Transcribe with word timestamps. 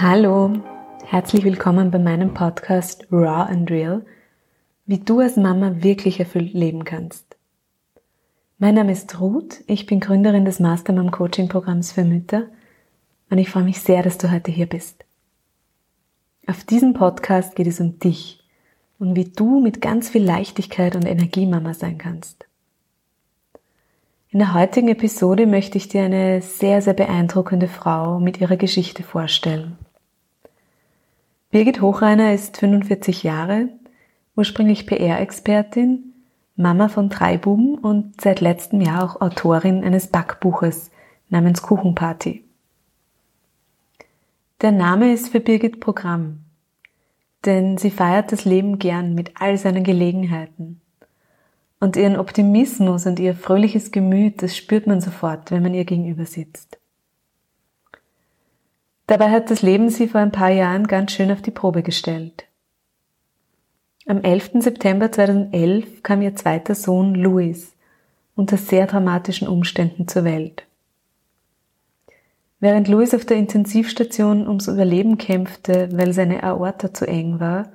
Hallo, 0.00 0.52
herzlich 1.04 1.44
willkommen 1.44 1.92
bei 1.92 2.00
meinem 2.00 2.34
Podcast 2.34 3.06
Raw 3.12 3.48
and 3.48 3.70
Real, 3.70 4.04
wie 4.86 4.98
du 4.98 5.20
als 5.20 5.36
Mama 5.36 5.84
wirklich 5.84 6.18
erfüllt 6.18 6.52
leben 6.52 6.82
kannst. 6.82 7.36
Mein 8.58 8.74
Name 8.74 8.90
ist 8.90 9.20
Ruth, 9.20 9.62
ich 9.68 9.86
bin 9.86 10.00
Gründerin 10.00 10.44
des 10.44 10.58
Mastermom 10.58 11.12
Coaching 11.12 11.48
Programms 11.48 11.92
für 11.92 12.02
Mütter 12.02 12.48
und 13.30 13.38
ich 13.38 13.48
freue 13.48 13.62
mich 13.62 13.82
sehr, 13.82 14.02
dass 14.02 14.18
du 14.18 14.32
heute 14.32 14.50
hier 14.50 14.66
bist. 14.66 15.04
Auf 16.48 16.64
diesem 16.64 16.92
Podcast 16.92 17.54
geht 17.54 17.68
es 17.68 17.78
um 17.78 18.00
dich 18.00 18.42
und 18.98 19.14
wie 19.14 19.26
du 19.26 19.60
mit 19.60 19.80
ganz 19.80 20.08
viel 20.08 20.24
Leichtigkeit 20.24 20.96
und 20.96 21.04
Energie 21.04 21.46
Mama 21.46 21.72
sein 21.72 21.98
kannst. 21.98 22.46
In 24.34 24.40
der 24.40 24.52
heutigen 24.52 24.88
Episode 24.88 25.46
möchte 25.46 25.78
ich 25.78 25.86
dir 25.86 26.02
eine 26.02 26.42
sehr, 26.42 26.82
sehr 26.82 26.94
beeindruckende 26.94 27.68
Frau 27.68 28.18
mit 28.18 28.40
ihrer 28.40 28.56
Geschichte 28.56 29.04
vorstellen. 29.04 29.78
Birgit 31.52 31.80
Hochreiner 31.80 32.34
ist 32.34 32.56
45 32.56 33.22
Jahre, 33.22 33.68
ursprünglich 34.34 34.88
PR-Expertin, 34.88 36.14
Mama 36.56 36.88
von 36.88 37.10
drei 37.10 37.38
Buben 37.38 37.78
und 37.78 38.20
seit 38.20 38.40
letztem 38.40 38.80
Jahr 38.80 39.04
auch 39.04 39.20
Autorin 39.20 39.84
eines 39.84 40.08
Backbuches 40.08 40.90
namens 41.28 41.62
Kuchenparty. 41.62 42.42
Der 44.62 44.72
Name 44.72 45.12
ist 45.12 45.28
für 45.28 45.38
Birgit 45.38 45.78
Programm, 45.78 46.40
denn 47.44 47.78
sie 47.78 47.92
feiert 47.92 48.32
das 48.32 48.44
Leben 48.44 48.80
gern 48.80 49.14
mit 49.14 49.40
all 49.40 49.56
seinen 49.58 49.84
Gelegenheiten. 49.84 50.80
Und 51.84 51.96
ihren 51.96 52.16
Optimismus 52.16 53.04
und 53.04 53.20
ihr 53.20 53.34
fröhliches 53.34 53.92
Gemüt, 53.92 54.42
das 54.42 54.56
spürt 54.56 54.86
man 54.86 55.02
sofort, 55.02 55.50
wenn 55.50 55.62
man 55.62 55.74
ihr 55.74 55.84
gegenüber 55.84 56.24
sitzt. 56.24 56.78
Dabei 59.06 59.30
hat 59.30 59.50
das 59.50 59.60
Leben 59.60 59.90
sie 59.90 60.08
vor 60.08 60.22
ein 60.22 60.32
paar 60.32 60.48
Jahren 60.48 60.86
ganz 60.86 61.12
schön 61.12 61.30
auf 61.30 61.42
die 61.42 61.50
Probe 61.50 61.82
gestellt. 61.82 62.46
Am 64.06 64.22
11. 64.22 64.62
September 64.62 65.12
2011 65.12 66.02
kam 66.02 66.22
ihr 66.22 66.34
zweiter 66.34 66.74
Sohn 66.74 67.14
Louis 67.14 67.76
unter 68.34 68.56
sehr 68.56 68.86
dramatischen 68.86 69.46
Umständen 69.46 70.08
zur 70.08 70.24
Welt. 70.24 70.66
Während 72.60 72.88
Louis 72.88 73.12
auf 73.12 73.26
der 73.26 73.36
Intensivstation 73.36 74.48
ums 74.48 74.68
Überleben 74.68 75.18
kämpfte, 75.18 75.90
weil 75.92 76.14
seine 76.14 76.44
Aorta 76.44 76.94
zu 76.94 77.06
eng 77.06 77.40
war, 77.40 77.68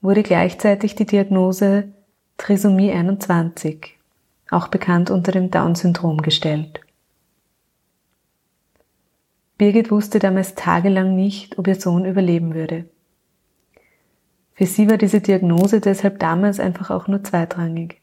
wurde 0.00 0.22
gleichzeitig 0.22 0.94
die 0.94 1.04
Diagnose 1.04 1.92
Trisomie 2.42 2.90
21, 2.90 3.96
auch 4.50 4.66
bekannt 4.66 5.10
unter 5.10 5.30
dem 5.30 5.52
Down-Syndrom, 5.52 6.22
gestellt. 6.22 6.80
Birgit 9.58 9.92
wusste 9.92 10.18
damals 10.18 10.56
tagelang 10.56 11.14
nicht, 11.14 11.56
ob 11.56 11.68
ihr 11.68 11.76
Sohn 11.76 12.04
überleben 12.04 12.52
würde. 12.56 12.86
Für 14.54 14.66
sie 14.66 14.90
war 14.90 14.96
diese 14.96 15.20
Diagnose 15.20 15.80
deshalb 15.80 16.18
damals 16.18 16.58
einfach 16.58 16.90
auch 16.90 17.06
nur 17.06 17.22
zweitrangig. 17.22 18.00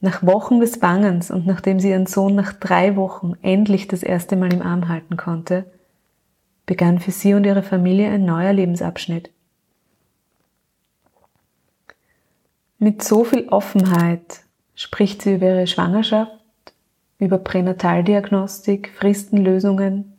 Nach 0.00 0.24
Wochen 0.24 0.58
des 0.58 0.80
Bangens 0.80 1.30
und 1.30 1.46
nachdem 1.46 1.80
sie 1.80 1.90
ihren 1.90 2.06
Sohn 2.06 2.34
nach 2.34 2.54
drei 2.54 2.96
Wochen 2.96 3.34
endlich 3.42 3.88
das 3.88 4.02
erste 4.02 4.36
Mal 4.36 4.54
im 4.54 4.62
Arm 4.62 4.88
halten 4.88 5.18
konnte, 5.18 5.70
begann 6.64 6.98
für 6.98 7.10
sie 7.10 7.34
und 7.34 7.44
ihre 7.44 7.62
Familie 7.62 8.08
ein 8.08 8.24
neuer 8.24 8.54
Lebensabschnitt. 8.54 9.30
Mit 12.82 13.04
so 13.04 13.22
viel 13.22 13.48
Offenheit 13.48 14.40
spricht 14.74 15.22
sie 15.22 15.34
über 15.34 15.46
ihre 15.46 15.68
Schwangerschaft, 15.68 16.32
über 17.20 17.38
Pränataldiagnostik, 17.38 18.90
Fristenlösungen, 18.96 20.14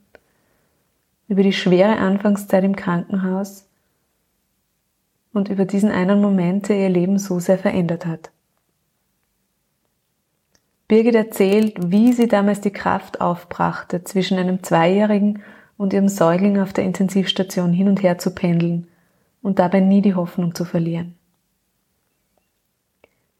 über 1.28 1.44
die 1.44 1.52
schwere 1.52 1.98
Anfangszeit 1.98 2.64
im 2.64 2.78
Krankenhaus 2.78 3.68
und 5.34 5.50
über 5.50 5.66
diesen 5.66 5.92
einen 5.92 6.22
Moment, 6.22 6.70
der 6.70 6.78
ihr 6.78 6.88
Leben 6.88 7.20
so 7.20 7.38
sehr 7.42 7.58
verändert 7.58 8.06
hat. 8.06 8.32
Birgit 10.88 11.16
erzählt, 11.16 11.92
wie 11.92 12.14
sie 12.14 12.30
damals 12.30 12.62
die 12.62 12.72
Kraft 12.72 13.20
aufbrachte, 13.20 14.06
zwischen 14.06 14.38
einem 14.38 14.64
Zweijährigen 14.64 15.44
und 15.76 15.92
ihrem 15.92 16.08
Säugling 16.08 16.62
auf 16.62 16.72
der 16.72 16.86
Intensivstation 16.86 17.74
hin 17.74 17.90
und 17.90 18.02
her 18.02 18.20
zu 18.20 18.34
pendeln 18.34 18.88
und 19.42 19.60
dabei 19.60 19.82
nie 19.82 20.02
die 20.02 20.16
Hoffnung 20.16 20.56
zu 20.56 20.64
verlieren. 20.64 21.18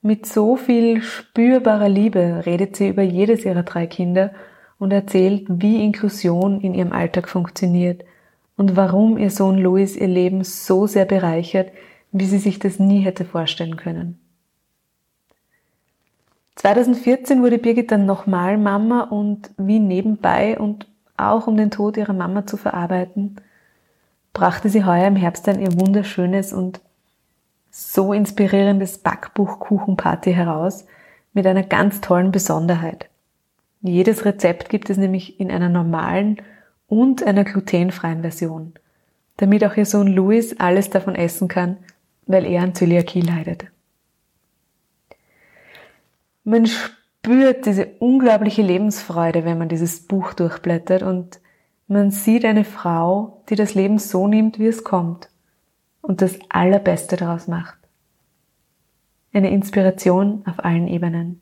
Mit 0.06 0.26
so 0.26 0.58
viel 0.58 1.02
spürbarer 1.02 1.88
Liebe 1.88 2.44
redet 2.46 2.76
sie 2.76 2.90
über 2.90 3.04
jedes 3.04 3.46
ihrer 3.46 3.64
drei 3.64 3.88
Kinder 3.88 4.34
und 4.78 4.92
erzählt, 4.92 5.46
wie 5.48 5.82
Inklusion 5.82 6.60
in 6.60 6.74
ihrem 6.74 6.92
Alltag 6.92 7.30
funktioniert 7.30 8.04
und 8.58 8.76
warum 8.76 9.18
ihr 9.18 9.30
Sohn 9.30 9.58
Louis 9.58 9.96
ihr 9.96 10.10
Leben 10.10 10.44
so 10.44 10.88
sehr 10.88 11.06
bereichert, 11.06 11.72
wie 12.12 12.26
sie 12.26 12.38
sich 12.38 12.60
das 12.60 12.80
nie 12.80 13.00
hätte 13.00 13.24
vorstellen 13.24 13.78
können. 13.78 14.20
2014 16.56 17.42
wurde 17.42 17.58
Birgit 17.58 17.90
dann 17.90 18.06
nochmal 18.06 18.58
Mama 18.58 19.04
und 19.04 19.52
wie 19.56 19.80
nebenbei 19.80 20.60
und 20.60 20.86
auch 21.16 21.48
um 21.48 21.56
den 21.56 21.72
Tod 21.72 21.96
ihrer 21.96 22.12
Mama 22.12 22.46
zu 22.46 22.58
verarbeiten, 22.58 23.38
brachte 24.34 24.68
sie 24.68 24.84
heuer 24.84 25.08
im 25.08 25.16
Herbst 25.16 25.48
dann 25.48 25.62
ihr 25.62 25.80
wunderschönes 25.80 26.52
und 26.52 26.82
so 27.76 28.14
inspirierendes 28.14 29.00
Backbuch 29.00 29.58
Kuchenparty 29.58 30.32
heraus 30.32 30.86
mit 31.34 31.48
einer 31.48 31.64
ganz 31.64 32.02
tollen 32.02 32.32
Besonderheit. 32.32 33.10
Jedes 33.82 34.26
Rezept 34.26 34.70
gibt 34.70 34.92
es 34.92 34.98
nämlich 34.98 35.40
in 35.40 35.50
einer 35.50 35.70
normalen 35.70 36.40
und 36.88 37.24
einer 37.24 37.44
glutenfreien 37.44 38.22
Version, 38.22 38.74
damit 39.38 39.66
auch 39.66 39.76
ihr 39.76 39.88
Sohn 39.88 40.06
Louis 40.06 40.56
alles 40.60 40.92
davon 40.92 41.16
essen 41.16 41.48
kann, 41.48 41.78
weil 42.28 42.46
er 42.46 42.62
an 42.62 42.76
Zöliakie 42.76 43.22
leidet. 43.22 43.66
Man 46.44 46.68
spürt 46.68 47.66
diese 47.66 47.88
unglaubliche 47.98 48.62
Lebensfreude, 48.62 49.46
wenn 49.46 49.58
man 49.58 49.70
dieses 49.70 50.06
Buch 50.06 50.34
durchblättert 50.34 51.02
und 51.02 51.40
man 51.88 52.12
sieht 52.12 52.46
eine 52.46 52.66
Frau, 52.66 53.42
die 53.50 53.56
das 53.56 53.74
Leben 53.74 53.98
so 53.98 54.28
nimmt, 54.28 54.60
wie 54.60 54.68
es 54.68 54.84
kommt 54.84 55.30
und 56.04 56.22
das 56.22 56.38
Allerbeste 56.50 57.16
daraus 57.16 57.48
macht. 57.48 57.78
Eine 59.34 59.50
Inspiration 59.50 60.44
auf 60.46 60.64
allen 60.64 60.88
Ebenen. 60.88 61.42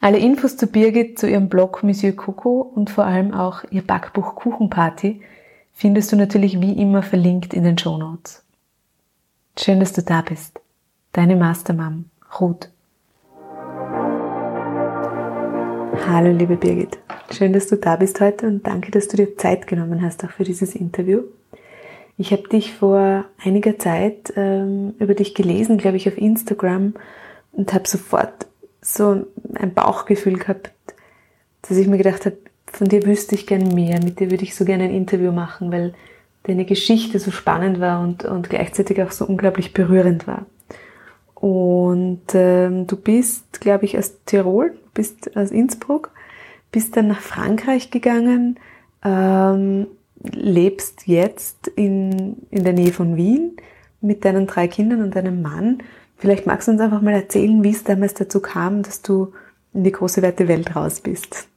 Alle 0.00 0.18
Infos 0.18 0.56
zu 0.56 0.68
Birgit, 0.68 1.18
zu 1.18 1.28
ihrem 1.28 1.48
Blog 1.48 1.82
Monsieur 1.82 2.14
Coco 2.14 2.60
und 2.60 2.90
vor 2.90 3.04
allem 3.04 3.34
auch 3.34 3.64
ihr 3.70 3.82
Backbuch 3.82 4.34
Kuchenparty 4.36 5.20
findest 5.74 6.12
du 6.12 6.16
natürlich 6.16 6.60
wie 6.60 6.80
immer 6.80 7.02
verlinkt 7.02 7.52
in 7.52 7.64
den 7.64 7.76
Show 7.76 7.98
Notes. 7.98 8.44
Schön, 9.58 9.80
dass 9.80 9.92
du 9.92 10.02
da 10.02 10.22
bist. 10.22 10.60
Deine 11.12 11.34
Mastermam, 11.34 12.06
Ruth. 12.40 12.70
Hallo 16.06 16.30
liebe 16.30 16.56
Birgit. 16.56 16.98
Schön, 17.32 17.52
dass 17.52 17.66
du 17.66 17.76
da 17.76 17.96
bist 17.96 18.20
heute 18.20 18.46
und 18.46 18.66
danke, 18.66 18.92
dass 18.92 19.08
du 19.08 19.16
dir 19.16 19.36
Zeit 19.36 19.66
genommen 19.66 20.02
hast 20.02 20.24
auch 20.24 20.30
für 20.30 20.44
dieses 20.44 20.76
Interview. 20.76 21.24
Ich 22.18 22.32
habe 22.32 22.48
dich 22.48 22.72
vor 22.72 23.24
einiger 23.42 23.78
Zeit 23.78 24.32
ähm, 24.36 24.94
über 24.98 25.14
dich 25.14 25.34
gelesen, 25.34 25.76
glaube 25.76 25.98
ich, 25.98 26.08
auf 26.08 26.16
Instagram 26.16 26.94
und 27.52 27.72
habe 27.74 27.86
sofort 27.86 28.46
so 28.80 29.26
ein 29.54 29.74
Bauchgefühl 29.74 30.38
gehabt, 30.38 30.70
dass 31.62 31.76
ich 31.76 31.88
mir 31.88 31.98
gedacht 31.98 32.24
habe, 32.24 32.36
von 32.66 32.88
dir 32.88 33.04
wüsste 33.04 33.34
ich 33.34 33.46
gern 33.46 33.74
mehr, 33.74 34.02
mit 34.02 34.20
dir 34.20 34.30
würde 34.30 34.44
ich 34.44 34.54
so 34.54 34.64
gerne 34.64 34.84
ein 34.84 34.94
Interview 34.94 35.32
machen, 35.32 35.72
weil 35.72 35.94
deine 36.44 36.64
Geschichte 36.64 37.18
so 37.18 37.30
spannend 37.30 37.80
war 37.80 38.00
und, 38.00 38.24
und 38.24 38.48
gleichzeitig 38.48 39.02
auch 39.02 39.10
so 39.10 39.26
unglaublich 39.26 39.72
berührend 39.72 40.26
war. 40.26 40.46
Und 41.34 42.22
ähm, 42.34 42.86
du 42.86 42.96
bist, 42.96 43.60
glaube 43.60 43.84
ich, 43.84 43.98
aus 43.98 44.14
Tirol, 44.24 44.76
bist 44.94 45.36
aus 45.36 45.50
Innsbruck, 45.50 46.10
bist 46.72 46.96
dann 46.96 47.08
nach 47.08 47.20
Frankreich 47.20 47.90
gegangen, 47.90 48.58
ähm, 49.04 49.86
lebst 50.22 51.06
jetzt 51.06 51.68
in, 51.68 52.36
in 52.50 52.64
der 52.64 52.72
Nähe 52.72 52.92
von 52.92 53.16
Wien 53.16 53.56
mit 54.00 54.24
deinen 54.24 54.46
drei 54.46 54.68
Kindern 54.68 55.02
und 55.02 55.16
deinem 55.16 55.42
Mann. 55.42 55.78
Vielleicht 56.16 56.46
magst 56.46 56.68
du 56.68 56.72
uns 56.72 56.80
einfach 56.80 57.02
mal 57.02 57.14
erzählen, 57.14 57.62
wie 57.62 57.70
es 57.70 57.84
damals 57.84 58.14
dazu 58.14 58.40
kam, 58.40 58.82
dass 58.82 59.02
du 59.02 59.32
in 59.74 59.84
die 59.84 59.92
große 59.92 60.22
weite 60.22 60.48
Welt 60.48 60.74
raus 60.74 61.00
bist. 61.00 61.48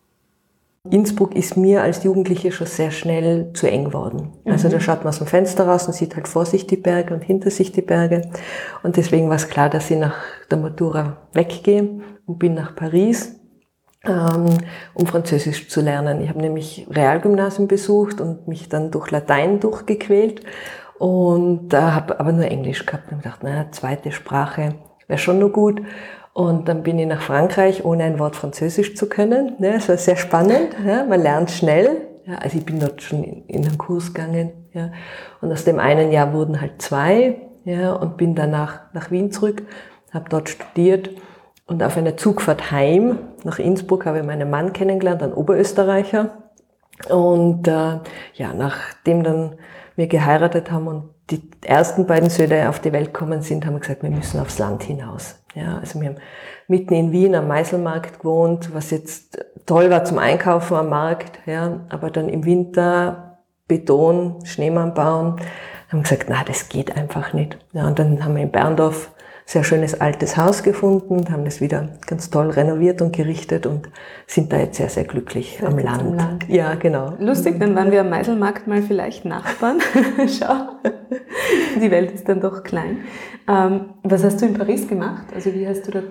Innsbruck 0.89 1.35
ist 1.35 1.57
mir 1.57 1.83
als 1.83 2.03
Jugendliche 2.03 2.51
schon 2.51 2.67
sehr 2.67 2.91
schnell 2.91 3.51
zu 3.53 3.69
eng 3.69 3.94
worden. 3.94 4.33
Also 4.45 4.67
mhm. 4.67 4.71
da 4.71 4.79
schaut 4.79 5.00
man 5.00 5.09
aus 5.09 5.17
dem 5.17 5.27
Fenster 5.27 5.67
raus 5.67 5.88
und 5.88 5.94
sieht 5.94 6.15
halt 6.15 6.27
vor 6.27 6.45
sich 6.45 6.67
die 6.67 6.77
Berge 6.77 7.13
und 7.13 7.21
hinter 7.21 7.51
sich 7.51 7.71
die 7.71 7.81
Berge. 7.81 8.29
Und 8.81 8.97
deswegen 8.97 9.27
war 9.27 9.35
es 9.35 9.50
klar, 9.50 9.69
dass 9.69 9.91
ich 9.91 9.97
nach 9.97 10.15
der 10.50 10.57
Matura 10.57 11.17
weggehe 11.33 12.01
und 12.25 12.39
bin 12.39 12.53
nach 12.53 12.75
Paris 12.75 13.38
um 14.06 15.06
Französisch 15.06 15.68
zu 15.69 15.81
lernen. 15.81 16.22
Ich 16.22 16.30
habe 16.30 16.40
nämlich 16.40 16.88
Realgymnasium 16.90 17.68
besucht 17.68 18.22
und 18.22 18.48
mich 18.48 18.69
dann 18.69 18.92
durch 18.92 19.12
Latein 19.12 19.60
durchgequält 19.60 20.42
und 20.98 21.74
äh, 21.74 21.78
habe 21.78 22.19
aber 22.19 22.31
nur 22.31 22.46
Englisch 22.46 22.86
gehabt 22.86 23.12
und 23.12 23.24
gedacht, 23.24 23.44
naja, 23.44 23.68
zweite 23.72 24.12
Sprache 24.12 24.75
wäre 25.07 25.19
schon 25.19 25.40
nur 25.40 25.51
gut. 25.51 25.81
Und 26.34 26.69
dann 26.69 26.84
bin 26.84 27.00
ich 27.00 27.07
nach 27.07 27.22
Frankreich, 27.22 27.84
ohne 27.84 28.04
ein 28.04 28.19
Wort 28.19 28.36
Französisch 28.36 28.96
zu 28.96 29.10
können. 29.10 29.56
Ja, 29.60 29.72
es 29.72 29.90
war 29.90 29.98
sehr 29.98 30.16
spannend. 30.16 30.75
Ja, 30.86 31.04
man 31.04 31.22
lernt 31.22 31.51
schnell. 31.51 32.07
Ja, 32.25 32.36
also 32.36 32.57
ich 32.57 32.66
bin 32.66 32.80
dort 32.80 33.01
schon 33.01 33.24
in, 33.24 33.46
in 33.48 33.66
einen 33.66 33.78
Kurs 33.78 34.13
gegangen. 34.13 34.51
Ja. 34.74 34.92
Und 35.42 35.51
aus 35.51 35.66
dem 35.66 35.80
einen 35.80 36.12
Jahr 36.12 36.34
wurden 36.34 36.62
halt 36.62 36.81
zwei. 36.81 37.42
Ja, 37.66 37.94
und 37.94 38.16
bin 38.16 38.36
danach 38.36 38.94
nach 38.94 39.12
Wien 39.12 39.31
zurück, 39.31 39.63
habe 40.13 40.30
dort 40.30 40.48
studiert. 40.48 41.10
Und 41.69 41.83
auf 41.83 41.98
einer 41.98 42.18
Zugfahrt 42.18 42.71
heim 42.71 43.19
nach 43.44 43.60
Innsbruck 43.60 44.07
habe 44.07 44.19
ich 44.19 44.25
meinen 44.25 44.50
Mann 44.50 44.74
kennengelernt, 44.74 45.21
einen 45.21 45.33
Oberösterreicher. 45.33 46.31
Und 47.10 47.68
äh, 47.68 48.00
ja, 48.33 48.54
nachdem 48.56 49.24
dann 49.24 49.56
wir 49.95 50.07
geheiratet 50.07 50.71
haben 50.71 50.88
und 50.88 51.10
die 51.30 51.42
ersten 51.63 52.07
beiden 52.07 52.30
Söhne 52.30 52.69
auf 52.69 52.80
die 52.80 52.92
Welt 52.92 53.13
gekommen 53.13 53.44
sind, 53.44 53.66
haben 53.66 53.74
wir 53.74 53.81
gesagt, 53.81 54.01
wir 54.01 54.10
müssen 54.10 54.39
aufs 54.39 54.57
Land 54.57 54.81
hinaus. 54.83 55.36
Ja, 55.54 55.77
also 55.77 56.01
wir 56.01 56.10
haben 56.10 56.18
mitten 56.68 56.94
in 56.94 57.12
Wien 57.12 57.36
am 57.36 57.48
Meiselmarkt 57.48 58.19
gewohnt, 58.19 58.74
was 58.74 58.89
jetzt 58.89 59.38
toll 59.68 59.92
war 59.92 60.04
zum 60.06 60.18
Einkaufen 60.18 60.75
am 60.75 60.89
Markt, 60.89 61.39
ja, 61.45 61.81
aber 61.89 62.10
dann 62.10 62.30
im 62.30 62.45
Winter 62.45 63.38
Beton, 63.68 64.44
Schneemann 64.45 64.95
bauen, 64.95 65.36
haben 65.92 66.04
gesagt, 66.04 66.25
na, 66.30 66.44
das 66.44 66.69
geht 66.69 66.98
einfach 66.98 67.33
nicht. 67.33 67.57
Ja, 67.74 67.88
und 67.88 68.00
dann 68.00 68.24
haben 68.24 68.36
wir 68.36 68.44
in 68.44 68.51
Berndorf 68.51 69.12
sehr 69.50 69.63
schönes 69.63 70.00
altes 70.00 70.38
Haus 70.38 70.62
gefunden, 70.62 71.31
haben 71.31 71.44
das 71.44 71.60
wieder 71.60 71.90
ganz 72.06 72.30
toll 72.30 72.51
renoviert 72.51 73.01
und 73.01 73.16
gerichtet 73.16 73.66
und 73.66 73.90
sind 74.28 74.54
da 74.54 74.57
jetzt 74.57 74.78
sehr, 74.78 74.90
sehr 74.90 75.06
glücklich 75.06 75.60
am 75.66 75.80
Land. 75.80 76.01
am 76.01 76.13
Land. 76.13 76.50
Ja, 76.50 76.75
genau. 76.75 77.16
Lustig, 77.18 77.60
dann 77.60 77.74
waren 77.74 77.92
wir 77.92 78.01
am 78.01 78.12
Meiselmarkt 78.12 78.68
mal 78.68 78.84
vielleicht 78.84 79.25
Nachbarn. 79.25 79.80
Schau, 80.28 80.54
die 81.81 81.90
Welt 81.90 82.12
ist 82.12 82.30
dann 82.30 82.42
doch 82.42 82.62
klein. 82.62 83.00
Ähm, 83.48 83.96
was 84.04 84.24
hast 84.24 84.40
du 84.40 84.46
in 84.46 84.54
Paris 84.54 84.88
gemacht? 84.88 85.25
Also 85.34 85.51
wie 85.56 85.68
hast 85.68 85.88
du 85.88 85.92
da 85.94 86.01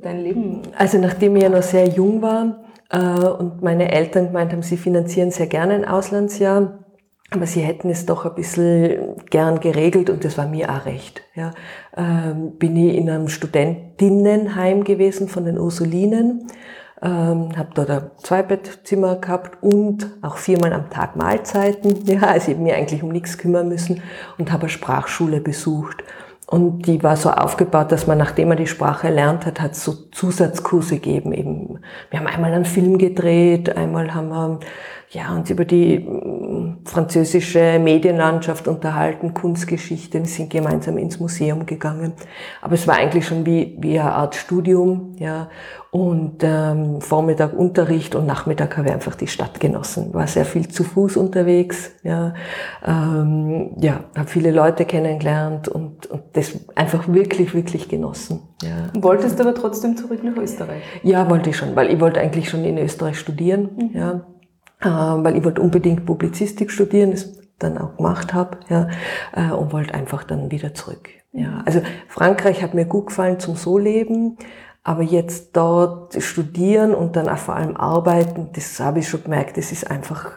dein 0.00 0.20
Leben? 0.20 0.62
Also 0.74 0.96
nachdem 0.96 1.36
ich 1.36 1.42
ja 1.42 1.50
noch 1.50 1.62
sehr 1.62 1.86
jung 1.86 2.22
war 2.22 2.64
äh, 2.88 2.98
und 2.98 3.60
meine 3.60 3.92
Eltern 3.92 4.28
gemeint 4.28 4.52
haben, 4.52 4.62
sie 4.62 4.78
finanzieren 4.78 5.30
sehr 5.32 5.48
gerne 5.48 5.74
ein 5.74 5.84
Auslandsjahr, 5.84 6.78
aber 7.30 7.46
sie 7.46 7.60
hätten 7.60 7.90
es 7.90 8.06
doch 8.06 8.26
ein 8.26 8.34
bisschen 8.34 9.16
gern 9.30 9.60
geregelt 9.60 10.10
und 10.10 10.24
das 10.24 10.36
war 10.36 10.46
mir 10.46 10.68
auch 10.68 10.84
recht. 10.84 11.22
Ja. 11.34 11.52
Ähm, 11.96 12.52
bin 12.58 12.76
ich 12.76 12.96
in 12.96 13.08
einem 13.08 13.28
Studentinnenheim 13.28 14.82
gewesen 14.82 15.28
von 15.28 15.44
den 15.44 15.58
Ursulinen, 15.58 16.48
ähm, 17.00 17.56
habe 17.56 17.70
dort 17.74 17.90
ein 17.90 18.10
Zweibettzimmer 18.18 19.16
gehabt 19.16 19.62
und 19.62 20.08
auch 20.22 20.38
viermal 20.38 20.72
am 20.72 20.90
Tag 20.90 21.16
Mahlzeiten. 21.16 22.00
Ja, 22.04 22.22
also 22.22 22.50
ich 22.50 22.58
mir 22.58 22.74
eigentlich 22.74 23.02
um 23.02 23.10
nichts 23.10 23.38
kümmern 23.38 23.68
müssen 23.68 24.02
und 24.36 24.50
habe 24.50 24.62
eine 24.62 24.70
Sprachschule 24.70 25.40
besucht. 25.40 26.02
Und 26.50 26.88
die 26.88 27.00
war 27.04 27.16
so 27.16 27.30
aufgebaut, 27.30 27.92
dass 27.92 28.08
man, 28.08 28.18
nachdem 28.18 28.48
man 28.48 28.56
die 28.56 28.66
Sprache 28.66 29.06
erlernt 29.06 29.46
hat, 29.46 29.60
hat 29.60 29.76
so 29.76 29.92
Zusatzkurse 30.10 30.96
gegeben. 30.96 31.32
Eben, 31.32 31.78
wir 32.10 32.18
haben 32.18 32.26
einmal 32.26 32.52
einen 32.52 32.64
Film 32.64 32.98
gedreht, 32.98 33.76
einmal 33.76 34.12
haben 34.12 34.30
wir 34.30 34.58
ja, 35.10 35.32
uns 35.32 35.48
über 35.48 35.64
die 35.64 36.06
französische 36.90 37.78
Medienlandschaft 37.78 38.66
unterhalten, 38.66 39.32
Kunstgeschichte, 39.32 40.18
wir 40.18 40.26
sind 40.26 40.50
gemeinsam 40.50 40.98
ins 40.98 41.20
Museum 41.20 41.64
gegangen. 41.64 42.14
Aber 42.60 42.74
es 42.74 42.88
war 42.88 42.96
eigentlich 42.96 43.26
schon 43.26 43.46
wie, 43.46 43.76
wie 43.80 43.98
eine 43.98 44.12
Art 44.12 44.34
Studium, 44.34 45.14
ja. 45.18 45.48
Und 45.92 46.42
ähm, 46.42 47.00
Vormittag 47.00 47.52
Unterricht 47.52 48.14
und 48.14 48.26
Nachmittag 48.26 48.76
habe 48.76 48.88
ich 48.88 48.94
einfach 48.94 49.14
die 49.14 49.26
Stadt 49.26 49.58
genossen. 49.58 50.14
War 50.14 50.26
sehr 50.26 50.44
viel 50.44 50.68
zu 50.68 50.82
Fuß 50.82 51.16
unterwegs, 51.16 51.92
ja. 52.02 52.34
Ähm, 52.84 53.70
ja, 53.80 54.00
habe 54.16 54.28
viele 54.28 54.50
Leute 54.50 54.84
kennengelernt 54.84 55.68
und, 55.68 56.06
und 56.06 56.22
das 56.32 56.58
einfach 56.74 57.06
wirklich, 57.06 57.54
wirklich 57.54 57.88
genossen. 57.88 58.40
Ja. 58.62 58.90
Wolltest 59.00 59.38
du 59.38 59.44
aber 59.44 59.54
trotzdem 59.54 59.96
zurück 59.96 60.24
nach 60.24 60.36
Österreich? 60.36 60.82
Ja, 61.04 61.30
wollte 61.30 61.50
ich 61.50 61.56
schon, 61.56 61.76
weil 61.76 61.92
ich 61.92 62.00
wollte 62.00 62.20
eigentlich 62.20 62.50
schon 62.50 62.64
in 62.64 62.78
Österreich 62.78 63.18
studieren, 63.18 63.70
mhm. 63.76 63.90
ja 63.96 64.20
weil 64.80 65.36
ich 65.36 65.44
wollte 65.44 65.60
unbedingt 65.60 66.06
Publizistik 66.06 66.70
studieren, 66.70 67.10
das 67.12 67.40
dann 67.58 67.78
auch 67.78 67.96
gemacht 67.96 68.34
habe, 68.34 68.58
ja, 68.68 68.88
äh, 69.34 69.52
und 69.52 69.72
wollte 69.72 69.94
einfach 69.94 70.24
dann 70.24 70.50
wieder 70.50 70.74
zurück. 70.74 71.10
Ja, 71.32 71.62
also 71.64 71.80
Frankreich 72.08 72.62
hat 72.62 72.74
mir 72.74 72.86
gut 72.86 73.08
gefallen 73.08 73.38
zum 73.38 73.54
so 73.54 73.78
leben, 73.78 74.36
aber 74.82 75.02
jetzt 75.02 75.56
dort 75.56 76.20
studieren 76.22 76.94
und 76.94 77.16
dann 77.16 77.28
auch 77.28 77.38
vor 77.38 77.54
allem 77.54 77.76
arbeiten, 77.76 78.48
das 78.54 78.80
habe 78.80 79.00
ich 79.00 79.08
schon 79.08 79.22
gemerkt, 79.22 79.56
das 79.56 79.70
ist 79.70 79.90
einfach, 79.90 80.32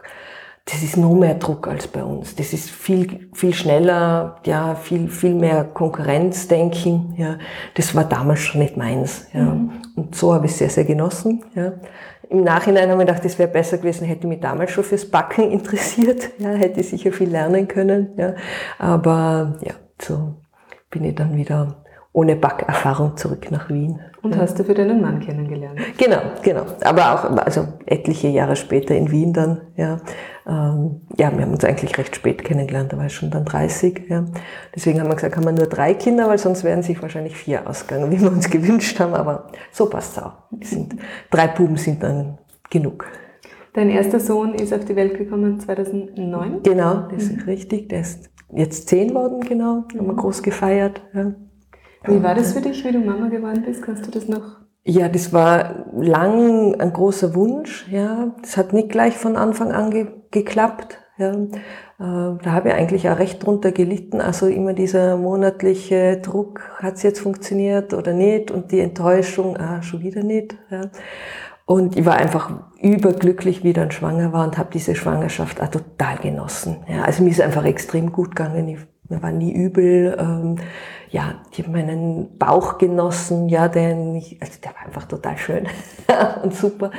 das 0.66 0.84
ist 0.84 0.98
noch 0.98 1.16
mehr 1.16 1.36
Druck 1.36 1.68
als 1.68 1.88
bei 1.88 2.04
uns. 2.04 2.36
Das 2.36 2.54
ist 2.54 2.70
viel, 2.70 3.30
viel 3.34 3.54
schneller, 3.54 4.38
ja, 4.46 4.76
viel, 4.76 5.10
viel 5.10 5.34
mehr 5.34 5.64
Konkurrenzdenken, 5.64 7.16
ja. 7.18 7.38
Das 7.74 7.96
war 7.96 8.04
damals 8.04 8.42
schon 8.42 8.62
nicht 8.62 8.78
meins, 8.78 9.28
ja. 9.34 9.46
Mhm. 9.46 9.72
Und 9.96 10.16
so 10.16 10.34
habe 10.34 10.46
ich 10.46 10.52
es 10.52 10.60
sehr, 10.60 10.70
sehr 10.70 10.86
genossen, 10.86 11.44
ja. 11.56 11.74
Im 12.34 12.44
Nachhinein 12.44 12.90
haben 12.90 12.98
wir 12.98 13.06
gedacht, 13.06 13.24
es 13.26 13.38
wäre 13.38 13.48
besser 13.48 13.78
gewesen, 13.78 14.08
hätte 14.08 14.26
mich 14.26 14.40
damals 14.40 14.72
schon 14.72 14.84
fürs 14.84 15.06
Backen 15.06 15.52
interessiert. 15.52 16.32
Ja, 16.40 16.50
hätte 16.50 16.82
sicher 16.82 17.12
viel 17.12 17.30
lernen 17.30 17.68
können. 17.68 18.10
Ja. 18.18 18.34
Aber 18.80 19.60
ja, 19.62 19.74
so 20.02 20.34
bin 20.90 21.04
ich 21.04 21.14
dann 21.14 21.38
wieder 21.38 21.84
ohne 22.12 22.36
Backerfahrung 22.36 23.18
zurück 23.18 23.52
nach 23.52 23.70
Wien. 23.70 24.00
Und 24.24 24.36
hast 24.36 24.58
du 24.58 24.64
für 24.64 24.74
deinen 24.74 25.00
Mann 25.00 25.20
kennengelernt? 25.20 25.80
Genau, 25.98 26.22
genau. 26.42 26.66
Aber 26.84 27.14
auch 27.14 27.38
also 27.38 27.68
etliche 27.86 28.30
Jahre 28.30 28.56
später 28.56 28.96
in 28.96 29.12
Wien 29.12 29.34
dann. 29.34 29.62
Ja, 29.76 29.98
ähm, 30.46 31.02
ja, 31.18 31.32
wir 31.32 31.46
haben 31.46 31.54
uns 31.54 31.64
eigentlich 31.64 31.98
recht 31.98 32.16
spät 32.16 32.44
kennengelernt. 32.44 32.92
Da 32.92 32.98
war 32.98 33.06
ich 33.06 33.16
schon 33.16 33.32
dann 33.32 33.46
30. 33.46 34.10
Ja. 34.10 34.26
Deswegen 34.76 35.00
haben 35.00 35.08
wir 35.08 35.16
gesagt, 35.16 35.38
haben 35.38 35.46
wir 35.46 35.54
nur 35.54 35.68
drei 35.68 35.94
Kinder, 35.94 36.28
weil 36.28 36.38
sonst 36.38 36.64
wären 36.64 36.84
sich 36.84 37.02
wahrscheinlich 37.02 37.36
vier 37.36 37.68
ausgegangen, 37.68 38.12
wie 38.12 38.20
wir 38.20 38.32
uns 38.32 38.50
gewünscht 38.50 39.00
haben. 39.00 39.14
Aber 39.14 39.48
so 39.72 39.90
passt 39.90 40.18
es 40.18 40.24
auch. 40.24 40.34
Sind, 40.62 40.96
drei 41.30 41.48
Buben 41.48 41.78
sind 41.78 42.04
dann 42.04 42.38
genug. 42.70 43.06
Dein 43.74 43.90
erster 43.90 44.20
Sohn 44.20 44.54
ist 44.54 44.74
auf 44.74 44.86
die 44.86 44.96
Welt 44.96 45.18
gekommen 45.18 45.60
2009? 45.60 46.62
Genau, 46.64 47.08
das 47.10 47.24
ist 47.24 47.48
richtig. 47.48 47.90
Der 47.90 48.02
ist 48.02 48.30
jetzt 48.54 48.88
zehn 48.88 49.16
worden, 49.16 49.42
genau. 49.42 49.86
Haben 49.98 50.08
wir 50.08 50.16
groß 50.16 50.44
gefeiert. 50.44 51.02
Ja. 51.14 51.34
Wie 52.06 52.22
war 52.22 52.36
das 52.36 52.54
für 52.54 52.62
dich, 52.62 52.84
wie 52.84 52.92
du 52.92 53.00
Mama 53.00 53.30
geworden 53.30 53.64
bist? 53.66 53.82
Kannst 53.82 54.06
du 54.06 54.12
das 54.12 54.28
noch? 54.28 54.58
Ja, 54.86 55.08
das 55.08 55.32
war 55.32 55.86
lang 55.94 56.76
ein 56.80 56.92
großer 56.92 57.36
Wunsch. 57.36 57.88
Ja, 57.90 58.34
das 58.42 58.58
hat 58.58 58.74
nicht 58.74 58.90
gleich 58.90 59.18
von 59.18 59.38
Anfang 59.38 59.72
an 59.72 59.92
ge 59.92 60.08
geklappt. 60.32 60.98
Ja, 61.18 61.32
äh, 61.32 61.48
da 62.00 62.52
habe 62.52 62.70
ich 62.70 62.76
eigentlich 62.76 63.10
auch 63.10 63.20
recht 63.20 63.46
drunter 63.46 63.72
gelitten. 63.72 64.20
Also 64.20 64.48
immer 64.48 64.74
dieser 64.74 65.16
monatliche 65.16 66.18
Druck, 66.18 66.62
hat 66.80 66.96
es 66.96 67.04
jetzt 67.04 67.20
funktioniert 67.20 67.94
oder 67.94 68.14
nicht? 68.14 68.52
Und 68.52 68.72
die 68.72 68.80
Enttäuschung, 68.80 69.56
ah, 69.58 69.82
schon 69.84 70.02
wieder 70.02 70.24
nicht. 70.24 70.58
Ja. 70.70 70.90
Und 71.66 71.98
ich 71.98 72.06
war 72.06 72.18
einfach 72.18 72.52
überglücklich, 72.82 73.64
wie 73.64 73.72
dann 73.74 73.92
schwanger 73.92 74.34
war 74.34 74.44
und 74.44 74.58
habe 74.58 74.70
diese 74.74 74.96
Schwangerschaft 74.96 75.62
auch 75.62 75.70
total 75.70 76.18
genossen. 76.18 76.78
Ja, 76.90 77.04
also 77.04 77.24
mir 77.24 77.30
ist 77.30 77.42
einfach 77.42 77.64
extrem 77.64 78.12
gut 78.12 78.36
gegangen. 78.36 78.68
Ich, 78.68 78.80
mir 79.08 79.22
war 79.22 79.32
nie 79.32 79.54
übel. 79.54 80.18
Ähm, 80.20 80.56
ja, 81.14 81.36
ich 81.52 81.60
habe 81.60 81.70
meinen 81.70 82.40
Bauch 82.40 82.80
genossen, 82.80 83.48
ja, 83.48 83.68
denn 83.68 84.16
ich, 84.16 84.42
also 84.42 84.54
der 84.64 84.74
war 84.74 84.88
einfach 84.88 85.06
total 85.06 85.38
schön 85.38 85.68
und 86.44 86.56
super. 86.56 86.90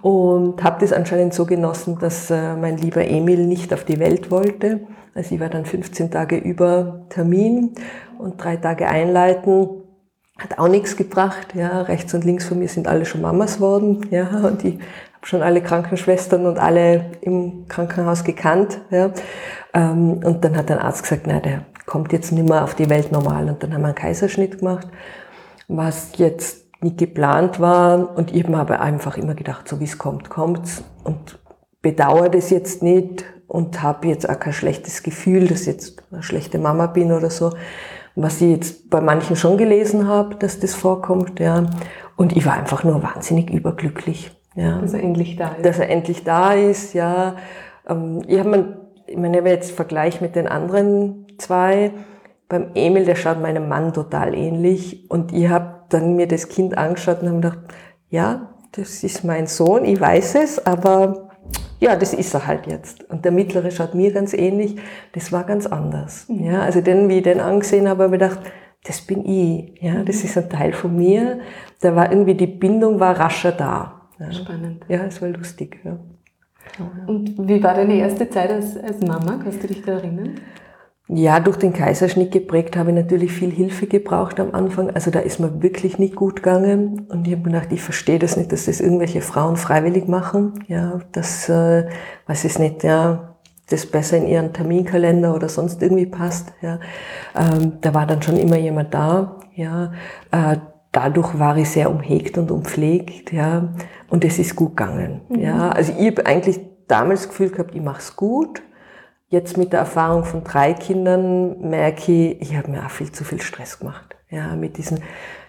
Und 0.00 0.62
habe 0.62 0.80
das 0.80 0.92
anscheinend 0.92 1.34
so 1.34 1.44
genossen, 1.44 1.98
dass 1.98 2.30
äh, 2.30 2.54
mein 2.54 2.78
lieber 2.78 3.04
Emil 3.04 3.44
nicht 3.46 3.74
auf 3.74 3.84
die 3.84 3.98
Welt 3.98 4.30
wollte. 4.30 4.86
Also 5.12 5.34
ich 5.34 5.40
war 5.40 5.48
dann 5.48 5.64
15 5.66 6.12
Tage 6.12 6.36
über 6.36 7.06
Termin 7.08 7.74
und 8.16 8.42
drei 8.42 8.56
Tage 8.58 8.86
einleiten. 8.86 9.82
Hat 10.38 10.60
auch 10.60 10.68
nichts 10.68 10.96
gebracht. 10.96 11.56
Ja, 11.56 11.82
rechts 11.82 12.14
und 12.14 12.24
links 12.24 12.46
von 12.46 12.60
mir 12.60 12.68
sind 12.68 12.86
alle 12.86 13.06
schon 13.06 13.22
Mamas 13.22 13.58
worden. 13.58 14.06
Ja, 14.12 14.28
und 14.46 14.64
ich 14.64 14.74
habe 14.74 15.26
schon 15.26 15.42
alle 15.42 15.62
Krankenschwestern 15.62 16.46
und 16.46 16.60
alle 16.60 17.06
im 17.22 17.66
Krankenhaus 17.66 18.22
gekannt. 18.22 18.80
Ja. 18.92 19.10
Ähm, 19.74 20.20
und 20.22 20.44
dann 20.44 20.56
hat 20.56 20.70
ein 20.70 20.78
Arzt 20.78 21.02
gesagt, 21.02 21.24
na, 21.26 21.40
der 21.40 21.64
kommt 21.88 22.12
jetzt 22.12 22.32
nicht 22.32 22.48
mehr 22.48 22.62
auf 22.62 22.74
die 22.74 22.90
Welt 22.90 23.10
normal. 23.10 23.48
Und 23.48 23.62
dann 23.62 23.72
haben 23.72 23.80
wir 23.80 23.88
einen 23.88 23.94
Kaiserschnitt 23.96 24.58
gemacht, 24.58 24.86
was 25.66 26.12
jetzt 26.16 26.66
nicht 26.82 26.98
geplant 26.98 27.60
war. 27.60 28.16
Und 28.16 28.32
ich 28.34 28.46
habe 28.46 28.78
einfach 28.78 29.16
immer 29.16 29.34
gedacht, 29.34 29.66
so 29.66 29.80
wie 29.80 29.84
es 29.84 29.98
kommt, 29.98 30.28
kommt's. 30.28 30.84
Und 31.02 31.38
bedauere 31.80 32.28
das 32.28 32.50
jetzt 32.50 32.82
nicht 32.82 33.24
und 33.46 33.82
habe 33.82 34.06
jetzt 34.08 34.28
auch 34.28 34.38
kein 34.38 34.52
schlechtes 34.52 35.02
Gefühl, 35.02 35.48
dass 35.48 35.62
ich 35.62 35.68
jetzt 35.68 36.02
eine 36.12 36.22
schlechte 36.22 36.58
Mama 36.58 36.86
bin 36.86 37.10
oder 37.10 37.30
so. 37.30 37.54
Was 38.14 38.40
ich 38.42 38.50
jetzt 38.50 38.90
bei 38.90 39.00
manchen 39.00 39.36
schon 39.36 39.56
gelesen 39.56 40.06
habe, 40.06 40.34
dass 40.34 40.60
das 40.60 40.74
vorkommt, 40.74 41.40
ja. 41.40 41.70
Und 42.16 42.36
ich 42.36 42.44
war 42.44 42.54
einfach 42.54 42.84
nur 42.84 43.02
wahnsinnig 43.02 43.48
überglücklich. 43.48 44.30
Ja. 44.56 44.78
Dass 44.80 44.92
er 44.92 45.02
endlich 45.02 45.36
da 45.36 45.52
ist. 45.52 45.64
Dass 45.64 45.78
er 45.78 45.88
endlich 45.88 46.24
da 46.24 46.52
ist, 46.52 46.92
ja. 46.92 47.36
Ähm, 47.88 48.22
ich 48.26 48.38
habe 48.38 48.50
mir, 48.50 48.76
ich 49.06 49.16
meine, 49.16 49.38
wenn 49.38 49.46
ich 49.46 49.52
jetzt 49.52 49.70
Vergleich 49.70 50.20
mit 50.20 50.36
den 50.36 50.48
anderen 50.48 51.27
zwei. 51.38 51.92
Beim 52.48 52.70
Emil, 52.74 53.04
der 53.04 53.16
schaut 53.16 53.40
meinem 53.40 53.68
Mann 53.68 53.92
total 53.92 54.34
ähnlich. 54.34 55.10
Und 55.10 55.32
ich 55.32 55.48
habe 55.48 55.82
dann 55.90 56.16
mir 56.16 56.28
das 56.28 56.48
Kind 56.48 56.76
angeschaut 56.76 57.22
und 57.22 57.28
habe 57.28 57.40
gedacht, 57.40 57.58
ja, 58.10 58.54
das 58.72 59.02
ist 59.02 59.24
mein 59.24 59.46
Sohn, 59.46 59.84
ich 59.84 60.00
weiß 60.00 60.36
es, 60.36 60.64
aber 60.64 61.28
ja, 61.80 61.96
das 61.96 62.12
ist 62.12 62.34
er 62.34 62.46
halt 62.46 62.66
jetzt. 62.66 63.08
Und 63.10 63.24
der 63.24 63.32
Mittlere 63.32 63.70
schaut 63.70 63.94
mir 63.94 64.12
ganz 64.12 64.34
ähnlich. 64.34 64.76
Das 65.12 65.32
war 65.32 65.44
ganz 65.44 65.66
anders. 65.66 66.28
Mhm. 66.28 66.44
Ja, 66.44 66.60
also 66.62 66.80
den, 66.80 67.08
wie 67.08 67.18
ich 67.18 67.22
den 67.22 67.40
angesehen 67.40 67.88
habe, 67.88 68.04
habe 68.04 68.16
ich 68.16 68.20
gedacht, 68.20 68.40
das 68.84 69.00
bin 69.00 69.24
ich, 69.24 69.80
ja, 69.80 70.02
das 70.02 70.24
ist 70.24 70.36
ein 70.36 70.48
Teil 70.48 70.72
von 70.72 70.96
mir. 70.96 71.40
Da 71.80 71.94
war 71.94 72.10
irgendwie 72.10 72.34
die 72.34 72.46
Bindung 72.46 73.00
war 73.00 73.18
rascher 73.18 73.52
da. 73.52 74.08
Ja. 74.18 74.32
Spannend. 74.32 74.84
Ja, 74.88 75.04
es 75.04 75.22
war 75.22 75.28
lustig. 75.28 75.78
Ja. 75.84 75.98
Und 77.06 77.48
wie 77.48 77.62
war 77.62 77.74
deine 77.74 77.94
erste 77.94 78.28
Zeit 78.28 78.50
als, 78.50 78.76
als 78.76 79.00
Mama? 79.00 79.38
Kannst 79.42 79.62
du 79.62 79.68
dich 79.68 79.82
da 79.82 79.92
erinnern? 79.92 80.34
Ja, 81.10 81.40
durch 81.40 81.56
den 81.56 81.72
Kaiserschnitt 81.72 82.32
geprägt 82.32 82.76
habe 82.76 82.90
ich 82.90 82.96
natürlich 82.96 83.32
viel 83.32 83.50
Hilfe 83.50 83.86
gebraucht 83.86 84.38
am 84.40 84.54
Anfang. 84.54 84.90
Also 84.90 85.10
da 85.10 85.20
ist 85.20 85.40
mir 85.40 85.62
wirklich 85.62 85.98
nicht 85.98 86.14
gut 86.14 86.36
gegangen. 86.36 87.06
Und 87.08 87.26
ich 87.26 87.32
habe 87.32 87.44
mir 87.44 87.54
gedacht, 87.54 87.72
ich 87.72 87.80
verstehe 87.80 88.18
das 88.18 88.36
nicht, 88.36 88.52
dass 88.52 88.66
das 88.66 88.80
irgendwelche 88.80 89.22
Frauen 89.22 89.56
freiwillig 89.56 90.06
machen. 90.06 90.64
Ja, 90.68 91.00
das, 91.12 91.48
äh, 91.48 91.88
weiß 92.26 92.44
ich 92.44 92.58
nicht, 92.58 92.84
ja, 92.84 93.36
das 93.70 93.86
besser 93.86 94.18
in 94.18 94.26
ihren 94.26 94.52
Terminkalender 94.52 95.34
oder 95.34 95.48
sonst 95.48 95.82
irgendwie 95.82 96.06
passt. 96.06 96.52
Ja, 96.60 96.78
ähm, 97.34 97.78
da 97.80 97.94
war 97.94 98.06
dann 98.06 98.20
schon 98.20 98.36
immer 98.36 98.56
jemand 98.56 98.92
da. 98.92 99.36
Ja, 99.54 99.92
äh, 100.30 100.56
dadurch 100.92 101.38
war 101.38 101.56
ich 101.56 101.70
sehr 101.70 101.90
umhegt 101.90 102.36
und 102.36 102.50
umpflegt. 102.50 103.32
Ja, 103.32 103.74
und 104.10 104.24
es 104.26 104.38
ist 104.38 104.56
gut 104.56 104.76
gegangen. 104.76 105.22
Mhm. 105.30 105.40
Ja, 105.40 105.70
also 105.70 105.92
ich 105.98 106.06
habe 106.06 106.26
eigentlich 106.26 106.60
damals 106.86 107.20
das 107.20 107.28
Gefühl 107.30 107.50
gehabt, 107.50 107.74
ich 107.74 107.82
mache 107.82 108.00
es 108.00 108.14
gut. 108.14 108.62
Jetzt 109.30 109.58
mit 109.58 109.72
der 109.72 109.80
Erfahrung 109.80 110.24
von 110.24 110.42
drei 110.42 110.72
Kindern 110.72 111.60
merke 111.68 112.12
ich, 112.12 112.40
ich 112.40 112.56
habe 112.56 112.70
mir 112.70 112.84
auch 112.84 112.90
viel 112.90 113.12
zu 113.12 113.24
viel 113.24 113.42
Stress 113.42 113.78
gemacht. 113.78 114.16
Ja, 114.30 114.56
mit 114.56 114.78
diesen, 114.78 115.00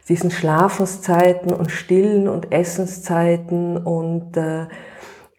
diesen 0.08 0.32
Schlafenszeiten 0.32 1.54
und 1.54 1.72
Stillen 1.72 2.28
und 2.28 2.52
Essenszeiten 2.52 3.78
und 3.78 4.36
äh, 4.38 4.68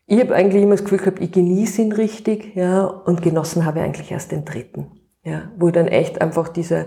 ich 0.07 0.21
habe 0.21 0.35
eigentlich 0.35 0.63
immer 0.63 0.75
das 0.75 0.83
Gefühl 0.83 0.99
gehabt, 0.99 1.21
ich 1.21 1.31
genieße 1.31 1.83
ihn 1.83 1.93
richtig, 1.93 2.57
ja, 2.57 2.85
und 2.85 3.23
genossen 3.23 3.65
habe 3.65 3.79
ich 3.79 3.85
eigentlich 3.85 4.11
erst 4.11 4.33
den 4.33 4.45
dritten, 4.45 4.91
ja, 5.23 5.53
wo 5.57 5.71
dann 5.71 5.87
echt 5.87 6.21
einfach 6.21 6.49
diese 6.49 6.87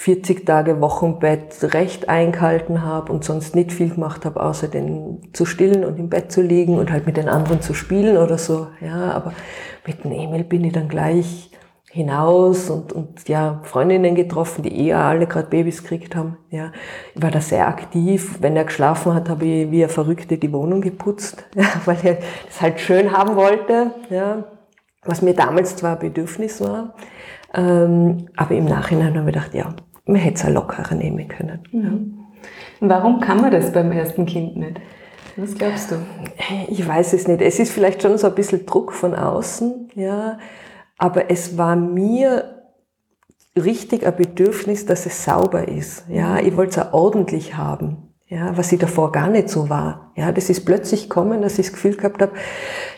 40 0.00 0.46
Tage 0.46 0.80
Wochenbett 0.80 1.74
recht 1.74 2.08
eingehalten 2.08 2.84
habe 2.84 3.12
und 3.12 3.24
sonst 3.24 3.56
nicht 3.56 3.72
viel 3.72 3.90
gemacht 3.90 4.24
habe, 4.24 4.40
außer 4.40 4.68
den 4.68 5.32
zu 5.32 5.44
stillen 5.44 5.84
und 5.84 5.98
im 5.98 6.08
Bett 6.08 6.30
zu 6.30 6.40
liegen 6.40 6.78
und 6.78 6.92
halt 6.92 7.04
mit 7.04 7.16
den 7.16 7.28
anderen 7.28 7.62
zu 7.62 7.74
spielen 7.74 8.16
oder 8.16 8.38
so. 8.38 8.68
Ja, 8.80 9.10
aber 9.10 9.32
mit 9.84 10.04
dem 10.04 10.12
Emil 10.12 10.44
bin 10.44 10.62
ich 10.62 10.72
dann 10.72 10.88
gleich 10.88 11.50
hinaus 11.90 12.70
und, 12.70 12.92
und 12.92 13.28
ja, 13.28 13.58
Freundinnen 13.64 14.14
getroffen, 14.14 14.62
die 14.62 14.86
eher 14.86 14.98
alle 14.98 15.26
gerade 15.26 15.48
Babys 15.48 15.82
gekriegt 15.82 16.14
haben. 16.14 16.36
Ja, 16.50 16.70
ich 17.16 17.20
war 17.20 17.32
da 17.32 17.40
sehr 17.40 17.66
aktiv. 17.66 18.38
Wenn 18.40 18.54
er 18.54 18.66
geschlafen 18.66 19.14
hat, 19.14 19.28
habe 19.28 19.46
ich 19.46 19.70
wie 19.72 19.82
ein 19.82 19.90
Verrückte 19.90 20.38
die 20.38 20.52
Wohnung 20.52 20.80
geputzt, 20.80 21.44
ja, 21.56 21.66
weil 21.86 21.98
er 22.04 22.18
das 22.46 22.60
halt 22.60 22.78
schön 22.78 23.12
haben 23.12 23.34
wollte. 23.34 23.90
Ja, 24.10 24.44
was 25.02 25.22
mir 25.22 25.34
damals 25.34 25.74
zwar 25.74 25.94
ein 25.94 25.98
Bedürfnis 25.98 26.60
war, 26.60 26.94
ähm, 27.54 28.28
aber 28.36 28.54
im 28.54 28.66
Nachhinein 28.66 29.16
habe 29.16 29.30
ich 29.30 29.34
gedacht, 29.34 29.54
ja, 29.54 29.74
man 30.08 30.20
hätte 30.20 30.36
es 30.36 30.42
ja 30.42 30.48
lockerer 30.48 30.94
nehmen 30.94 31.28
können. 31.28 31.60
Mhm. 31.70 32.18
Warum 32.80 33.20
kann 33.20 33.40
man 33.40 33.50
das 33.50 33.72
beim 33.72 33.92
ersten 33.92 34.26
Kind 34.26 34.56
nicht? 34.56 34.80
Was 35.36 35.54
glaubst 35.54 35.90
du? 35.90 35.96
Ich 36.68 36.86
weiß 36.86 37.12
es 37.12 37.28
nicht. 37.28 37.40
Es 37.40 37.60
ist 37.60 37.70
vielleicht 37.72 38.02
schon 38.02 38.18
so 38.18 38.26
ein 38.26 38.34
bisschen 38.34 38.66
Druck 38.66 38.92
von 38.92 39.14
außen, 39.14 39.90
ja. 39.94 40.38
Aber 40.96 41.30
es 41.30 41.56
war 41.56 41.76
mir 41.76 42.64
richtig 43.56 44.06
ein 44.06 44.16
Bedürfnis, 44.16 44.86
dass 44.86 45.06
es 45.06 45.24
sauber 45.24 45.68
ist. 45.68 46.04
Ja, 46.08 46.38
ich 46.38 46.56
wollte 46.56 46.80
es 46.80 46.86
auch 46.86 46.92
ordentlich 46.92 47.56
haben. 47.56 48.08
Ja, 48.26 48.56
was 48.58 48.72
ich 48.72 48.78
davor 48.78 49.10
gar 49.10 49.28
nicht 49.28 49.48
so 49.48 49.70
war. 49.70 50.12
Ja, 50.14 50.32
das 50.32 50.50
ist 50.50 50.66
plötzlich 50.66 51.08
kommen, 51.08 51.40
dass 51.40 51.58
ich 51.58 51.66
das 51.66 51.72
Gefühl 51.72 51.96
gehabt 51.96 52.20
habe, 52.20 52.32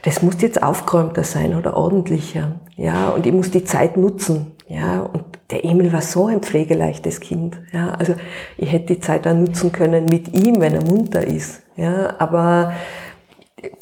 das 0.03 0.23
muss 0.23 0.41
jetzt 0.43 0.63
aufgeräumter 0.63 1.23
sein 1.23 1.55
oder 1.55 1.77
ordentlicher. 1.77 2.61
Ja, 2.77 3.11
und 3.11 3.27
ich 3.27 3.33
muss 3.33 3.51
die 3.51 3.65
Zeit 3.65 3.97
nutzen. 3.97 4.57
Ja, 4.71 5.01
und 5.01 5.25
der 5.51 5.65
Emil 5.65 5.93
war 5.93 6.01
so 6.01 6.27
ein 6.27 6.43
pflegeleichtes 6.43 7.19
Kind. 7.19 7.61
Ja, 7.73 7.91
also 7.91 8.15
ich 8.57 8.71
hätte 8.71 8.95
die 8.95 9.01
Zeit 9.01 9.27
dann 9.27 9.43
nutzen 9.43 9.73
können 9.73 10.05
mit 10.05 10.33
ihm, 10.33 10.61
wenn 10.61 10.75
er 10.75 10.85
munter 10.85 11.27
ist. 11.27 11.63
Ja, 11.75 12.15
aber 12.21 12.73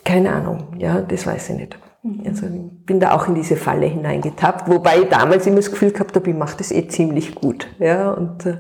keine 0.03 0.33
Ahnung. 0.33 0.69
Ja, 0.79 1.03
das 1.03 1.27
weiß 1.27 1.51
ich 1.51 1.57
nicht. 1.57 1.79
Mhm. 2.03 2.23
Also 2.27 2.47
ich 2.47 2.87
bin 2.87 3.01
da 3.01 3.13
auch 3.13 3.29
in 3.29 3.35
diese 3.35 3.57
Falle 3.57 3.85
hineingetappt, 3.85 4.71
wobei 4.71 5.01
ich 5.01 5.09
damals 5.11 5.47
immer 5.47 5.57
das 5.57 5.71
Gefühl 5.71 5.93
gehabt 5.93 6.17
habe, 6.17 6.31
ich 6.31 6.37
mache 6.37 6.57
das 6.57 6.73
eh 6.73 6.89
ziemlich 6.89 7.35
gut. 7.35 7.69
Ja, 7.79 8.13
und 8.13 8.47
äh, 8.47 8.57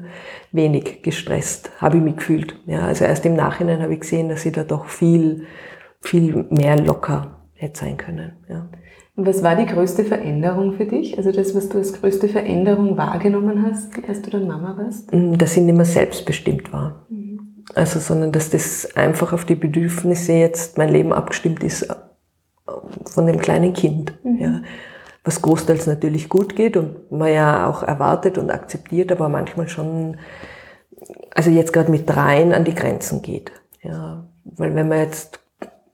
wenig 0.53 1.03
gestresst 1.03 1.71
habe 1.81 1.97
ich 1.97 2.03
mich 2.03 2.17
gefühlt. 2.17 2.61
Ja, 2.67 2.81
also 2.81 3.07
erst 3.07 3.25
im 3.25 3.37
Nachhinein 3.37 3.81
habe 3.81 3.95
ich 3.95 4.01
gesehen, 4.01 4.29
dass 4.29 4.45
ich 4.45 4.53
da 4.53 4.65
doch 4.65 4.85
viel, 4.85 5.47
viel 6.03 6.45
mehr 6.51 6.79
locker 6.79 7.39
hätte 7.55 7.81
sein 7.81 7.97
können. 7.97 8.37
Ja. 8.51 8.69
Und 9.19 9.27
was 9.27 9.43
war 9.43 9.57
die 9.57 9.67
größte 9.67 10.05
Veränderung 10.05 10.75
für 10.75 10.85
dich? 10.85 11.19
Also 11.19 11.33
das, 11.33 11.53
was 11.53 11.69
du 11.69 11.79
als 11.79 11.93
größte 11.93 12.29
Veränderung 12.29 12.97
wahrgenommen 12.97 13.67
hast, 13.67 13.91
als 14.09 14.23
du 14.23 14.31
dann 14.31 14.47
Mama 14.47 14.77
warst? 14.79 15.13
Mm, 15.13 15.37
dass 15.37 15.57
ich 15.57 15.63
nicht 15.65 15.75
mehr 15.75 15.85
selbstbestimmt 15.85 16.73
war. 16.73 17.05
Mhm. 17.09 17.65
Also, 17.75 17.99
sondern 17.99 18.31
dass 18.31 18.51
das 18.51 18.95
einfach 18.95 19.33
auf 19.33 19.45
die 19.45 19.57
Bedürfnisse 19.57 20.35
jetzt 20.35 20.79
mein 20.79 20.91
Leben 20.91 21.13
abgestimmt 21.13 21.65
ist 21.65 21.83
äh, 21.83 21.95
von 23.07 23.27
dem 23.27 23.41
kleinen 23.41 23.73
Kind. 23.73 24.17
Mhm. 24.23 24.39
Ja. 24.39 24.63
Was 25.25 25.43
großteils 25.43 25.89
natürlich 25.89 26.29
gut 26.29 26.55
geht 26.55 26.77
und 26.77 27.11
man 27.11 27.33
ja 27.33 27.69
auch 27.69 27.83
erwartet 27.83 28.39
und 28.39 28.53
akzeptiert, 28.53 29.11
aber 29.11 29.29
manchmal 29.29 29.69
schon, 29.69 30.17
also 31.35 31.51
jetzt 31.51 31.73
gerade 31.73 31.91
mit 31.91 32.09
dreien 32.09 32.53
an 32.53 32.65
die 32.65 32.75
Grenzen 32.77 33.21
geht. 33.23 33.51
Ja. 33.83 34.29
Weil 34.45 34.77
wenn 34.77 34.87
man 34.87 34.99
jetzt 34.99 35.41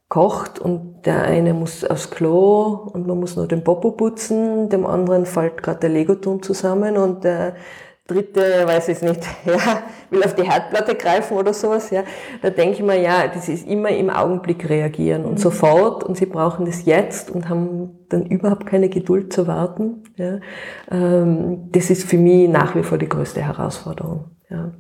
kocht 0.09 0.59
und 0.59 1.03
der 1.07 1.23
eine 1.23 1.55
muss 1.55 1.85
aufs 1.85 2.11
Klo 2.11 2.91
und 2.93 3.07
man 3.07 3.19
muss 3.19 3.37
nur 3.37 3.49
den 3.49 3.65
Popo 3.65 3.93
putzen, 3.93 4.69
dem 4.69 4.87
anderen 4.87 5.27
fällt 5.27 5.63
gerade 5.63 5.81
der 5.81 5.91
Legoturm 5.91 6.43
zusammen 6.43 6.97
und 6.97 7.25
der 7.25 7.57
dritte, 8.07 8.67
weiß 8.67 8.89
ich 8.89 9.01
nicht, 9.01 9.23
ja, 9.47 9.83
will 10.11 10.23
auf 10.23 10.35
die 10.35 10.43
Herdplatte 10.43 10.95
greifen 10.95 11.37
oder 11.39 11.55
sowas, 11.55 11.91
ja, 11.91 12.03
da 12.43 12.51
denke 12.51 12.75
ich 12.75 12.83
mir, 12.83 13.01
ja, 13.01 13.29
das 13.29 13.49
ist 13.49 13.67
immer 13.67 13.89
im 13.89 14.11
Augenblick 14.11 14.69
reagieren 14.69 15.25
und 15.25 15.33
mhm. 15.33 15.39
sofort 15.39 16.05
und 16.05 16.17
sie 16.17 16.27
brauchen 16.27 16.67
das 16.67 16.85
jetzt 16.85 17.31
und 17.31 17.49
haben 17.49 18.07
dann 18.11 18.27
überhaupt 18.27 18.67
keine 18.67 18.91
Geduld 18.91 19.33
zu 19.33 19.47
warten, 19.47 20.03
ja. 20.17 20.39
Ähm, 20.91 21.71
das 21.73 21.89
ist 21.89 22.05
für 22.05 22.19
mich 22.19 22.49
nach 22.49 22.77
wie 22.77 22.83
vor 22.83 22.99
die 22.99 23.09
größte 23.09 23.41
Herausforderung, 23.41 24.27
ja. 24.51 24.73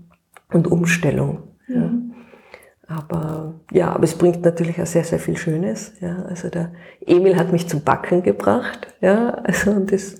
Und 0.52 0.70
Umstellung, 0.70 1.44
ja. 1.66 1.90
Aber 2.86 3.54
ja, 3.72 3.92
aber 3.92 4.04
es 4.04 4.14
bringt 4.14 4.44
natürlich 4.44 4.80
auch 4.80 4.86
sehr, 4.86 5.04
sehr 5.04 5.18
viel 5.18 5.36
Schönes. 5.38 5.92
Ja, 6.00 6.24
also 6.28 6.50
der 6.50 6.70
Emil 7.06 7.36
hat 7.36 7.50
mich 7.50 7.66
zum 7.66 7.82
Backen 7.82 8.22
gebracht. 8.22 8.88
Ja, 9.00 9.30
also 9.42 9.70
und 9.70 9.90
das 9.90 10.16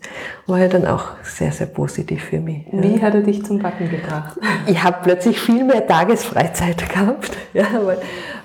war 0.47 0.59
ja 0.59 0.69
dann 0.69 0.87
auch 0.87 1.09
sehr, 1.23 1.53
sehr 1.53 1.67
positiv 1.67 2.25
für 2.25 2.41
mich. 2.41 2.67
Ja. 2.73 2.83
Wie 2.83 3.03
hat 3.03 3.15
er 3.15 3.23
dich 3.23 3.45
zum 3.45 3.59
Backen 3.59 3.91
gebracht? 3.91 4.39
Ich 4.67 4.83
habe 4.83 4.99
plötzlich 5.03 5.39
viel 5.39 5.65
mehr 5.65 5.87
Tagesfreizeit 5.87 6.89
gehabt. 6.93 7.37
Ja, 7.53 7.67
weil 7.83 7.99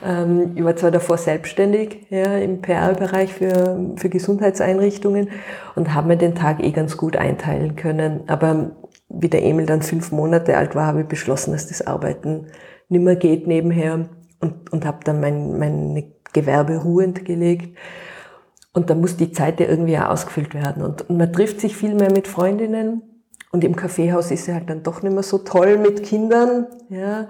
ähm, 0.05 0.51
ich 0.55 0.63
war 0.63 0.75
zwar 0.75 0.91
davor 0.91 1.17
selbstständig 1.17 2.07
ja, 2.09 2.37
im 2.37 2.61
PR-Bereich 2.61 3.33
für, 3.33 3.79
für 3.95 4.09
Gesundheitseinrichtungen 4.09 5.29
und 5.75 5.93
habe 5.93 6.09
mir 6.09 6.17
den 6.17 6.35
Tag 6.35 6.61
eh 6.61 6.71
ganz 6.71 6.97
gut 6.97 7.15
einteilen 7.15 7.77
können. 7.77 8.21
Aber 8.27 8.71
wie 9.07 9.29
der 9.29 9.43
Emil 9.43 9.65
dann 9.65 9.81
fünf 9.81 10.11
Monate 10.11 10.57
alt 10.57 10.75
war, 10.75 10.87
habe 10.87 11.01
ich 11.01 11.07
beschlossen, 11.07 11.53
dass 11.53 11.67
das 11.67 11.85
Arbeiten 11.87 12.47
nimmer 12.89 13.15
geht 13.15 13.47
nebenher 13.47 14.09
und, 14.41 14.71
und 14.71 14.85
habe 14.85 14.99
dann 15.03 15.21
mein, 15.21 15.57
mein 15.57 16.11
Gewerbe 16.33 16.77
ruhend 16.77 17.25
gelegt. 17.25 17.77
Und 18.73 18.89
da 18.89 18.95
muss 18.95 19.17
die 19.17 19.31
Zeit 19.31 19.59
ja 19.59 19.67
irgendwie 19.67 19.97
auch 19.97 20.09
ausgefüllt 20.09 20.53
werden. 20.53 20.83
Und, 20.83 21.09
und 21.09 21.17
man 21.17 21.33
trifft 21.33 21.59
sich 21.59 21.75
viel 21.75 21.95
mehr 21.95 22.11
mit 22.11 22.27
Freundinnen. 22.27 23.01
Und 23.51 23.63
im 23.63 23.75
Kaffeehaus 23.75 24.29
ist 24.31 24.47
es 24.47 24.53
halt 24.53 24.69
dann 24.69 24.83
doch 24.83 25.01
nicht 25.01 25.13
mehr 25.13 25.23
so 25.23 25.39
toll 25.39 25.77
mit 25.77 26.03
Kindern. 26.03 26.67
Ja. 26.89 27.27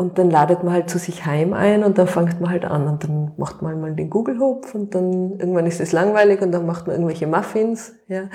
Und 0.00 0.16
dann 0.16 0.30
ladet 0.30 0.62
man 0.62 0.72
halt 0.72 0.88
zu 0.88 0.96
sich 0.96 1.26
heim 1.26 1.52
ein 1.52 1.82
und 1.82 1.98
dann 1.98 2.06
fängt 2.06 2.40
man 2.40 2.50
halt 2.50 2.64
an 2.64 2.86
und 2.86 3.02
dann 3.02 3.32
macht 3.36 3.62
man 3.62 3.80
mal 3.80 3.96
den 3.96 4.10
Google-Hopf 4.10 4.72
und 4.72 4.94
dann 4.94 5.32
irgendwann 5.40 5.66
ist 5.66 5.80
es 5.80 5.90
langweilig 5.90 6.40
und 6.40 6.52
dann 6.52 6.66
macht 6.66 6.86
man 6.86 6.94
irgendwelche 6.94 7.26
Muffins. 7.26 7.94
Ja. 8.06 8.30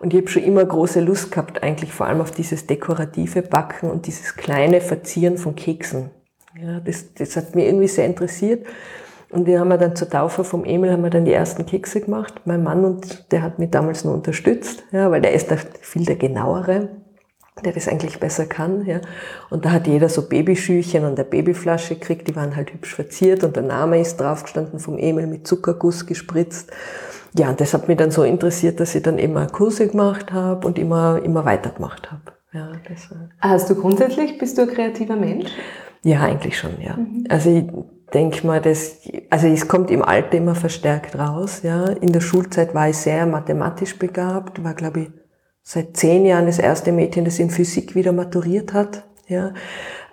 Und 0.00 0.12
ich 0.12 0.20
habe 0.20 0.28
schon 0.28 0.42
immer 0.42 0.64
große 0.64 1.00
Lust 1.00 1.30
gehabt, 1.30 1.62
eigentlich 1.62 1.92
vor 1.92 2.06
allem 2.06 2.20
auf 2.20 2.32
dieses 2.32 2.66
dekorative 2.66 3.42
Backen 3.42 3.92
und 3.92 4.08
dieses 4.08 4.34
kleine 4.34 4.80
Verzieren 4.80 5.38
von 5.38 5.54
Keksen. 5.54 6.10
Ja, 6.60 6.80
das, 6.80 7.14
das 7.14 7.36
hat 7.36 7.54
mich 7.54 7.66
irgendwie 7.66 7.88
sehr 7.88 8.06
interessiert. 8.06 8.66
Und 9.30 9.46
wir 9.46 9.58
haben 9.58 9.70
dann 9.70 9.96
zur 9.96 10.08
Taufe 10.08 10.44
vom 10.44 10.64
Emil 10.64 10.92
haben 10.92 11.02
wir 11.02 11.10
dann 11.10 11.24
die 11.24 11.32
ersten 11.32 11.66
Kekse 11.66 12.00
gemacht. 12.00 12.42
Mein 12.44 12.62
Mann 12.62 12.84
und 12.84 13.32
der 13.32 13.42
hat 13.42 13.58
mich 13.58 13.70
damals 13.70 14.04
nur 14.04 14.14
unterstützt, 14.14 14.84
ja, 14.92 15.10
weil 15.10 15.20
der 15.20 15.32
ist 15.32 15.50
da 15.50 15.56
viel 15.80 16.04
der 16.04 16.16
genauere 16.16 16.88
der 17.62 17.72
das 17.72 17.88
eigentlich 17.88 18.18
besser 18.18 18.46
kann. 18.46 18.84
Ja. 18.86 19.00
Und 19.50 19.64
da 19.64 19.72
hat 19.72 19.86
jeder 19.86 20.08
so 20.08 20.28
Babyschüchen 20.28 21.04
und 21.04 21.18
eine 21.18 21.24
Babyflasche 21.24 21.94
gekriegt, 21.94 22.26
die 22.28 22.36
waren 22.36 22.56
halt 22.56 22.72
hübsch 22.72 22.94
verziert 22.94 23.44
und 23.44 23.56
der 23.56 23.62
Name 23.62 24.00
ist 24.00 24.18
draufgestanden 24.18 24.80
vom 24.80 24.98
Emil 24.98 25.26
mit 25.26 25.46
Zuckerguss 25.46 26.06
gespritzt. 26.06 26.72
Ja, 27.36 27.50
und 27.50 27.60
das 27.60 27.74
hat 27.74 27.88
mich 27.88 27.96
dann 27.96 28.10
so 28.10 28.22
interessiert, 28.22 28.80
dass 28.80 28.94
ich 28.94 29.02
dann 29.02 29.18
immer 29.18 29.46
Kurse 29.46 29.88
gemacht 29.88 30.32
habe 30.32 30.66
und 30.66 30.78
immer, 30.78 31.20
immer 31.24 31.44
weitergemacht 31.44 32.10
habe. 32.10 32.22
Ja, 32.52 32.72
das, 32.88 33.08
Hast 33.40 33.70
du 33.70 33.74
grundsätzlich, 33.74 34.38
bist 34.38 34.56
du 34.58 34.62
ein 34.62 34.68
kreativer 34.68 35.16
Mensch? 35.16 35.50
Ja, 36.04 36.20
eigentlich 36.20 36.58
schon, 36.58 36.80
ja. 36.80 36.96
Mhm. 36.96 37.24
Also 37.28 37.50
ich 37.50 37.64
denke 38.12 38.46
mal, 38.46 38.60
das, 38.60 39.00
also 39.30 39.48
es 39.48 39.66
kommt 39.66 39.90
im 39.90 40.02
Alter 40.02 40.36
immer 40.36 40.54
verstärkt 40.54 41.18
raus. 41.18 41.62
Ja. 41.62 41.86
In 41.86 42.12
der 42.12 42.20
Schulzeit 42.20 42.74
war 42.74 42.90
ich 42.90 42.98
sehr 42.98 43.26
mathematisch 43.26 43.98
begabt, 43.98 44.62
war 44.62 44.74
glaube 44.74 45.00
ich 45.00 45.10
seit 45.62 45.96
zehn 45.96 46.26
Jahren 46.26 46.46
das 46.46 46.58
erste 46.58 46.92
Mädchen, 46.92 47.24
das 47.24 47.38
in 47.38 47.50
Physik 47.50 47.94
wieder 47.94 48.12
maturiert 48.12 48.74
hat. 48.74 49.04
Ja. 49.26 49.54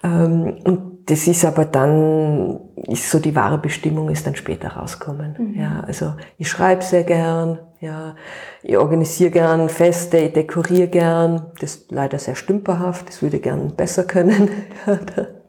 Ähm, 0.02 0.58
und 0.64 1.10
das 1.10 1.28
ist 1.28 1.44
aber 1.44 1.66
dann, 1.66 2.60
ist 2.88 3.10
so 3.10 3.20
die 3.20 3.36
wahre 3.36 3.58
Bestimmung 3.58 4.10
ist 4.10 4.26
dann 4.26 4.36
später 4.36 4.70
rauskommen. 4.70 5.36
Mhm. 5.38 5.60
Ja, 5.60 5.84
also 5.86 6.14
ich 6.38 6.50
schreibe 6.50 6.84
sehr 6.84 7.04
gern, 7.04 7.60
ja, 7.82 8.16
ich 8.64 8.78
organisiere 8.78 9.32
gern 9.32 9.68
Feste, 9.68 10.18
ich 10.20 10.34
dekoriere 10.34 10.88
gern. 10.88 11.48
Das 11.60 11.76
ist 11.76 11.92
leider 11.92 12.18
sehr 12.18 12.36
stümperhaft, 12.36 13.10
das 13.10 13.22
würde 13.22 13.38
ich 13.38 13.44
gern 13.44 13.76
besser 13.76 14.06
können. 14.06 14.50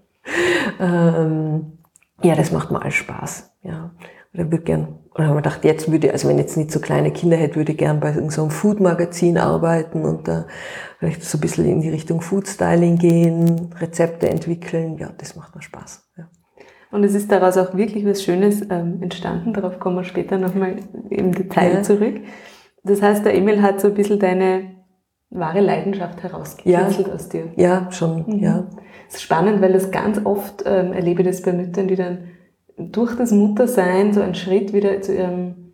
ähm, 0.80 1.78
ja, 2.22 2.34
das 2.34 2.52
macht 2.52 2.70
mir 2.70 2.80
alles 2.80 2.94
Spaß. 2.94 3.54
Ja. 3.62 3.92
Oder 4.34 4.50
würde 4.50 4.64
gern, 4.64 4.98
oder 5.14 5.26
haben 5.26 5.34
wir 5.34 5.42
gedacht, 5.42 5.64
jetzt 5.64 5.90
würde, 5.90 6.10
also 6.12 6.28
wenn 6.28 6.36
ich 6.36 6.42
jetzt 6.42 6.56
nicht 6.56 6.70
so 6.70 6.80
kleine 6.80 7.10
Kinder 7.10 7.36
hätte, 7.36 7.56
würde 7.56 7.72
ich 7.72 7.78
gern 7.78 8.00
bei 8.00 8.12
so 8.30 8.42
einem 8.42 8.50
Food-Magazin 8.50 9.36
arbeiten 9.36 10.04
und 10.04 10.26
da 10.26 10.46
vielleicht 10.98 11.22
so 11.22 11.36
ein 11.36 11.40
bisschen 11.42 11.66
in 11.66 11.80
die 11.82 11.90
Richtung 11.90 12.22
Food-Styling 12.22 12.96
gehen, 12.96 13.74
Rezepte 13.78 14.30
entwickeln. 14.30 14.96
Ja, 14.96 15.10
das 15.18 15.36
macht 15.36 15.54
mir 15.54 15.62
Spaß. 15.62 16.08
Ja. 16.16 16.28
Und 16.90 17.04
es 17.04 17.14
ist 17.14 17.30
daraus 17.30 17.58
auch 17.58 17.74
wirklich 17.74 18.06
was 18.06 18.22
Schönes 18.22 18.62
ähm, 18.70 19.02
entstanden. 19.02 19.52
Darauf 19.52 19.78
kommen 19.78 19.96
wir 19.96 20.04
später 20.04 20.38
nochmal 20.38 20.76
im 21.10 21.32
Detail 21.32 21.74
ja. 21.74 21.82
zurück. 21.82 22.20
Das 22.84 23.02
heißt, 23.02 23.24
der 23.24 23.34
Emil 23.34 23.62
hat 23.62 23.80
so 23.80 23.88
ein 23.88 23.94
bisschen 23.94 24.18
deine 24.18 24.82
wahre 25.30 25.60
Leidenschaft 25.60 26.22
herausgekitzelt 26.22 27.06
ja. 27.06 27.12
aus 27.12 27.28
dir. 27.28 27.52
Ja, 27.56 27.90
schon, 27.90 28.24
mhm. 28.26 28.38
ja. 28.38 28.68
Ist 29.12 29.23
spannend, 29.23 29.61
weil 29.61 29.73
das 29.73 29.90
ganz 29.90 30.21
oft 30.25 30.64
ähm, 30.64 30.92
erlebe 30.92 31.23
ich 31.23 31.28
das 31.28 31.42
bei 31.42 31.52
Müttern, 31.52 31.88
die 31.88 31.97
dann 31.97 32.19
durch 32.78 33.14
das 33.14 33.31
Muttersein 33.31 34.12
so 34.12 34.23
einen 34.23 34.35
Schritt 34.35 34.73
wieder 34.73 35.02
zu 35.02 35.14
ihrem, 35.14 35.73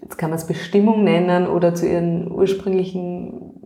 jetzt 0.00 0.16
kann 0.16 0.30
man 0.30 0.38
es 0.38 0.46
Bestimmung 0.46 1.04
nennen, 1.04 1.48
oder 1.48 1.74
zu 1.74 1.86
ihren 1.86 2.30
ursprünglichen 2.30 3.56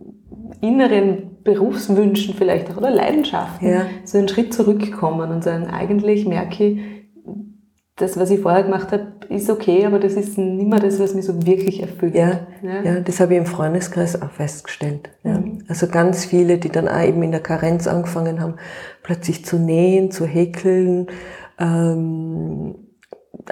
inneren 0.59 1.37
Berufswünschen 1.43 2.35
vielleicht 2.35 2.69
auch 2.69 2.77
oder 2.77 2.91
Leidenschaften, 2.91 3.67
ja. 3.67 3.85
so 4.03 4.17
einen 4.17 4.27
Schritt 4.27 4.53
zurückkommen 4.53 5.31
und 5.31 5.43
sagen, 5.43 5.67
eigentlich 5.67 6.25
merke 6.25 6.63
ich, 6.65 6.79
das, 8.01 8.17
was 8.17 8.29
ich 8.29 8.39
vorher 8.39 8.63
gemacht 8.63 8.91
habe, 8.91 9.07
ist 9.29 9.49
okay, 9.49 9.85
aber 9.85 9.99
das 9.99 10.13
ist 10.13 10.37
nicht 10.37 10.67
mehr 10.67 10.79
das, 10.79 10.99
was 10.99 11.13
mich 11.13 11.25
so 11.25 11.45
wirklich 11.45 11.81
erfüllt. 11.81 12.15
Ja, 12.15 12.47
ja. 12.61 12.81
ja 12.83 12.99
das 12.99 13.19
habe 13.19 13.33
ich 13.33 13.39
im 13.39 13.45
Freundeskreis 13.45 14.21
auch 14.21 14.31
festgestellt. 14.31 15.09
Ja. 15.23 15.39
Mhm. 15.39 15.63
Also 15.67 15.87
ganz 15.87 16.25
viele, 16.25 16.57
die 16.57 16.69
dann 16.69 16.87
auch 16.87 17.03
eben 17.03 17.23
in 17.23 17.31
der 17.31 17.41
Karenz 17.41 17.87
angefangen 17.87 18.41
haben, 18.41 18.55
plötzlich 19.03 19.45
zu 19.45 19.57
nähen, 19.57 20.11
zu 20.11 20.25
häkeln, 20.25 21.07
ähm, 21.59 22.75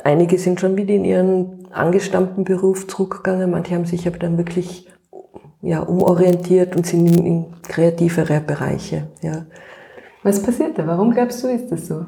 einige 0.04 0.38
sind 0.38 0.60
schon 0.60 0.78
wieder 0.78 0.94
in 0.94 1.06
ihren 1.06 1.68
angestammten 1.72 2.44
Beruf 2.44 2.88
zurückgegangen, 2.88 3.52
manche 3.52 3.76
haben 3.76 3.86
sich 3.86 4.08
aber 4.08 4.18
dann 4.18 4.38
wirklich 4.38 4.88
ja, 5.62 5.82
umorientiert 5.82 6.76
und 6.76 6.86
sind 6.86 7.08
in, 7.08 7.26
in 7.26 7.46
kreativere 7.64 8.40
Bereiche. 8.40 9.08
Ja. 9.22 9.46
Was 10.24 10.42
passiert 10.42 10.78
da? 10.78 10.88
Warum 10.88 11.12
glaubst 11.12 11.44
du, 11.44 11.48
ist 11.48 11.72
das 11.72 11.88
so? 11.88 12.06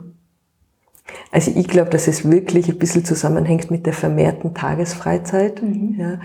Also 1.32 1.52
ich 1.56 1.68
glaube, 1.68 1.90
dass 1.90 2.08
es 2.08 2.30
wirklich 2.30 2.70
ein 2.70 2.78
bisschen 2.78 3.06
zusammenhängt 3.06 3.72
mit 3.72 3.86
der 3.86 3.94
vermehrten 3.94 4.54
Tagesfreizeit. 4.54 5.64
Mhm. 5.64 5.96
Ja. 5.98 6.20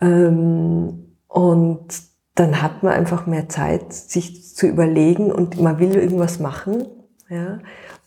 Ähm, 0.00 1.14
und 1.28 1.86
dann 2.34 2.62
hat 2.62 2.82
man 2.82 2.92
einfach 2.92 3.26
mehr 3.26 3.48
Zeit, 3.48 3.92
sich 3.92 4.54
zu 4.54 4.66
überlegen 4.66 5.32
und 5.32 5.60
man 5.60 5.78
will 5.78 5.94
irgendwas 5.94 6.40
machen. 6.40 6.86
Ja. 7.28 7.60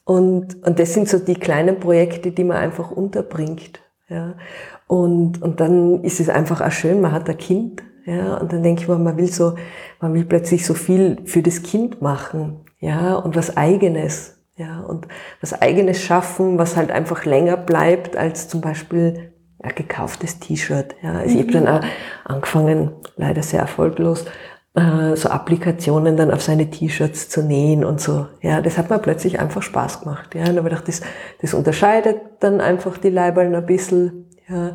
Und, 0.04 0.64
und 0.66 0.80
das 0.80 0.94
sind 0.94 1.10
so 1.10 1.20
die 1.20 1.36
kleinen 1.36 1.80
Projekte, 1.80 2.32
die 2.32 2.44
man 2.44 2.58
einfach 2.58 2.92
unterbringt. 2.92 3.82
Ja. 4.08 4.36
Und, 4.86 5.42
und 5.42 5.60
dann 5.60 6.04
ist 6.04 6.20
es 6.20 6.30
einfach 6.30 6.62
auch 6.62 6.72
schön, 6.72 7.02
man 7.02 7.12
hat 7.12 7.30
ein 7.30 7.38
Kind. 7.38 7.84
Ja. 8.06 8.38
Und 8.38 8.54
dann 8.54 8.64
denke 8.64 8.84
ich 8.84 8.88
mir, 8.88 8.98
man 8.98 9.18
will 9.18 9.28
so, 9.28 9.56
man 10.00 10.14
will 10.14 10.24
plötzlich 10.24 10.66
so 10.66 10.74
viel 10.74 11.18
für 11.26 11.42
das 11.42 11.64
Kind 11.64 12.02
machen. 12.02 12.62
Ja. 12.80 13.16
Und 13.16 13.36
was 13.36 13.58
Eigenes. 13.58 14.37
Ja. 14.58 14.82
Und 14.82 15.08
was 15.40 15.60
Eigenes 15.62 16.02
schaffen, 16.02 16.58
was 16.58 16.76
halt 16.76 16.92
einfach 16.92 17.26
länger 17.26 17.58
bleibt 17.58 18.18
als 18.18 18.50
zum 18.50 18.62
Beispiel 18.62 19.32
ein 19.60 19.76
gekauftes 19.76 20.40
T-Shirt. 20.40 20.96
Ja. 21.02 21.14
Also 21.14 21.36
ich 21.36 21.42
habe 21.42 21.52
dann 21.52 21.68
auch 21.68 21.82
angefangen, 22.26 22.92
leider 23.16 23.44
sehr 23.44 23.62
erfolglos, 23.62 24.26
äh, 24.76 25.16
so 25.16 25.30
Applikationen 25.30 26.18
dann 26.18 26.32
auf 26.32 26.42
seine 26.42 26.70
T-Shirts 26.70 27.30
zu 27.30 27.44
nähen 27.44 27.84
und 27.84 28.02
so. 28.02 28.28
Ja, 28.42 28.62
das 28.62 28.78
hat 28.78 28.90
mir 28.90 29.00
plötzlich 29.00 29.40
einfach 29.40 29.62
Spaß 29.62 30.02
gemacht. 30.02 30.36
Ja, 30.36 30.42
und 30.42 30.58
habe 30.58 30.60
ich 30.60 30.64
gedacht, 30.66 30.88
das, 30.88 31.02
das 31.42 31.54
unterscheidet 31.54 32.18
dann 32.40 32.62
einfach 32.62 32.98
die 32.98 33.10
Leiberln 33.10 33.56
ein 33.56 33.66
bisschen. 33.66 34.27
Ja, 34.50 34.70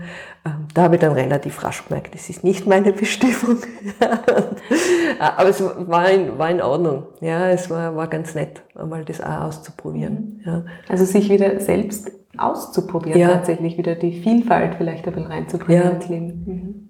ähm, 0.44 0.68
da 0.74 0.82
habe 0.82 0.96
ich 0.96 1.00
dann 1.00 1.12
relativ 1.12 1.64
rasch 1.64 1.87
gemerkt, 1.87 2.14
das 2.14 2.28
ist 2.28 2.44
nicht 2.44 2.66
meine 2.66 2.92
Bestimmung. 2.92 3.58
Aber 5.18 5.48
es 5.48 5.62
war 5.62 6.11
in, 6.11 6.38
war 6.38 6.50
in 6.50 6.61
Ordnung. 6.61 7.06
Ja, 7.20 7.48
es 7.48 7.70
war, 7.70 7.96
war 7.96 8.06
ganz 8.08 8.35
nett, 8.35 8.62
einmal 8.74 9.04
das 9.04 9.22
auch 9.22 9.42
auszuprobieren. 9.42 10.42
Mhm. 10.44 10.50
Ja. 10.50 10.64
Also 10.88 11.06
sich 11.06 11.30
wieder 11.30 11.58
selbst 11.61 12.12
auszuprobieren, 12.37 13.18
ja. 13.18 13.28
tatsächlich 13.28 13.78
wieder 13.78 13.94
die 13.94 14.20
Vielfalt 14.20 14.74
vielleicht 14.74 15.06
ein 15.06 15.14
bisschen 15.14 15.30
reinzubringen 15.30 15.82
ja. 15.82 15.90
ins 15.90 16.08
Leben. 16.08 16.26
Mhm. 16.46 16.88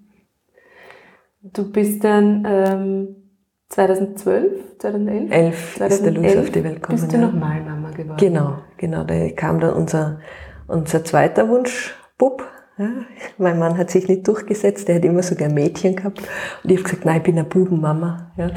Du 1.43 1.71
bist 1.71 2.03
dann 2.03 2.45
ähm, 2.45 3.15
2012, 3.69 4.77
2011? 4.79 5.31
11 5.31 5.75
2011 5.75 5.91
ist 5.91 6.05
der 6.05 6.11
Luis 6.11 6.37
auf 6.37 6.51
die 6.51 6.63
Welt 6.63 6.75
gekommen. 6.75 6.99
Bist 6.99 7.11
du 7.11 7.17
ja. 7.17 7.25
nochmal 7.25 7.61
Mama 7.61 7.91
geworden? 7.91 8.17
Genau, 8.17 8.57
genau. 8.77 9.03
Da 9.03 9.29
kam 9.29 9.59
dann 9.59 9.73
unser, 9.73 10.19
unser 10.67 11.03
zweiter 11.03 11.47
Wunsch, 11.49 11.95
Bub. 12.17 12.43
Ja, 12.77 12.89
mein 13.37 13.59
Mann 13.59 13.77
hat 13.77 13.91
sich 13.91 14.07
nicht 14.07 14.27
durchgesetzt, 14.27 14.87
der 14.87 14.95
hat 14.95 15.05
immer 15.05 15.21
sogar 15.21 15.49
Mädchen 15.49 15.95
gehabt. 15.95 16.19
Und 16.63 16.71
ich 16.71 16.77
habe 16.77 16.83
gesagt, 16.83 17.05
nein, 17.05 17.17
ich 17.17 17.23
bin 17.23 17.37
eine 17.37 17.47
Bubenmama. 17.47 18.31
Ja. 18.35 18.49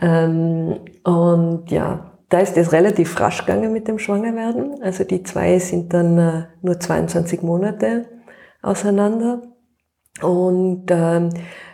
Ähm, 0.00 0.80
und 1.04 1.70
ja, 1.70 2.12
da 2.28 2.40
ist 2.40 2.56
es 2.56 2.72
relativ 2.72 3.20
rasch 3.20 3.44
gegangen 3.44 3.72
mit 3.72 3.86
dem 3.86 3.98
Schwangerwerden. 3.98 4.82
Also 4.82 5.04
die 5.04 5.22
zwei 5.22 5.58
sind 5.58 5.92
dann 5.92 6.18
äh, 6.18 6.44
nur 6.62 6.80
22 6.80 7.42
Monate 7.42 8.06
auseinander. 8.62 9.42
Und 10.22 10.86
ähm, 10.90 11.30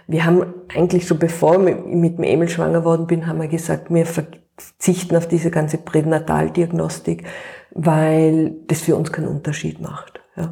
wir 0.07 0.24
haben 0.24 0.44
eigentlich 0.74 1.07
schon 1.07 1.18
bevor 1.18 1.66
ich 1.66 1.77
mit 1.87 2.18
dem 2.18 2.24
Emil 2.24 2.48
schwanger 2.48 2.85
worden 2.85 3.07
bin, 3.07 3.27
haben 3.27 3.40
wir 3.40 3.48
gesagt, 3.48 3.92
wir 3.92 4.05
verzichten 4.05 5.16
auf 5.16 5.29
diese 5.29 5.51
ganze 5.51 5.79
Pränataldiagnostik, 5.79 7.24
weil 7.70 8.57
das 8.66 8.83
für 8.83 8.96
uns 8.96 9.12
keinen 9.12 9.29
Unterschied 9.29 9.81
macht. 9.81 10.20
Ja. 10.37 10.51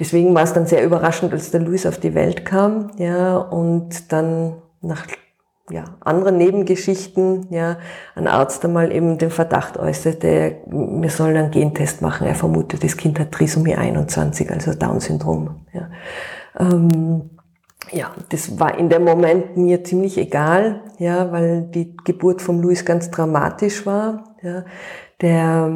Deswegen 0.00 0.34
war 0.34 0.42
es 0.42 0.54
dann 0.54 0.66
sehr 0.66 0.84
überraschend, 0.84 1.32
als 1.32 1.50
der 1.50 1.60
Luis 1.60 1.84
auf 1.86 1.98
die 1.98 2.14
Welt 2.14 2.46
kam, 2.46 2.90
ja, 2.96 3.36
und 3.36 4.10
dann 4.10 4.54
nach 4.80 5.06
ja, 5.70 5.84
anderen 6.00 6.38
Nebengeschichten, 6.38 7.46
ja, 7.50 7.76
ein 8.14 8.26
Arzt 8.26 8.64
einmal 8.64 8.92
eben 8.92 9.18
den 9.18 9.30
Verdacht 9.30 9.76
äußerte, 9.76 10.56
wir 10.66 11.10
sollen 11.10 11.36
einen 11.36 11.50
Gentest 11.50 12.02
machen. 12.02 12.26
Er 12.26 12.34
vermutet, 12.34 12.82
das 12.82 12.96
Kind 12.96 13.20
hat 13.20 13.30
Trisomie 13.30 13.76
21, 13.76 14.50
also 14.50 14.74
Down-Syndrom. 14.74 15.60
Ja. 15.72 15.90
Ähm, 16.58 17.30
ja, 17.92 18.10
das 18.30 18.58
war 18.58 18.78
in 18.78 18.88
dem 18.88 19.04
Moment 19.04 19.56
mir 19.56 19.84
ziemlich 19.84 20.18
egal, 20.18 20.82
ja, 20.98 21.30
weil 21.30 21.62
die 21.62 21.96
Geburt 22.04 22.42
von 22.42 22.60
Luis 22.60 22.84
ganz 22.84 23.10
dramatisch 23.10 23.86
war. 23.86 24.34
Ja. 24.42 24.64
Der, 25.20 25.70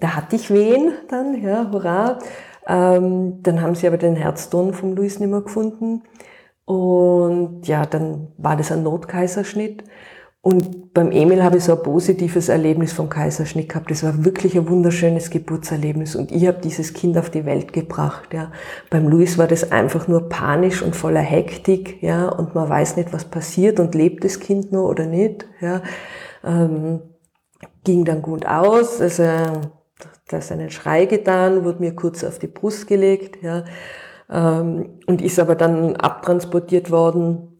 da 0.00 0.16
hatte 0.16 0.36
ich 0.36 0.50
Wehen 0.50 0.92
dann, 1.08 1.42
ja, 1.42 1.70
hurra. 1.70 2.18
Ähm, 2.66 3.42
dann 3.42 3.60
haben 3.60 3.74
sie 3.74 3.86
aber 3.86 3.98
den 3.98 4.16
Herzton 4.16 4.74
vom 4.74 4.94
Luis 4.94 5.20
nicht 5.20 5.30
mehr 5.30 5.42
gefunden. 5.42 6.02
Und 6.64 7.66
ja, 7.68 7.86
dann 7.86 8.28
war 8.38 8.56
das 8.56 8.72
ein 8.72 8.82
Notkaiserschnitt. 8.82 9.84
Und 10.46 10.94
beim 10.94 11.10
Emil 11.10 11.42
habe 11.42 11.56
ich 11.56 11.64
so 11.64 11.72
ein 11.72 11.82
positives 11.82 12.48
Erlebnis 12.48 12.92
vom 12.92 13.08
Kaiserschnitt 13.08 13.68
gehabt. 13.68 13.90
Das 13.90 14.04
war 14.04 14.24
wirklich 14.24 14.56
ein 14.56 14.68
wunderschönes 14.68 15.30
Geburtserlebnis 15.30 16.14
und 16.14 16.30
ich 16.30 16.46
habe 16.46 16.60
dieses 16.62 16.94
Kind 16.94 17.18
auf 17.18 17.30
die 17.30 17.44
Welt 17.44 17.72
gebracht. 17.72 18.32
Ja. 18.32 18.52
Beim 18.88 19.08
Luis 19.08 19.38
war 19.38 19.48
das 19.48 19.72
einfach 19.72 20.06
nur 20.06 20.28
panisch 20.28 20.82
und 20.82 20.94
voller 20.94 21.18
Hektik, 21.20 22.00
ja, 22.00 22.28
und 22.28 22.54
man 22.54 22.68
weiß 22.68 22.96
nicht, 22.96 23.12
was 23.12 23.24
passiert 23.24 23.80
und 23.80 23.96
lebt 23.96 24.22
das 24.22 24.38
Kind 24.38 24.70
nur 24.70 24.88
oder 24.88 25.06
nicht. 25.06 25.48
Ja. 25.60 25.82
Ähm, 26.44 27.00
ging 27.82 28.04
dann 28.04 28.22
gut 28.22 28.46
aus. 28.46 29.00
Also, 29.00 29.24
da 30.28 30.38
ist 30.38 30.52
einen 30.52 30.70
Schrei 30.70 31.06
getan, 31.06 31.64
wurde 31.64 31.80
mir 31.80 31.94
kurz 31.94 32.24
auf 32.24 32.38
die 32.38 32.46
Brust 32.46 32.86
gelegt, 32.86 33.42
ja, 33.42 33.64
ähm, 34.30 34.98
und 35.06 35.22
ist 35.22 35.38
aber 35.38 35.54
dann 35.54 35.96
abtransportiert 35.96 36.90
worden 36.90 37.52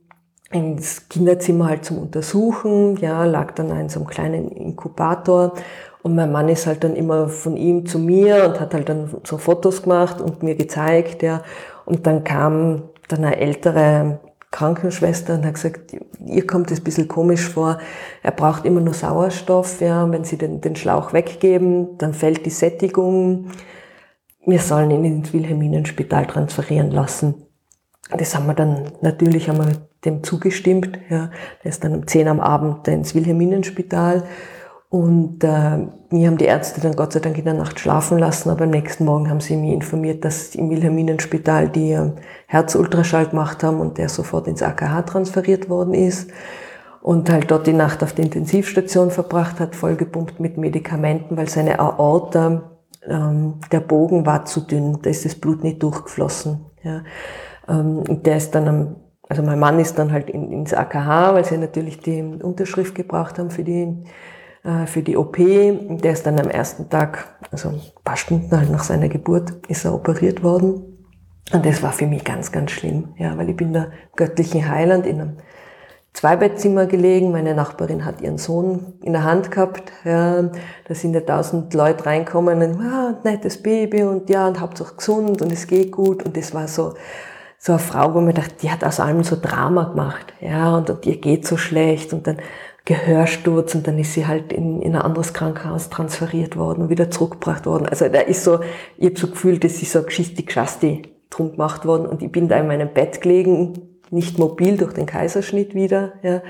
ins 0.51 1.09
Kinderzimmer 1.09 1.68
halt 1.68 1.85
zum 1.85 1.99
Untersuchen, 1.99 2.96
ja, 2.96 3.25
lag 3.25 3.53
dann 3.53 3.70
in 3.79 3.88
so 3.88 4.01
einem 4.01 4.09
kleinen 4.09 4.49
Inkubator. 4.49 5.55
Und 6.03 6.14
mein 6.14 6.31
Mann 6.31 6.49
ist 6.49 6.66
halt 6.68 6.85
dann 6.85 6.94
immer 6.94 7.29
von 7.29 7.57
ihm 7.57 7.85
zu 7.85 7.99
mir 7.99 8.44
und 8.46 8.61
hat 8.61 8.75
halt 8.75 8.88
dann 8.88 9.11
so 9.25 9.38
Fotos 9.38 9.83
gemacht 9.83 10.20
und 10.20 10.44
mir 10.44 10.55
gezeigt, 10.55 11.22
ja, 11.22 11.42
und 11.85 12.07
dann 12.07 12.22
kam 12.22 12.85
dann 13.09 13.25
eine 13.25 13.38
ältere 13.38 14.20
Krankenschwester 14.57 15.35
und 15.35 15.45
hat 15.45 15.55
gesagt, 15.55 15.95
ihr 16.25 16.47
kommt 16.47 16.71
es 16.71 16.81
ein 16.81 16.85
bisschen 16.85 17.09
komisch 17.09 17.47
vor, 17.47 17.79
er 18.23 18.31
braucht 18.31 18.64
immer 18.64 18.81
nur 18.81 18.95
Sauerstoff, 18.95 19.83
ja, 19.83 20.11
wenn 20.11 20.25
sie 20.25 20.38
den, 20.38 20.62
den 20.62 20.77
Schlauch 20.77 21.12
weggeben, 21.12 21.99
dann 21.99 22.14
fällt 22.14 22.47
die 22.47 22.51
Sättigung, 22.51 23.51
wir 24.47 24.61
sollen 24.61 24.90
ihn 24.90 25.05
ins 25.05 25.33
Wilhelminenspital 25.35 26.27
transferieren 26.27 26.90
lassen. 26.90 27.35
das 28.16 28.35
haben 28.35 28.47
wir 28.47 28.55
dann, 28.55 28.92
natürlich 29.03 29.49
haben 29.49 29.59
wir 29.59 29.88
dem 30.07 30.23
zugestimmt. 30.23 30.99
Ja. 31.11 31.31
Der 31.62 31.69
ist 31.69 31.85
dann 31.85 31.95
um 31.95 32.07
10 32.07 32.29
am 32.29 32.40
Abend 32.40 32.88
ins 32.88 33.14
Wilhelminenspital. 33.14 34.25
Und 34.88 35.42
äh, 35.42 35.79
mir 36.11 36.29
haben 36.29 36.38
die 36.38 36.44
Ärzte 36.44 36.81
dann 36.81 36.94
Gott 36.94 37.12
sei 37.12 37.20
Dank 37.20 37.37
in 37.37 37.44
der 37.44 37.55
Nacht 37.55 37.81
schlafen 37.81 38.18
lassen, 38.18 38.51
aber 38.51 38.64
am 38.64 38.70
nächsten 38.70 39.05
Morgen 39.05 39.29
haben 39.29 39.40
sie 39.40 39.57
mich 39.57 39.72
informiert, 39.72 40.25
dass 40.25 40.55
im 40.55 40.70
Wilhelminenspital 40.70 41.68
die 41.68 41.92
äh, 41.92 42.12
Herzultraschall 42.46 43.27
gemacht 43.27 43.64
haben 43.64 43.81
und 43.81 43.99
der 43.99 44.09
sofort 44.09 44.46
ins 44.46 44.62
AKH 44.62 45.03
transferiert 45.03 45.68
worden 45.68 45.92
ist 45.92 46.31
und 47.03 47.29
halt 47.31 47.51
dort 47.51 47.66
die 47.66 47.72
Nacht 47.72 48.05
auf 48.05 48.12
der 48.12 48.25
Intensivstation 48.27 49.11
verbracht 49.11 49.59
hat, 49.59 49.75
vollgepumpt 49.75 50.38
mit 50.38 50.57
Medikamenten, 50.57 51.37
weil 51.37 51.49
seine 51.49 51.81
Aorta, 51.81 52.70
ähm, 53.09 53.55
der 53.72 53.81
Bogen 53.81 54.25
war 54.25 54.44
zu 54.44 54.61
dünn, 54.61 55.01
da 55.03 55.11
ist 55.11 55.25
das 55.25 55.35
Blut 55.35 55.64
nicht 55.64 55.83
durchgeflossen. 55.83 56.66
Ja. 56.85 57.03
Ähm, 57.68 58.22
der 58.22 58.37
ist 58.37 58.55
dann 58.55 58.68
am 58.68 58.96
also 59.29 59.42
mein 59.42 59.59
Mann 59.59 59.81
ist 59.81 59.99
dann 59.99 60.12
halt 60.12 60.31
in, 60.31 60.53
ins 60.53 60.72
AKH, 60.72 61.35
weil 61.35 61.44
sie 61.44 61.59
natürlich 61.59 61.99
die 61.99 62.22
Unterschrift 62.22 62.94
gebraucht 62.94 63.38
haben 63.38 63.51
für 63.51 63.64
die, 63.64 64.05
äh, 64.66 64.87
für 64.87 65.02
die 65.02 65.16
OP. 65.16 65.37
Der 65.37 66.12
ist 66.12 66.26
dann 66.26 66.40
am 66.40 66.50
ersten 66.50 66.90
Tag, 66.90 67.37
also 67.52 67.68
ein 67.68 67.81
paar 68.05 68.16
Stunden 68.16 68.50
halt 68.57 68.70
nach 68.70 68.83
seiner 68.83 69.09
Geburt, 69.09 69.52
ist 69.68 69.85
er 69.85 69.94
operiert 69.94 70.42
worden. 70.42 70.83
Und 71.52 71.64
das 71.64 71.83
war 71.83 71.92
für 71.92 72.09
mich 72.09 72.24
ganz, 72.24 72.50
ganz 72.50 72.72
schlimm, 72.72 73.14
ja, 73.16 73.38
weil 73.38 73.48
ich 73.50 73.57
bin 73.57 73.72
da 73.72 73.87
göttlichen 74.16 74.68
Heiland 74.68 75.07
in 75.07 75.20
einem 75.20 75.37
Zweibettzimmer 76.12 76.87
gelegen. 76.87 77.31
Meine 77.31 77.55
Nachbarin 77.55 78.05
hat 78.05 78.20
ihren 78.20 78.38
Sohn 78.38 78.94
in 79.02 79.12
der 79.12 79.22
Hand 79.22 79.52
gehabt. 79.52 79.92
Ja, 80.05 80.42
da 80.42 80.94
sind 80.94 81.14
ja 81.14 81.20
tausend 81.20 81.72
Leute 81.72 82.07
reinkommen 82.07 82.61
und, 82.62 82.81
ah, 82.81 83.20
nettes 83.22 83.62
Baby 83.62 84.02
und 84.02 84.29
ja, 84.29 84.48
und 84.48 84.59
Hauptsache 84.59 84.96
gesund 84.96 85.40
und 85.40 85.52
es 85.52 85.68
geht 85.68 85.92
gut. 85.92 86.24
Und 86.24 86.37
das 86.37 86.52
war 86.52 86.66
so, 86.66 86.94
so 87.59 87.72
eine 87.72 87.79
Frau, 87.79 88.14
wo 88.14 88.20
man 88.20 88.35
dachte, 88.35 88.55
die 88.62 88.70
hat 88.70 88.83
aus 88.83 88.98
allem 88.98 89.22
so 89.22 89.37
Drama 89.40 89.85
gemacht, 89.85 90.33
ja, 90.40 90.74
und, 90.76 90.90
und 90.90 91.07
ihr 91.07 91.20
geht 91.20 91.46
so 91.46 91.57
schlecht 91.57 92.12
und 92.12 92.26
dann 92.26 92.38
Gehörsturz 92.87 93.75
und 93.75 93.87
dann 93.87 93.99
ist 93.99 94.14
sie 94.14 94.27
halt 94.27 94.53
in, 94.53 94.81
in 94.81 94.94
ein 94.94 95.03
anderes 95.03 95.35
Krankenhaus 95.35 95.90
transferiert 95.90 96.57
worden 96.57 96.83
und 96.83 96.88
wieder 96.88 97.11
zurückgebracht 97.11 97.66
worden. 97.66 97.87
Also 97.87 98.09
da 98.09 98.20
ist 98.20 98.44
so, 98.44 98.61
ich 98.96 99.07
habe 99.07 99.18
so 99.18 99.27
gefühlt, 99.27 99.64
das 99.64 99.83
ist 99.83 99.92
so 99.92 99.99
eine 99.99 100.07
Geschichte, 100.07 100.42
Geschasti 100.44 101.03
drum 101.29 101.53
gemacht 101.53 101.85
worden 101.85 102.07
und 102.07 102.22
ich 102.22 102.31
bin 102.31 102.49
da 102.49 102.59
in 102.59 102.68
meinem 102.68 102.88
Bett 102.88 103.20
gelegen, 103.20 103.96
nicht 104.11 104.38
mobil 104.38 104.77
durch 104.77 104.92
den 104.92 105.07
Kaiserschnitt 105.07 105.75
wieder, 105.75 106.12
ja, 106.22 106.42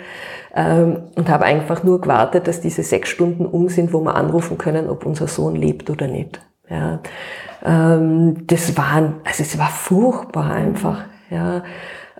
ähm, 0.54 1.04
und 1.16 1.30
habe 1.30 1.46
einfach 1.46 1.82
nur 1.82 2.02
gewartet, 2.02 2.46
dass 2.46 2.60
diese 2.60 2.82
sechs 2.82 3.08
Stunden 3.08 3.46
um 3.46 3.70
sind, 3.70 3.94
wo 3.94 4.00
wir 4.00 4.14
anrufen 4.14 4.58
können, 4.58 4.90
ob 4.90 5.06
unser 5.06 5.28
Sohn 5.28 5.56
lebt 5.56 5.88
oder 5.88 6.06
nicht. 6.06 6.40
Ja. 6.68 7.00
Ähm, 7.64 8.46
das 8.46 8.76
war, 8.76 9.14
also 9.24 9.42
es 9.42 9.58
war 9.58 9.70
furchtbar 9.70 10.50
einfach, 10.50 11.04
ja. 11.30 11.62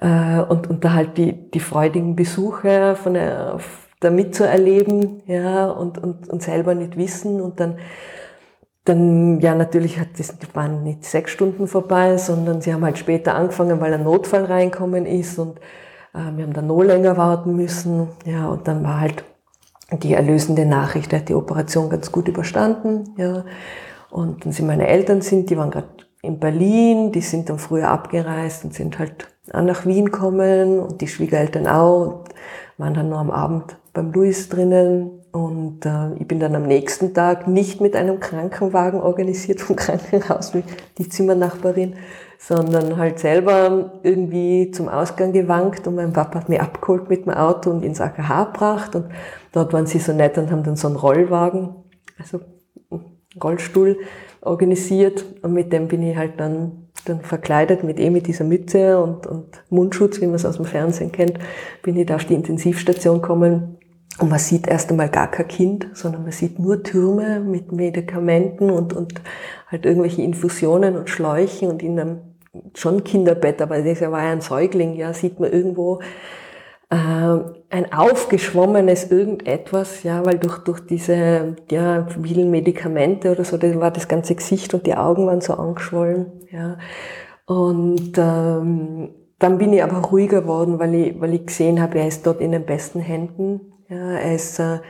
Äh, 0.01 0.41
und, 0.41 0.71
und 0.71 0.85
da 0.85 0.95
halt 0.95 1.19
die, 1.19 1.51
die 1.51 1.61
freudigen 1.61 2.17
Besuche 2.17 2.97
von 2.97 3.15
der, 3.15 3.59
da 4.07 4.11
mitzuerleben, 4.11 5.23
ja, 5.27 5.67
und, 5.67 5.99
und, 5.99 6.29
und 6.29 6.43
selber 6.43 6.75
nicht 6.75 6.97
wissen. 6.97 7.41
Und 7.41 7.61
dann, 7.61 7.79
dann, 8.85 9.41
ja, 9.41 9.55
natürlich 9.55 9.99
hat 9.99 10.09
das, 10.19 10.35
waren 10.55 10.85
nicht 10.85 11.05
sechs 11.05 11.33
Stunden 11.33 11.67
vorbei, 11.67 12.17
sondern 12.17 12.61
sie 12.61 12.73
haben 12.73 12.85
halt 12.85 12.99
später 12.99 13.35
angefangen, 13.35 13.81
weil 13.81 13.93
ein 13.93 14.05
Notfall 14.05 14.45
reinkommen 14.45 15.07
ist. 15.07 15.39
Und 15.39 15.59
äh, 16.15 16.37
wir 16.37 16.45
haben 16.45 16.53
dann 16.53 16.69
noch 16.69 16.83
länger 16.83 17.17
warten 17.17 17.55
müssen, 17.57 18.09
ja, 18.25 18.49
und 18.49 18.67
dann 18.67 18.83
war 18.83 19.01
halt 19.01 19.25
die 19.93 20.15
erlösende 20.15 20.67
Nachricht, 20.67 21.13
er 21.13 21.21
hat 21.21 21.29
die 21.29 21.35
Operation 21.35 21.91
ganz 21.91 22.11
gut 22.11 22.27
überstanden, 22.27 23.15
ja, 23.17 23.45
und 24.11 24.45
dann 24.45 24.53
sind 24.53 24.67
meine 24.67 24.89
Eltern 24.89 25.21
sind, 25.21 25.51
die 25.51 25.57
waren 25.57 25.71
gerade 25.71 25.89
in 26.23 26.41
Berlin, 26.41 27.13
die 27.13 27.21
sind 27.21 27.49
dann 27.49 27.59
früher 27.59 27.89
abgereist 27.89 28.65
und 28.65 28.75
sind 28.75 28.99
halt 28.99 29.29
auch 29.53 29.63
nach 29.63 29.87
Wien 29.87 30.07
gekommen 30.07 30.81
und 30.81 31.01
die 31.01 31.09
Schwiegereltern 31.09 31.67
auch 31.67 32.07
und 32.07 32.29
waren 32.79 32.95
dann 32.95 33.09
nur 33.09 33.19
am 33.19 33.31
Abend 33.31 33.77
beim 33.97 34.13
Louis 34.13 34.49
drinnen 34.51 35.11
und 35.33 35.87
äh, 35.87 36.15
ich 36.19 36.29
bin 36.29 36.39
dann 36.39 36.55
am 36.55 36.65
nächsten 36.65 37.15
Tag 37.15 37.49
nicht 37.49 37.81
mit 37.81 37.97
einem 37.97 38.21
Krankenwagen 38.21 39.01
organisiert 39.01 39.61
vom 39.61 39.75
Krankenhaus 39.77 40.55
wie 40.55 40.63
die 40.99 41.09
Zimmernachbarin, 41.09 41.95
sondern 42.39 42.99
halt 42.99 43.19
selber 43.19 44.01
irgendwie 44.03 44.71
zum 44.71 44.91
Ausgang 44.91 45.33
gewankt 45.33 45.87
und 45.87 45.95
mein 45.95 46.13
Papa 46.13 46.41
hat 46.41 46.49
mich 46.51 46.61
abgeholt 46.61 47.09
mit 47.09 47.25
dem 47.25 47.33
Auto 47.33 47.71
und 47.71 47.83
ins 47.83 48.03
AKH 48.03 48.45
gebracht 48.45 48.95
und 48.95 49.07
dort 49.53 49.73
waren 49.73 49.87
sie 49.87 49.99
so 49.99 50.13
nett 50.13 50.37
und 50.37 50.51
haben 50.51 50.63
dann 50.63 50.77
so 50.77 50.89
einen 50.89 50.97
Rollwagen, 50.97 51.75
also 52.19 52.41
Rollstuhl 53.43 53.99
organisiert 54.43 55.25
und 55.41 55.55
mit 55.55 55.73
dem 55.73 55.89
bin 55.89 56.03
ich 56.03 56.19
halt 56.19 56.39
dann, 56.39 56.89
dann 57.07 57.23
verkleidet 57.23 57.83
mit 57.83 57.99
eh 57.99 58.11
mit 58.11 58.27
dieser 58.27 58.45
Mütze 58.45 59.01
und, 59.01 59.27
und 59.27 59.47
Mundschutz, 59.71 60.21
wie 60.21 60.27
man 60.27 60.35
es 60.35 60.45
aus 60.45 60.57
dem 60.57 60.67
Fernsehen 60.67 61.13
kennt, 61.13 61.39
bin 61.83 61.97
ich 61.97 62.05
da 62.05 62.17
auf 62.17 62.27
die 62.27 62.35
Intensivstation 62.35 63.23
gekommen 63.23 63.79
und 64.19 64.31
man 64.31 64.39
sieht 64.39 64.67
erst 64.67 64.91
einmal 64.91 65.11
gar 65.11 65.31
kein 65.31 65.49
Kind, 65.49 65.89
sondern 65.93 66.23
man 66.23 66.33
sieht 66.33 66.59
nur 66.59 66.83
Türme 66.83 67.41
mit 67.41 67.73
Medikamenten 67.73 68.71
und, 68.71 68.95
und 68.95 69.21
halt 69.69 69.85
irgendwelche 69.85 70.23
Infusionen 70.23 70.97
und 70.97 71.11
Schläuchen 71.11 71.69
und 71.69 71.83
in 71.83 72.01
einem 72.01 72.21
schon 72.75 73.05
Kinderbett, 73.05 73.61
aber 73.61 73.83
das 73.83 74.01
war 74.01 74.23
ja 74.23 74.33
ein 74.33 74.41
Säugling, 74.41 74.95
ja, 74.95 75.13
sieht 75.13 75.39
man 75.39 75.53
irgendwo 75.53 76.01
äh, 76.89 76.97
ein 76.97 77.93
aufgeschwommenes 77.93 79.11
irgendetwas, 79.11 80.03
ja, 80.03 80.25
weil 80.25 80.39
durch, 80.39 80.59
durch 80.59 80.81
diese, 80.81 81.57
ja, 81.71 82.07
vielen 82.23 82.51
Medikamente 82.51 83.33
oder 83.33 83.45
so, 83.45 83.57
das 83.59 83.79
war 83.79 83.91
das 83.91 84.09
ganze 84.09 84.35
Gesicht 84.35 84.73
und 84.73 84.87
die 84.87 84.95
Augen 84.95 85.27
waren 85.27 85.41
so 85.41 85.55
angeschwollen, 85.55 86.27
ja. 86.51 86.79
Und 87.47 88.19
ähm, 88.19 89.11
dann 89.39 89.59
bin 89.59 89.73
ich 89.73 89.83
aber 89.83 89.99
ruhiger 89.99 90.43
geworden, 90.43 90.79
weil 90.79 90.95
ich, 90.95 91.21
weil 91.21 91.35
ich 91.35 91.47
gesehen 91.47 91.81
habe, 91.81 91.99
er 91.99 92.09
ist 92.09 92.27
dort 92.27 92.41
in 92.41 92.53
den 92.53 92.65
besten 92.65 93.01
Händen. 93.01 93.73
Ja, 93.89 94.19
ist, 94.19 94.59
äh, 94.59 94.81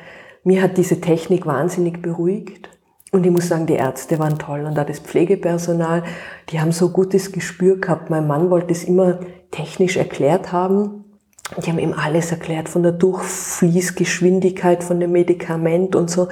mir 0.42 0.62
hat 0.62 0.78
diese 0.78 1.00
Technik 1.00 1.44
wahnsinnig 1.44 2.00
beruhigt. 2.00 2.70
Und 3.12 3.26
ich 3.26 3.32
muss 3.32 3.48
sagen, 3.48 3.66
die 3.66 3.74
Ärzte 3.74 4.18
waren 4.18 4.38
toll 4.38 4.64
und 4.64 4.78
auch 4.78 4.86
das 4.86 5.00
Pflegepersonal, 5.00 6.02
die 6.50 6.60
haben 6.60 6.72
so 6.72 6.90
gutes 6.90 7.30
Gespür 7.32 7.78
gehabt. 7.78 8.10
Mein 8.10 8.26
Mann 8.26 8.50
wollte 8.50 8.72
es 8.72 8.84
immer 8.84 9.20
technisch 9.50 9.96
erklärt 9.96 10.50
haben. 10.52 11.04
Die 11.64 11.70
haben 11.70 11.78
ihm 11.78 11.94
alles 11.94 12.32
erklärt 12.32 12.68
von 12.68 12.82
der 12.82 12.92
Durchfließgeschwindigkeit 12.92 14.82
von 14.82 14.98
dem 14.98 15.12
Medikament 15.12 15.94
und 15.94 16.10
so. 16.10 16.28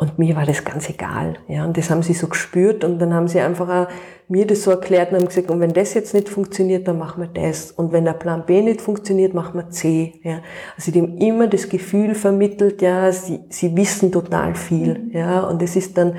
Und 0.00 0.18
mir 0.18 0.34
war 0.34 0.46
das 0.46 0.64
ganz 0.64 0.88
egal. 0.88 1.34
Ja, 1.46 1.62
und 1.66 1.76
das 1.76 1.90
haben 1.90 2.02
sie 2.02 2.14
so 2.14 2.26
gespürt 2.26 2.84
und 2.84 2.98
dann 3.00 3.12
haben 3.12 3.28
sie 3.28 3.38
einfach 3.38 3.68
auch 3.68 3.88
mir 4.28 4.46
das 4.46 4.62
so 4.62 4.70
erklärt 4.70 5.12
und 5.12 5.18
haben 5.18 5.26
gesagt, 5.26 5.50
und 5.50 5.60
wenn 5.60 5.74
das 5.74 5.92
jetzt 5.92 6.14
nicht 6.14 6.30
funktioniert, 6.30 6.88
dann 6.88 6.98
machen 6.98 7.20
wir 7.20 7.28
das. 7.28 7.70
Und 7.72 7.92
wenn 7.92 8.06
der 8.06 8.14
Plan 8.14 8.46
B 8.46 8.62
nicht 8.62 8.80
funktioniert, 8.80 9.34
machen 9.34 9.60
wir 9.60 9.68
C. 9.68 10.14
Ja. 10.22 10.40
Also 10.74 10.90
die 10.90 11.02
haben 11.02 11.18
immer 11.18 11.48
das 11.48 11.68
Gefühl 11.68 12.14
vermittelt, 12.14 12.80
ja, 12.80 13.12
sie, 13.12 13.40
sie 13.50 13.76
wissen 13.76 14.10
total 14.10 14.54
viel. 14.54 15.00
Mhm. 15.00 15.10
Ja, 15.12 15.40
und 15.40 15.60
es 15.60 15.76
ist 15.76 15.98
dann, 15.98 16.16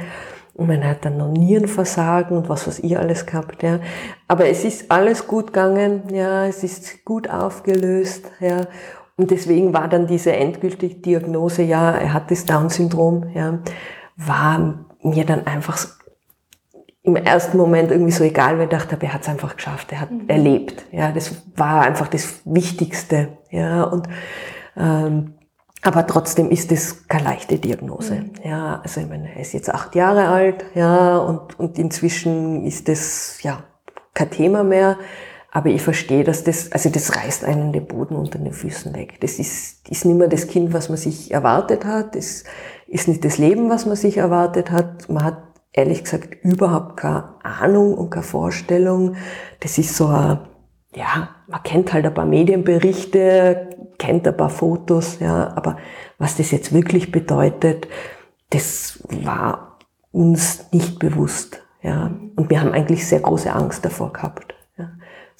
und 0.53 0.67
man 0.67 0.85
hat 0.85 1.03
dann 1.03 1.17
noch 1.17 1.31
Nierenversagen 1.31 2.37
und 2.37 2.49
was 2.49 2.67
was 2.67 2.79
ihr 2.81 2.99
alles 2.99 3.25
gehabt, 3.25 3.63
ja. 3.63 3.79
Aber 4.27 4.45
es 4.45 4.63
ist 4.63 4.91
alles 4.91 5.25
gut 5.25 5.47
gegangen, 5.47 6.03
ja, 6.13 6.45
es 6.45 6.63
ist 6.63 7.03
gut 7.03 7.27
aufgelöst, 7.27 8.25
ja. 8.39 8.67
Und 9.21 9.29
deswegen 9.29 9.71
war 9.71 9.87
dann 9.87 10.07
diese 10.07 10.33
endgültige 10.33 10.95
Diagnose, 10.95 11.61
ja, 11.61 11.91
er 11.91 12.11
hat 12.11 12.31
das 12.31 12.43
Down-Syndrom, 12.45 13.29
ja, 13.35 13.59
war 14.17 14.87
mir 15.03 15.25
dann 15.25 15.45
einfach 15.45 15.77
im 17.03 17.15
ersten 17.15 17.57
Moment 17.57 17.91
irgendwie 17.91 18.13
so 18.13 18.23
egal, 18.23 18.57
weil 18.57 18.63
ich 18.63 18.71
dachte, 18.71 18.97
er 18.99 19.13
hat 19.13 19.21
es 19.21 19.29
einfach 19.29 19.55
geschafft, 19.55 19.91
er 19.91 20.01
hat 20.01 20.09
mhm. 20.09 20.27
erlebt, 20.27 20.85
ja, 20.91 21.11
das 21.11 21.35
war 21.55 21.83
einfach 21.83 22.07
das 22.07 22.41
Wichtigste, 22.45 23.37
ja, 23.51 23.83
und 23.83 24.09
ähm, 24.75 25.35
aber 25.83 26.07
trotzdem 26.07 26.49
ist 26.49 26.71
es 26.71 27.07
keine 27.07 27.25
leichte 27.25 27.59
Diagnose. 27.59 28.15
Mhm. 28.15 28.31
Ja, 28.43 28.81
also 28.81 29.01
ich 29.01 29.07
meine, 29.07 29.35
er 29.35 29.41
ist 29.41 29.53
jetzt 29.53 29.71
acht 29.71 29.93
Jahre 29.93 30.29
alt, 30.29 30.65
ja, 30.73 31.19
und, 31.19 31.59
und 31.59 31.77
inzwischen 31.77 32.65
ist 32.65 32.87
das 32.87 33.37
ja 33.43 33.65
kein 34.15 34.31
Thema 34.31 34.63
mehr. 34.63 34.97
Aber 35.51 35.69
ich 35.69 35.81
verstehe, 35.81 36.23
dass 36.23 36.45
das, 36.45 36.71
also 36.71 36.89
das 36.89 37.15
reißt 37.15 37.43
einen 37.43 37.73
den 37.73 37.85
Boden 37.85 38.15
unter 38.15 38.39
den 38.39 38.53
Füßen 38.53 38.95
weg. 38.95 39.19
Das 39.19 39.37
ist, 39.37 39.87
ist 39.89 40.05
nicht 40.05 40.17
mehr 40.17 40.29
das 40.29 40.47
Kind, 40.47 40.71
was 40.71 40.87
man 40.87 40.97
sich 40.97 41.31
erwartet 41.31 41.83
hat. 41.83 42.15
Das 42.15 42.45
ist 42.87 43.07
nicht 43.09 43.25
das 43.25 43.37
Leben, 43.37 43.69
was 43.69 43.85
man 43.85 43.97
sich 43.97 44.17
erwartet 44.17 44.71
hat. 44.71 45.09
Man 45.09 45.25
hat 45.25 45.37
ehrlich 45.73 46.03
gesagt 46.03 46.43
überhaupt 46.43 46.97
keine 46.97 47.35
Ahnung 47.43 47.93
und 47.95 48.09
keine 48.09 48.23
Vorstellung. 48.23 49.17
Das 49.59 49.77
ist 49.77 49.95
so 49.95 50.07
ein, 50.07 50.39
ja, 50.95 51.29
man 51.47 51.63
kennt 51.63 51.91
halt 51.91 52.05
ein 52.05 52.13
paar 52.13 52.25
Medienberichte, 52.25 53.69
kennt 53.97 54.27
ein 54.27 54.37
paar 54.37 54.49
Fotos, 54.49 55.19
ja, 55.19 55.53
aber 55.55 55.77
was 56.17 56.37
das 56.37 56.51
jetzt 56.51 56.73
wirklich 56.73 57.11
bedeutet, 57.11 57.87
das 58.49 59.03
war 59.23 59.79
uns 60.11 60.65
nicht 60.71 60.99
bewusst, 60.99 61.61
ja. 61.81 62.11
Und 62.35 62.49
wir 62.49 62.59
haben 62.59 62.73
eigentlich 62.73 63.07
sehr 63.07 63.19
große 63.19 63.51
Angst 63.53 63.85
davor 63.85 64.11
gehabt. 64.11 64.53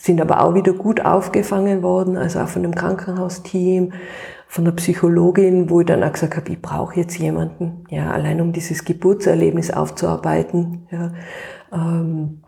Sind 0.02 0.20
aber 0.20 0.42
auch 0.42 0.56
wieder 0.56 0.74
gut 0.74 1.06
aufgefangen 1.06 1.84
worden, 1.84 2.18
also 2.18 2.40
auch 2.40 2.48
von 2.48 2.64
dem 2.64 2.74
Krankenhausteam, 2.74 3.94
von 4.48 4.66
der 4.66 4.72
Psychologin, 4.72 5.70
wo 5.70 5.82
ich 5.82 5.86
dann 5.86 6.04
auch 6.04 6.12
gesagt 6.12 6.36
habe, 6.36 6.52
ich 6.52 6.62
brauche 6.62 6.96
jetzt 7.00 7.18
jemanden, 7.20 7.86
ja, 7.90 8.12
allein 8.12 8.42
um 8.42 8.52
dieses 8.52 8.84
Geburtserlebnis 8.84 9.72
aufzuarbeiten, 9.72 10.88
ja. 10.92 11.14
Ähm, 11.72 12.44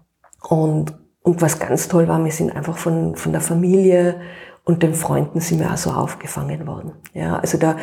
und 0.49 0.93
und 1.23 1.41
was 1.41 1.57
ganz 1.57 1.87
toll 1.87 2.07
war, 2.07 2.23
wir 2.23 2.31
sind 2.31 2.53
einfach 2.55 2.77
von, 2.77 3.15
von 3.15 3.31
der 3.31 3.41
Familie 3.41 4.19
und 4.65 4.83
den 4.83 4.93
Freunden 4.93 5.39
sind 5.39 5.59
wir 5.59 5.71
auch 5.71 5.77
so 5.77 5.91
aufgefangen 5.91 6.67
worden. 6.67 6.91
Ja, 7.13 7.37
also 7.37 7.57
da, 7.57 7.77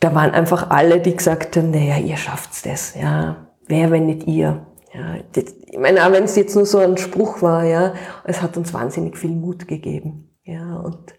da 0.00 0.14
waren 0.14 0.30
einfach 0.30 0.70
alle, 0.70 1.00
die 1.00 1.14
gesagt 1.14 1.56
haben, 1.56 1.70
naja, 1.70 1.98
ihr 1.98 2.16
schafft's 2.16 2.62
das, 2.62 2.94
ja. 2.94 3.46
Wer, 3.68 3.90
wenn 3.90 4.06
nicht 4.06 4.26
ihr? 4.26 4.66
Ja, 4.96 5.16
das, 5.32 5.54
ich 5.66 5.78
meine, 5.78 6.06
auch 6.06 6.12
wenn 6.12 6.24
es 6.24 6.36
jetzt 6.36 6.54
nur 6.54 6.64
so 6.64 6.78
ein 6.78 6.96
Spruch 6.96 7.42
war, 7.42 7.64
ja, 7.64 7.92
es 8.24 8.40
hat 8.40 8.56
uns 8.56 8.72
wahnsinnig 8.72 9.18
viel 9.18 9.30
Mut 9.30 9.68
gegeben. 9.68 10.30
Ja, 10.44 10.76
und 10.76 11.14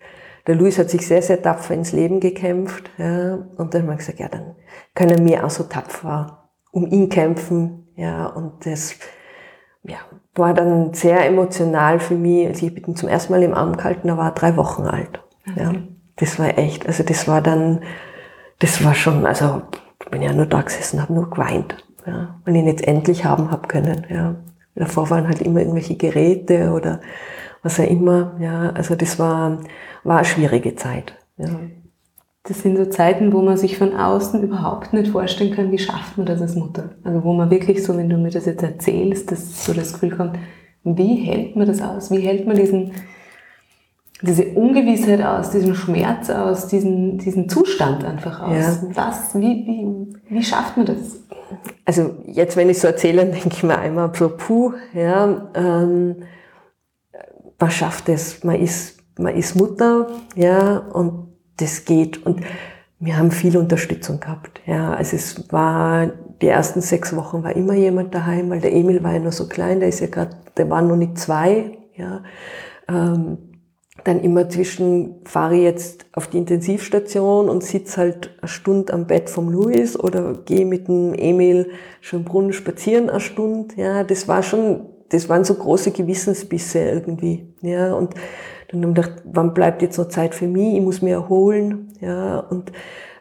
der 0.48 0.56
Luis 0.56 0.80
hat 0.80 0.90
sich 0.90 1.06
sehr, 1.06 1.22
sehr 1.22 1.42
tapfer 1.42 1.74
ins 1.74 1.92
Leben 1.92 2.20
gekämpft, 2.20 2.90
ja, 2.98 3.36
und 3.58 3.74
dann 3.74 3.84
haben 3.84 3.90
wir 3.90 3.98
gesagt, 3.98 4.20
ja, 4.20 4.30
dann 4.30 4.56
können 4.96 5.26
wir 5.26 5.46
auch 5.46 5.50
so 5.50 5.64
tapfer 5.64 6.50
um 6.72 6.88
ihn 6.88 7.10
kämpfen, 7.10 7.90
ja, 7.96 8.28
und 8.28 8.66
das, 8.66 8.96
ja, 9.84 9.98
war 10.34 10.54
dann 10.54 10.94
sehr 10.94 11.26
emotional 11.26 12.00
für 12.00 12.16
mich, 12.16 12.48
als 12.48 12.62
ich 12.62 12.88
ihn 12.88 12.96
zum 12.96 13.10
ersten 13.10 13.34
Mal 13.34 13.44
im 13.44 13.54
Arm 13.54 13.76
gehalten, 13.76 14.08
da 14.08 14.18
war 14.18 14.34
drei 14.34 14.56
Wochen 14.56 14.84
alt, 14.84 15.22
ja. 15.56 15.74
Das 16.16 16.40
war 16.40 16.58
echt, 16.58 16.88
also 16.88 17.04
das 17.04 17.28
war 17.28 17.42
dann, 17.42 17.84
das 18.58 18.84
war 18.84 18.96
schon, 18.96 19.26
also 19.28 19.62
ich 20.02 20.10
bin 20.10 20.24
ja 20.24 20.34
nur 20.34 20.48
da 20.48 20.62
gesessen, 20.62 21.00
habe 21.00 21.14
nur 21.14 21.30
geweint, 21.30 21.76
ja, 22.08 22.40
und 22.46 22.56
ihn 22.56 22.68
jetzt 22.68 22.88
endlich 22.88 23.26
haben 23.26 23.52
hab 23.52 23.68
können. 23.68 24.06
Ja. 24.10 24.36
Davor 24.76 25.10
waren 25.10 25.28
halt 25.28 25.42
immer 25.42 25.60
irgendwelche 25.60 25.96
Geräte 25.96 26.72
oder 26.72 27.02
was 27.64 27.80
auch 27.80 27.90
immer. 27.90 28.36
Ja, 28.40 28.70
also 28.70 28.96
das 28.96 29.20
war, 29.20 29.60
war 30.04 30.18
eine 30.18 30.26
schwierige 30.26 30.76
Zeit. 30.76 31.16
Ja. 31.38 31.50
Das 32.44 32.62
sind 32.62 32.78
so 32.78 32.86
Zeiten, 32.86 33.34
wo 33.34 33.42
man 33.42 33.58
sich 33.58 33.78
von 33.78 33.94
außen 33.94 34.42
überhaupt 34.42 34.94
nicht 34.94 35.12
vorstellen 35.12 35.54
kann, 35.54 35.72
wie 35.72 35.80
schafft 35.80 36.18
man 36.18 36.26
das 36.26 36.42
als 36.42 36.56
Mutter. 36.56 36.92
Also 37.04 37.24
wo 37.26 37.34
man 37.34 37.50
wirklich 37.50 37.84
so, 37.84 37.98
wenn 37.98 38.10
du 38.10 38.18
mir 38.18 38.30
das 38.30 38.46
jetzt 38.46 38.64
erzählst, 38.64 39.32
dass 39.32 39.66
so 39.66 39.74
das 39.74 39.92
Gefühl 39.94 40.16
kommt, 40.16 40.38
wie 40.84 41.16
hält 41.16 41.58
man 41.58 41.68
das 41.68 41.82
aus? 41.82 42.10
Wie 42.10 42.20
hält 42.20 42.48
man 42.48 42.56
diesen, 42.56 42.94
diese 44.22 44.46
Ungewissheit 44.46 45.22
aus, 45.22 45.52
diesen 45.52 45.76
Schmerz 45.76 46.30
aus, 46.30 46.68
diesen, 46.68 47.18
diesen 47.18 47.50
Zustand 47.50 48.06
einfach 48.06 48.42
aus? 48.42 48.56
Ja. 48.56 48.78
Was, 48.94 49.36
wie, 49.36 49.66
wie, 49.66 50.36
wie 50.36 50.44
schafft 50.44 50.78
man 50.78 50.86
das? 50.86 51.27
Also 51.86 52.16
jetzt, 52.26 52.58
wenn 52.58 52.70
ich 52.70 52.80
so 52.80 52.88
erzähle, 52.88 53.26
denke 53.26 53.50
ich 53.52 53.64
mir 53.64 53.78
einmal 53.78 54.12
so, 54.14 54.30
puh, 54.36 54.74
ja, 54.94 55.50
ähm, 55.54 56.24
man 57.60 57.72
schafft 57.72 58.10
es, 58.10 58.44
man 58.44 58.56
ist, 58.56 59.00
man 59.18 59.36
ist 59.36 59.56
Mutter, 59.56 60.08
ja, 60.36 60.78
und 60.78 61.34
das 61.58 61.86
geht. 61.86 62.26
Und 62.26 62.42
wir 63.00 63.18
haben 63.18 63.32
viel 63.32 63.58
Unterstützung 63.58 64.20
gehabt, 64.20 64.62
ja. 64.66 64.94
Also 64.94 65.16
es 65.16 65.52
war, 65.52 66.08
die 66.42 66.48
ersten 66.48 66.82
sechs 66.82 67.16
Wochen 67.16 67.44
war 67.44 67.56
immer 67.56 67.74
jemand 67.74 68.14
daheim, 68.14 68.50
weil 68.50 68.62
der 68.62 68.74
Emil 68.74 69.04
war 69.04 69.14
ja 69.14 69.20
noch 69.20 69.32
so 69.32 69.48
klein, 69.48 69.80
der 69.80 69.90
ist 69.90 70.00
ja 70.00 70.08
gerade, 70.08 70.36
der 70.58 70.70
war 70.70 70.82
noch 70.82 70.96
nicht 70.96 71.18
zwei, 71.18 71.78
ja. 71.96 72.24
Ähm, 72.88 73.38
dann 74.04 74.22
immer 74.22 74.50
zwischen, 74.50 75.16
fahre 75.26 75.56
ich 75.56 75.64
jetzt 75.64 76.06
auf 76.14 76.28
die 76.28 76.38
Intensivstation 76.38 77.50
und 77.50 77.64
sitze 77.64 77.98
halt 77.98 78.38
eine 78.42 78.48
Stunde 78.48 78.94
am 78.94 79.08
Bett 79.08 79.30
vom 79.30 79.50
Louis 79.50 80.00
oder 80.00 80.34
gehe 80.46 80.66
mit 80.66 80.88
dem 80.88 81.14
Emil 81.14 81.72
schon 82.02 82.24
Brunnen 82.24 82.54
spazieren 82.54 83.10
eine 83.10 83.20
Stunde. 83.20 83.76
Ja, 83.76 84.04
das 84.04 84.28
war 84.28 84.44
schon 84.44 84.88
das 85.10 85.30
waren 85.30 85.44
so 85.44 85.56
große 85.56 85.92
Gewissensbisse 85.92 86.80
irgendwie. 86.80 87.48
Ja, 87.62 87.94
und 87.94 88.14
dann 88.70 88.84
haben 88.84 88.96
wir 88.96 89.02
gedacht, 89.02 89.24
wann 89.26 89.54
bleibt 89.54 89.82
jetzt 89.82 89.98
noch 89.98 90.10
Zeit 90.10 90.36
für 90.36 90.48
mich? 90.48 90.76
Ich 90.76 90.82
muss 90.82 91.02
mich 91.02 91.14
erholen. 91.14 91.94
Ja, 92.02 92.40
und 92.40 92.72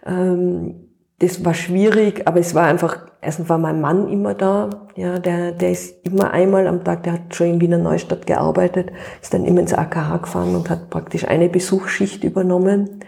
ähm, 0.05 0.75
das 1.21 1.45
war 1.45 1.55
schwierig, 1.55 2.27
aber 2.27 2.41
es 2.41 2.55
war 2.55 2.67
einfach, 2.67 3.07
erstens 3.27 3.49
war 3.49 3.59
mein 3.59 3.81
Mann 3.81 4.09
immer 4.09 4.35
da, 4.35 4.71
ja, 4.95 5.19
der, 5.19 5.53
der 5.53 5.73
ist 5.73 6.07
immer 6.07 6.31
einmal 6.31 6.67
am 6.67 6.85
Tag, 6.85 7.03
der 7.03 7.15
hat 7.15 7.35
schon 7.35 7.49
in 7.49 7.61
Wiener 7.61 7.79
Neustadt 7.79 8.27
gearbeitet, 8.27 8.93
ist 9.21 9.35
dann 9.35 9.45
immer 9.45 9.61
ins 9.61 9.75
AKH 9.75 10.19
gefahren 10.19 10.55
und 10.55 10.71
hat 10.71 10.89
praktisch 10.91 11.27
eine 11.27 11.49
Besuchsschicht 11.49 12.25
übernommen. 12.25 13.01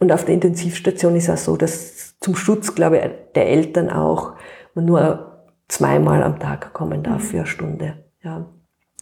Und 0.00 0.10
auf 0.10 0.24
der 0.24 0.34
Intensivstation 0.34 1.14
ist 1.14 1.28
es 1.28 1.44
so, 1.44 1.56
dass 1.56 2.18
zum 2.20 2.34
Schutz, 2.34 2.74
glaube 2.74 2.98
ich, 2.98 3.04
der 3.34 3.48
Eltern 3.48 3.90
auch 3.90 4.32
man 4.74 4.86
nur 4.86 5.44
zweimal 5.68 6.22
am 6.22 6.38
Tag 6.38 6.72
kommen 6.72 7.02
darf 7.02 7.22
mhm. 7.22 7.26
für 7.26 7.36
eine 7.38 7.46
Stunde. 7.46 8.04
Ja. 8.22 8.46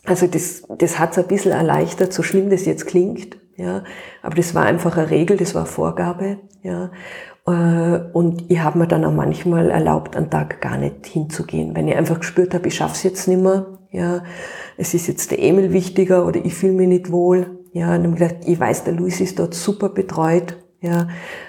Also 0.04 0.26
das, 0.26 0.64
das 0.78 0.98
hat 0.98 1.12
es 1.12 1.18
ein 1.18 1.28
bisschen 1.28 1.52
erleichtert, 1.52 2.12
so 2.12 2.22
schlimm 2.22 2.50
das 2.50 2.66
jetzt 2.66 2.86
klingt. 2.86 3.38
Ja. 3.56 3.84
Aber 4.22 4.34
das 4.34 4.54
war 4.54 4.64
einfach 4.64 4.96
eine 4.96 5.10
Regel, 5.10 5.36
das 5.36 5.54
war 5.54 5.62
eine 5.62 5.70
Vorgabe. 5.70 6.38
Ja. 6.62 6.90
Äh, 7.46 8.00
und 8.12 8.50
ich 8.50 8.60
habe 8.60 8.78
mir 8.78 8.86
dann 8.86 9.04
auch 9.04 9.12
manchmal 9.12 9.70
erlaubt, 9.70 10.16
einen 10.16 10.30
Tag 10.30 10.60
gar 10.60 10.78
nicht 10.78 11.06
hinzugehen. 11.06 11.74
Wenn 11.76 11.88
ich 11.88 11.96
einfach 11.96 12.20
gespürt 12.20 12.54
habe, 12.54 12.68
ich 12.68 12.74
schaff's 12.74 13.02
jetzt 13.02 13.28
nicht 13.28 13.42
mehr, 13.42 13.78
ja, 13.90 14.22
es 14.76 14.94
ist 14.94 15.06
jetzt 15.06 15.30
der 15.30 15.42
Emil 15.42 15.72
wichtiger 15.72 16.26
oder 16.26 16.44
ich 16.44 16.54
fühle 16.54 16.72
mich 16.72 16.88
nicht 16.88 17.12
wohl. 17.12 17.58
Ja, 17.72 17.94
und 17.94 18.02
dann 18.04 18.14
gedacht, 18.14 18.36
ich 18.44 18.60
weiß, 18.60 18.84
der 18.84 18.94
Luis 18.94 19.20
ist 19.20 19.38
dort 19.38 19.54
super 19.54 19.88
betreut 19.88 20.56
ja, 20.82 21.08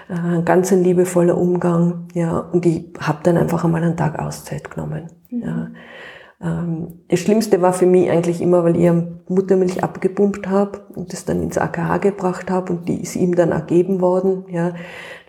äh, 0.09 0.13
ein 0.13 0.45
ganz 0.45 0.71
ein 0.71 0.83
liebevoller 0.83 1.37
Umgang, 1.37 2.07
ja, 2.13 2.37
und 2.37 2.65
ich 2.65 2.85
habe 2.99 3.19
dann 3.23 3.37
einfach 3.37 3.65
einmal 3.65 3.83
einen 3.83 3.97
Tag 3.97 4.19
Auszeit 4.19 4.69
genommen, 4.69 5.09
mhm. 5.29 5.41
ja. 5.41 5.67
Ähm, 6.43 6.99
das 7.07 7.19
Schlimmste 7.19 7.61
war 7.61 7.73
für 7.73 7.85
mich 7.85 8.09
eigentlich 8.09 8.41
immer, 8.41 8.63
weil 8.63 8.75
ich 8.75 8.91
Muttermilch 9.29 9.83
abgepumpt 9.83 10.47
habe 10.47 10.81
und 10.93 11.13
das 11.13 11.25
dann 11.25 11.41
ins 11.41 11.57
AKH 11.57 11.99
gebracht 11.99 12.51
habe 12.51 12.73
und 12.73 12.89
die 12.89 13.01
ist 13.01 13.15
ihm 13.15 13.35
dann 13.35 13.51
ergeben 13.51 14.01
worden, 14.01 14.45
ja. 14.49 14.73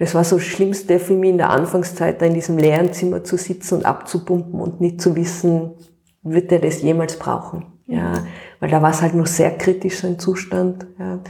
Das 0.01 0.15
war 0.15 0.25
so 0.25 0.37
das 0.37 0.45
Schlimmste 0.45 0.99
für 0.99 1.15
mich 1.15 1.31
in 1.31 1.39
der 1.39 1.51
Anfangszeit, 1.51 2.21
da 2.21 2.27
in 2.27 2.35
diesem 2.35 2.59
leeren 2.59 2.93
Zimmer 2.93 3.23
zu 3.23 3.37
sitzen 3.37 3.77
und 3.77 3.87
abzupumpen 3.87 4.61
und 4.61 4.81
nicht 4.81 5.01
zu 5.01 5.15
wissen, 5.15 5.75
wird 6.23 6.51
er 6.51 6.59
das 6.59 6.83
jemals 6.83 7.17
brauchen, 7.19 7.67
ja. 7.87 8.15
Weil 8.59 8.71
da 8.71 8.83
war 8.83 8.91
es 8.91 9.01
halt 9.01 9.15
noch 9.15 9.27
sehr 9.27 9.53
kritisch, 9.57 10.01
sein 10.01 10.19
Zustand, 10.19 10.87
ja. 10.99 11.21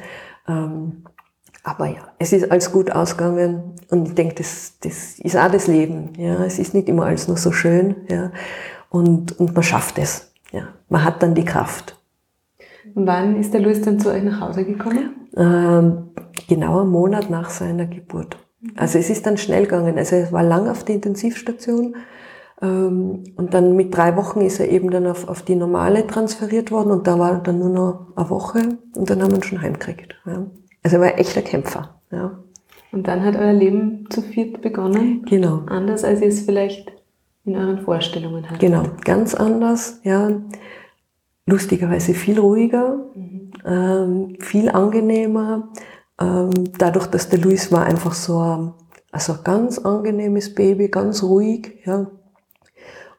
Ähm, 0.49 1.05
aber 1.67 1.87
ja, 1.87 2.13
es 2.19 2.35
ist 2.35 2.51
alles 2.51 2.73
gut 2.73 2.91
ausgegangen 2.91 3.75
und 3.91 4.09
ich 4.09 4.15
denke, 4.15 4.35
das, 4.35 4.75
das 4.83 5.19
ist 5.19 5.35
auch 5.35 5.51
das 5.51 5.67
Leben. 5.67 6.13
Ja, 6.19 6.45
es 6.45 6.59
ist 6.59 6.75
nicht 6.75 6.91
immer 6.91 7.07
alles 7.07 7.27
nur 7.27 7.39
so 7.39 7.53
schön. 7.53 7.97
Ja, 8.11 8.33
und, 8.95 9.39
und 9.41 9.55
man 9.55 9.63
schafft 9.65 9.99
es. 9.99 10.33
Ja, 10.53 10.69
man 10.89 11.05
hat 11.05 11.21
dann 11.23 11.35
die 11.35 11.45
Kraft. 11.45 12.01
Wann 12.95 13.37
ist 13.41 13.53
der 13.53 13.61
Luis 13.61 13.83
dann 13.83 13.99
zu 13.99 14.11
euch 14.11 14.23
nach 14.23 14.41
Hause 14.41 14.65
gekommen? 14.65 15.29
Ähm, 15.37 16.11
genau 16.49 16.83
einen 16.83 16.91
Monat 16.91 17.29
nach 17.29 17.51
seiner 17.51 17.87
Geburt. 17.87 18.37
Also 18.77 18.99
es 18.99 19.11
ist 19.11 19.27
dann 19.27 19.37
schnell 19.37 19.65
gegangen. 19.65 19.99
Also 19.99 20.15
er 20.15 20.31
war 20.31 20.45
lang 20.45 20.69
auf 20.69 20.85
der 20.85 20.95
Intensivstation 20.95 21.97
ähm, 22.63 23.25
und 23.37 23.53
dann 23.53 23.75
mit 23.75 23.97
drei 23.97 24.17
Wochen 24.17 24.43
ist 24.43 24.61
er 24.61 24.69
eben 24.69 24.93
dann 24.93 25.09
auf, 25.09 25.27
auf 25.27 25.43
die 25.43 25.57
normale 25.57 26.07
transferiert 26.07 26.71
worden 26.71 26.93
und 26.93 27.09
da 27.09 27.19
war 27.19 27.43
dann 27.43 27.59
nur 27.59 27.71
noch 27.71 28.07
eine 28.15 28.31
Woche 28.31 28.79
und 28.95 29.11
dann 29.11 29.21
haben 29.23 29.33
wir 29.33 29.39
ihn 29.39 29.43
schon 29.43 29.61
heimgekriegt. 29.61 30.15
Ja. 30.25 30.47
Also 30.85 30.97
er 30.99 31.03
war 31.03 31.09
ein 31.09 31.19
echter 31.19 31.43
Kämpfer. 31.43 31.97
Ja. 32.13 32.39
Und 32.93 33.09
dann 33.09 33.25
hat 33.25 33.35
euer 33.35 33.53
Leben 33.53 34.07
zu 34.09 34.23
viert 34.23 34.63
begonnen? 34.63 35.25
Genau. 35.29 35.63
Anders 35.67 36.05
als 36.05 36.21
ihr 36.21 36.29
es 36.29 36.43
vielleicht 36.43 36.93
in 37.45 37.57
euren 37.57 37.81
Vorstellungen 37.81 38.45
hattet? 38.45 38.61
Genau, 38.61 38.85
ganz 39.05 39.35
anders, 39.35 39.99
ja. 40.03 40.31
Lustigerweise 41.47 42.15
viel 42.15 42.39
ruhiger, 42.39 43.05
mhm. 43.15 43.51
ähm, 43.67 44.37
viel 44.41 44.71
angenehmer. 44.71 45.69
Ähm, 46.21 46.51
dadurch, 46.79 47.09
dass 47.09 47.29
der 47.29 47.41
Luis 47.41 47.71
war 47.71 47.85
einfach 47.85 48.15
so 48.15 48.39
ein, 48.39 48.73
also 49.13 49.35
ein 49.35 49.45
ganz 49.45 49.79
angenehmes 49.79 50.55
Baby, 50.55 50.89
ganz 50.89 51.23
ruhig, 51.23 51.81
ja. 51.85 52.07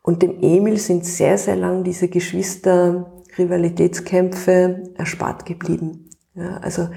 Und 0.01 0.21
dem 0.21 0.41
Emil 0.41 0.77
sind 0.77 1.05
sehr, 1.05 1.37
sehr 1.37 1.55
lang 1.55 1.83
diese 1.83 2.07
Geschwister-Rivalitätskämpfe 2.07 4.91
erspart 4.95 5.45
geblieben. 5.47 6.09
Ja, 6.35 6.57
also 6.57 6.89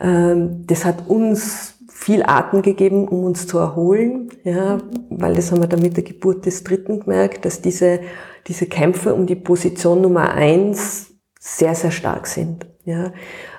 ähm, 0.00 0.64
das 0.66 0.84
hat 0.84 1.08
uns 1.08 1.75
viel 1.96 2.22
Atem 2.22 2.60
gegeben, 2.60 3.08
um 3.08 3.24
uns 3.24 3.46
zu 3.46 3.58
erholen, 3.58 4.28
ja, 4.44 4.78
weil 5.08 5.34
das 5.34 5.50
haben 5.50 5.62
wir 5.62 5.66
dann 5.66 5.80
mit 5.80 5.96
der 5.96 6.04
Geburt 6.04 6.44
des 6.44 6.62
Dritten 6.62 7.00
gemerkt, 7.00 7.44
dass 7.46 7.62
diese, 7.62 8.00
diese 8.46 8.66
Kämpfe 8.66 9.14
um 9.14 9.26
die 9.26 9.34
Position 9.34 10.02
Nummer 10.02 10.34
eins 10.34 11.14
sehr, 11.40 11.74
sehr 11.74 11.90
stark 11.90 12.26
sind, 12.26 12.66
ja. 12.84 13.12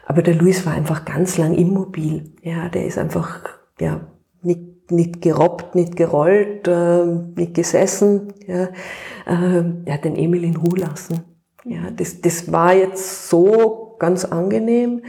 Aber 0.06 0.22
der 0.22 0.36
Luis 0.36 0.66
war 0.66 0.74
einfach 0.74 1.04
ganz 1.04 1.38
lang 1.38 1.56
immobil, 1.56 2.36
ja, 2.42 2.70
der 2.70 2.86
ist 2.86 3.00
einfach, 3.00 3.42
ja, 3.82 4.02
nicht, 4.44 4.92
nicht 4.92 5.22
gerobbt, 5.22 5.74
nicht 5.74 5.96
gerollt, 5.96 6.68
äh, 6.68 7.06
nicht 7.36 7.56
gesessen, 7.56 8.34
ja. 8.46 8.66
Äh, 9.26 9.64
er 9.84 9.94
hat 9.94 10.06
den 10.06 10.16
Emil 10.16 10.44
in 10.44 10.58
Ruhe 10.58 10.78
lassen, 10.78 11.24
ja. 11.66 11.90
Das, 11.90 12.22
das 12.22 12.52
war 12.52 12.76
jetzt 12.76 13.30
so 13.30 13.96
ganz 13.98 14.26
angenehm, 14.26 15.02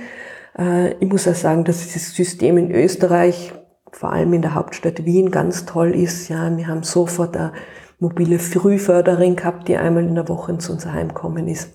ich 0.58 1.08
muss 1.08 1.28
auch 1.28 1.34
sagen, 1.34 1.64
dass 1.64 1.84
dieses 1.84 2.14
System 2.14 2.58
in 2.58 2.72
Österreich, 2.72 3.52
vor 3.92 4.12
allem 4.12 4.32
in 4.32 4.42
der 4.42 4.54
Hauptstadt 4.54 5.04
Wien, 5.04 5.30
ganz 5.30 5.66
toll 5.66 5.94
ist. 5.94 6.28
Ja, 6.28 6.56
wir 6.56 6.66
haben 6.66 6.82
sofort 6.82 7.36
eine 7.36 7.52
mobile 8.00 8.38
Frühförderin 8.38 9.36
gehabt, 9.36 9.68
die 9.68 9.76
einmal 9.76 10.04
in 10.04 10.14
der 10.14 10.28
Woche 10.28 10.58
zu 10.58 10.72
uns 10.72 10.86
heimkommen 10.86 11.46
ist. 11.48 11.70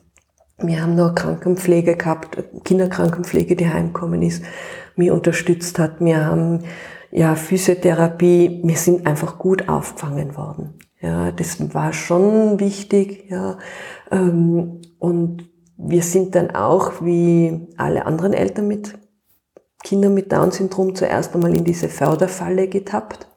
Wir 0.59 0.81
haben 0.81 0.95
noch 0.95 1.15
Krankenpflege 1.15 1.95
gehabt, 1.95 2.37
Kinderkrankenpflege, 2.63 3.55
die 3.55 3.67
heimkommen 3.67 4.21
ist, 4.21 4.43
mir 4.95 5.13
unterstützt 5.13 5.79
hat. 5.79 5.99
Wir 5.99 6.25
haben 6.25 6.59
ja 7.11 7.35
Physiotherapie. 7.35 8.61
Wir 8.63 8.77
sind 8.77 9.05
einfach 9.07 9.37
gut 9.37 9.67
aufgefangen 9.67 10.37
worden. 10.37 10.75
Ja, 11.01 11.31
das 11.31 11.73
war 11.73 11.91
schon 11.91 12.59
wichtig. 12.59 13.25
Ja, 13.29 13.57
ähm, 14.11 14.81
und 14.99 15.49
wir 15.85 16.01
sind 16.01 16.35
dann 16.35 16.51
auch 16.51 17.01
wie 17.01 17.67
alle 17.77 18.05
anderen 18.05 18.33
Eltern 18.33 18.67
mit 18.67 18.93
Kindern 19.83 20.13
mit 20.13 20.31
Down-Syndrom 20.31 20.95
zuerst 20.95 21.35
einmal 21.35 21.55
in 21.55 21.65
diese 21.65 21.89
Förderfalle 21.89 22.67
getappt, 22.69 23.27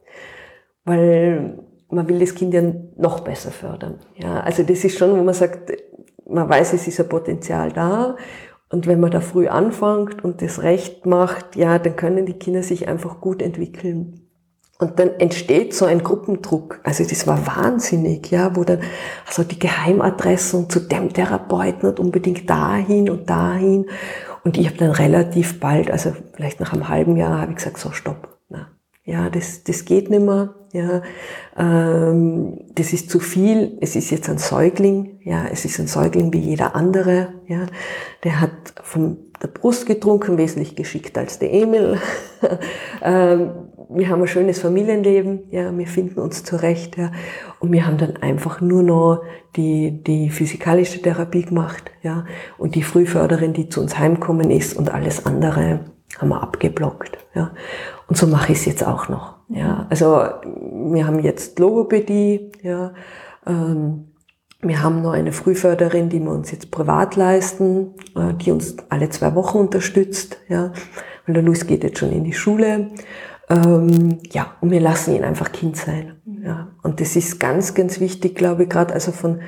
weil 0.85 1.59
man 1.89 2.09
will 2.09 2.21
das 2.21 2.35
Kind 2.35 2.55
ja 2.55 2.63
noch 2.97 3.21
besser 3.21 3.51
fördern. 3.51 4.01
Ja, 4.17 4.41
also 4.41 4.63
das 4.63 4.85
ist 4.85 4.97
schon, 4.97 5.19
wo 5.19 5.23
man 5.23 5.35
sagt, 5.35 5.73
man 6.29 6.49
weiß, 6.49 6.73
es 6.73 6.87
ist 6.87 7.01
ein 7.01 7.09
Potenzial 7.09 7.73
da. 7.73 8.17
Und 8.69 8.87
wenn 8.87 9.01
man 9.01 9.13
da 9.13 9.21
früh 9.21 9.47
anfängt 9.47 10.25
und 10.25 10.43
das 10.43 10.63
recht 10.63 11.07
macht, 11.07 11.55
ja, 11.55 11.79
dann 11.79 11.95
können 11.95 12.27
die 12.27 12.39
Kinder 12.39 12.63
sich 12.63 12.89
einfach 12.89 13.21
gut 13.21 13.43
entwickeln. 13.43 14.26
Und 14.79 14.99
dann 14.99 15.11
entsteht 15.19 15.75
so 15.75 15.87
ein 15.87 16.03
Gruppendruck. 16.03 16.81
Also 16.85 17.05
das 17.05 17.27
war 17.27 17.47
wahnsinnig, 17.47 18.31
ja, 18.31 18.55
wo 18.57 18.65
dann 18.65 18.81
also 19.27 19.43
die 19.43 19.59
Geheimadressen 19.59 20.69
zu 20.69 20.81
dem 20.81 21.13
Therapeuten 21.13 21.89
und 21.89 21.99
unbedingt 21.99 22.49
dahin 22.51 23.09
und 23.09 23.31
dahin. 23.31 23.87
Und 24.45 24.59
ich 24.59 24.67
habe 24.67 24.77
dann 24.77 24.91
relativ 24.91 25.61
bald, 25.61 25.91
also 25.91 26.13
vielleicht 26.35 26.61
nach 26.61 26.73
einem 26.73 26.89
halben 26.89 27.17
Jahr, 27.17 27.41
habe 27.41 27.53
ich 27.53 27.57
gesagt, 27.57 27.79
so 27.79 27.91
stopp. 27.91 28.37
Na, 28.51 28.69
ja, 29.05 29.31
das, 29.31 29.65
das 29.65 29.87
geht 29.87 30.11
nicht 30.11 30.23
mehr. 30.23 30.55
Ja, 30.73 31.01
ähm, 31.57 32.59
das 32.75 32.93
ist 32.93 33.09
zu 33.09 33.19
viel. 33.19 33.79
Es 33.81 33.97
ist 33.97 34.11
jetzt 34.11 34.29
ein 34.29 34.37
Säugling. 34.37 35.21
Ja, 35.25 35.47
es 35.51 35.65
ist 35.65 35.79
ein 35.79 35.87
Säugling 35.87 36.35
wie 36.35 36.41
jeder 36.41 36.77
andere. 36.77 37.33
Ja, 37.49 37.67
der 38.25 38.43
hat 38.43 38.75
von 38.83 39.26
der 39.43 39.49
Brust 39.49 39.87
getrunken, 39.87 40.39
wesentlich 40.39 40.77
geschickter 40.77 41.21
als 41.21 41.39
der 41.39 41.53
Emil. 41.53 41.99
ähm, 43.03 43.51
wir 43.89 44.09
haben 44.09 44.21
ein 44.21 44.29
schönes 44.29 44.61
Familienleben, 44.61 45.45
ja, 45.51 45.77
wir 45.77 45.87
finden 45.87 46.21
uns 46.21 46.43
zurecht, 46.43 46.97
ja, 46.97 47.13
und 47.61 47.73
wir 47.73 47.87
haben 47.87 47.99
dann 47.99 48.17
einfach 48.17 48.61
nur 48.61 48.83
noch 48.83 49.23
die, 49.55 50.03
die 50.03 50.31
physikalische 50.31 51.01
Therapie 51.01 51.45
gemacht, 51.45 51.91
ja, 52.03 52.25
und 52.59 52.75
die 52.75 52.83
Frühförderin, 52.83 53.53
die 53.53 53.69
zu 53.69 53.81
uns 53.81 53.99
heimkommen 53.99 54.51
ist 54.51 54.77
und 54.77 54.93
alles 54.93 55.25
andere 55.27 55.81
haben 56.19 56.29
wir 56.29 56.43
abgeblockt, 56.43 57.19
ja. 57.35 57.53
Und 58.09 58.17
so 58.17 58.27
mache 58.27 58.53
ich 58.53 58.59
es 58.59 58.65
jetzt 58.65 58.87
auch 58.87 59.09
noch, 59.09 59.37
ja. 59.49 59.87
Also, 59.89 60.25
wir 60.93 61.07
haben 61.07 61.21
jetzt 61.21 61.59
Logopädie, 61.59 62.51
ja, 62.63 62.93
ähm, 63.47 64.09
wir 64.69 64.83
haben 64.83 65.03
noch 65.03 65.13
eine 65.13 65.33
Frühförderin, 65.33 66.09
die 66.09 66.21
wir 66.21 66.31
uns 66.31 66.51
jetzt 66.51 66.71
privat 66.71 67.17
leisten, 67.17 67.95
äh, 68.15 68.35
die 68.35 68.51
uns 68.51 68.77
alle 68.89 69.09
zwei 69.11 69.35
Wochen 69.35 69.59
unterstützt, 69.59 70.39
ja, 70.49 70.73
weil 71.27 71.35
der 71.35 71.43
Luis 71.43 71.67
geht 71.67 71.85
jetzt 71.85 71.99
schon 71.99 72.13
in 72.13 72.25
die 72.25 72.33
Schule. 72.33 72.91
Ähm, 73.49 74.19
ja, 74.31 74.55
und 74.61 74.71
wir 74.71 74.81
lassen 74.81 75.15
ihn 75.15 75.25
einfach 75.25 75.53
Kind 75.53 75.77
sein. 75.77 76.17
Ja. 76.45 76.69
Und 76.83 77.01
das 77.01 77.17
ist 77.17 77.39
ganz, 77.39 77.75
ganz 77.75 78.01
wichtig, 78.01 78.35
glaube 78.35 78.65
ich, 78.65 78.69
gerade 78.69 78.93
also 78.93 79.13
von, 79.13 79.41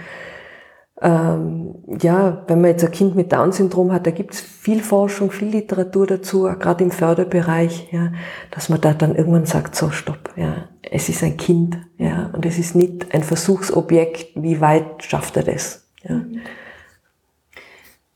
ähm, 1.00 1.76
ja, 2.00 2.42
wenn 2.48 2.61
man 2.61 2.70
jetzt 2.70 2.84
ein 2.84 2.90
Kind 2.90 3.14
mit 3.14 3.32
Down-Syndrom 3.32 3.92
hat, 3.92 4.06
da 4.06 4.11
gibt 4.11 4.34
es 4.34 4.40
viel 4.40 4.80
Forschung, 4.80 5.30
viel 5.30 5.48
Literatur 5.48 6.06
dazu, 6.06 6.42
gerade 6.58 6.82
im 6.82 6.90
Förderbereich, 6.90 7.88
ja, 7.92 8.12
dass 8.50 8.68
man 8.68 8.80
da 8.80 8.94
dann 8.94 9.14
irgendwann 9.14 9.46
sagt, 9.46 9.76
so 9.76 9.90
stopp, 9.90 10.32
ja, 10.37 10.68
es 10.82 11.08
ist 11.08 11.22
ein 11.22 11.37
Kind, 11.37 11.78
ja, 11.98 12.30
und 12.32 12.44
es 12.44 12.58
ist 12.58 12.74
nicht 12.74 13.14
ein 13.14 13.22
Versuchsobjekt, 13.22 14.30
wie 14.34 14.61
weit 14.61 15.04
schafft 15.04 15.37
er 15.37 15.44
das. 15.44 15.88
Ja. 16.02 16.22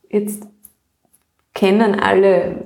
Jetzt 0.09 0.43
kennen 1.53 1.99
alle 1.99 2.65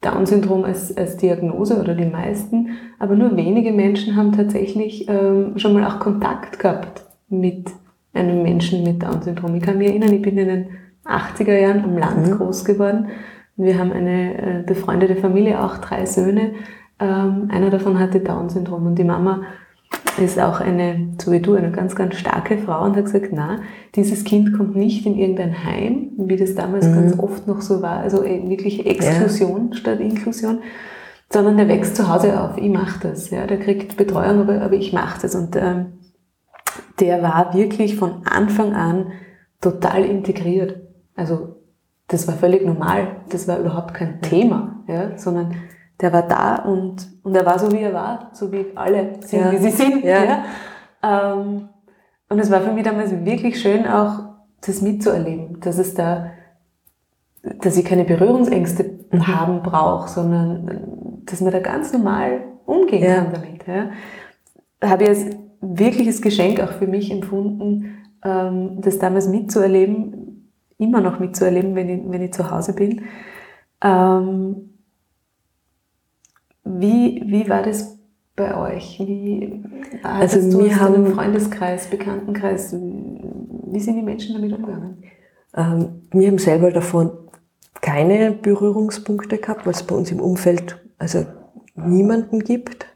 Down-Syndrom 0.00 0.62
als, 0.64 0.96
als 0.96 1.16
Diagnose 1.16 1.80
oder 1.80 1.94
die 1.94 2.06
meisten, 2.06 2.76
aber 3.00 3.16
nur 3.16 3.36
wenige 3.36 3.72
Menschen 3.72 4.14
haben 4.14 4.30
tatsächlich 4.30 5.08
ähm, 5.08 5.58
schon 5.58 5.74
mal 5.74 5.84
auch 5.84 5.98
Kontakt 5.98 6.60
gehabt 6.60 7.04
mit 7.28 7.70
einem 8.16 8.42
Menschen 8.42 8.82
mit 8.82 9.02
Down-Syndrom. 9.02 9.54
Ich 9.54 9.62
kann 9.62 9.78
mich 9.78 9.88
erinnern, 9.88 10.12
ich 10.12 10.22
bin 10.22 10.38
in 10.38 10.48
den 10.48 10.66
80er 11.04 11.56
Jahren 11.56 11.84
am 11.84 11.96
Land 11.96 12.26
mhm. 12.26 12.32
groß 12.32 12.64
geworden. 12.64 13.08
Wir 13.56 13.78
haben 13.78 13.92
eine 13.92 14.60
äh, 14.60 14.62
befreundete 14.66 15.16
Familie, 15.16 15.62
auch 15.62 15.78
drei 15.78 16.04
Söhne. 16.04 16.52
Ähm, 16.98 17.48
einer 17.50 17.70
davon 17.70 17.98
hatte 17.98 18.20
Down-Syndrom 18.20 18.86
und 18.86 18.98
die 18.98 19.04
Mama 19.04 19.42
ist 20.18 20.40
auch 20.40 20.60
eine, 20.60 21.14
so 21.20 21.30
wie 21.32 21.40
du, 21.40 21.54
eine 21.54 21.70
ganz, 21.70 21.94
ganz 21.94 22.16
starke 22.16 22.58
Frau 22.58 22.84
und 22.84 22.96
hat 22.96 23.04
gesagt, 23.04 23.28
na, 23.32 23.60
dieses 23.94 24.24
Kind 24.24 24.56
kommt 24.56 24.74
nicht 24.74 25.06
in 25.06 25.16
irgendein 25.16 25.64
Heim, 25.64 26.10
wie 26.16 26.36
das 26.36 26.54
damals 26.54 26.86
mhm. 26.86 26.94
ganz 26.94 27.18
oft 27.18 27.46
noch 27.46 27.60
so 27.60 27.82
war, 27.82 27.98
also 27.98 28.24
äh, 28.24 28.48
wirklich 28.48 28.86
Exklusion 28.86 29.70
ja. 29.70 29.76
statt 29.76 30.00
Inklusion, 30.00 30.60
sondern 31.30 31.56
der 31.56 31.68
wächst 31.68 31.96
zu 31.96 32.08
Hause 32.08 32.40
auf, 32.40 32.56
ich 32.56 32.70
mache 32.70 33.08
das, 33.08 33.30
ja, 33.30 33.46
der 33.46 33.58
kriegt 33.58 33.96
Betreuung, 33.96 34.40
aber, 34.40 34.62
aber 34.62 34.74
ich 34.74 34.92
mache 34.92 35.20
das 35.22 35.34
und 35.34 35.56
ähm, 35.56 35.86
der 37.00 37.22
war 37.22 37.54
wirklich 37.54 37.96
von 37.96 38.26
Anfang 38.26 38.74
an 38.74 39.12
total 39.60 40.04
integriert. 40.04 40.80
Also 41.14 41.56
das 42.08 42.28
war 42.28 42.34
völlig 42.34 42.64
normal, 42.64 43.16
das 43.30 43.48
war 43.48 43.58
überhaupt 43.58 43.94
kein 43.94 44.20
Thema, 44.20 44.84
ja, 44.86 45.18
sondern 45.18 45.54
der 46.00 46.12
war 46.12 46.22
da 46.22 46.56
und, 46.56 47.08
und 47.22 47.34
er 47.34 47.46
war 47.46 47.58
so, 47.58 47.72
wie 47.72 47.80
er 47.80 47.94
war, 47.94 48.30
so 48.32 48.52
wie 48.52 48.66
alle 48.74 49.16
sind, 49.20 49.40
ja. 49.40 49.52
wie 49.52 49.58
sie 49.58 49.70
sind. 49.70 50.04
Ja. 50.04 50.24
ja. 50.24 50.44
Ähm, 51.02 51.68
und 52.28 52.38
es 52.38 52.50
war 52.50 52.60
für 52.60 52.72
mich 52.72 52.84
damals 52.84 53.12
wirklich 53.24 53.60
schön, 53.60 53.86
auch 53.86 54.20
das 54.64 54.82
mitzuerleben, 54.82 55.60
dass 55.60 55.78
es 55.78 55.94
da, 55.94 56.30
dass 57.42 57.76
ich 57.76 57.84
keine 57.84 58.04
Berührungsängste 58.04 58.98
mhm. 59.10 59.26
haben 59.26 59.62
brauche, 59.62 60.08
sondern 60.08 61.22
dass 61.24 61.40
man 61.40 61.52
da 61.52 61.60
ganz 61.60 61.92
normal 61.92 62.42
umgehen 62.66 63.02
ja. 63.02 63.16
kann 63.16 63.32
damit. 63.32 63.66
Ja. 63.66 63.90
Habe 64.88 65.04
ich 65.04 65.08
als 65.08 65.26
wirkliches 65.60 66.22
Geschenk 66.22 66.60
auch 66.60 66.72
für 66.72 66.86
mich 66.86 67.10
empfunden, 67.10 67.98
ähm, 68.24 68.80
das 68.80 68.98
damals 68.98 69.28
mitzuerleben, 69.28 70.52
immer 70.78 71.00
noch 71.00 71.18
mitzuerleben, 71.18 71.74
wenn 71.74 71.88
ich, 71.88 72.02
wenn 72.06 72.22
ich 72.22 72.32
zu 72.32 72.50
Hause 72.50 72.74
bin. 72.74 73.02
Ähm, 73.82 74.70
wie, 76.64 77.22
wie 77.26 77.48
war 77.48 77.62
das 77.62 77.98
bei 78.34 78.74
euch? 78.74 78.98
Wie 78.98 79.62
also 80.02 80.50
du 80.50 80.64
wir 80.64 80.80
haben 80.80 80.94
einen 80.94 81.14
Freundeskreis, 81.14 81.88
Bekanntenkreis? 81.88 82.72
Wie 82.72 83.80
sind 83.80 83.96
die 83.96 84.02
Menschen 84.02 84.34
damit 84.34 84.52
umgegangen? 84.52 85.02
Ähm, 85.56 86.02
wir 86.12 86.28
haben 86.28 86.38
selber 86.38 86.70
davon 86.70 87.10
keine 87.80 88.32
Berührungspunkte 88.32 89.38
gehabt, 89.38 89.64
weil 89.64 89.72
es 89.72 89.82
bei 89.82 89.94
uns 89.94 90.10
im 90.10 90.20
Umfeld 90.20 90.78
also 90.98 91.24
niemanden 91.74 92.40
gibt. 92.40 92.86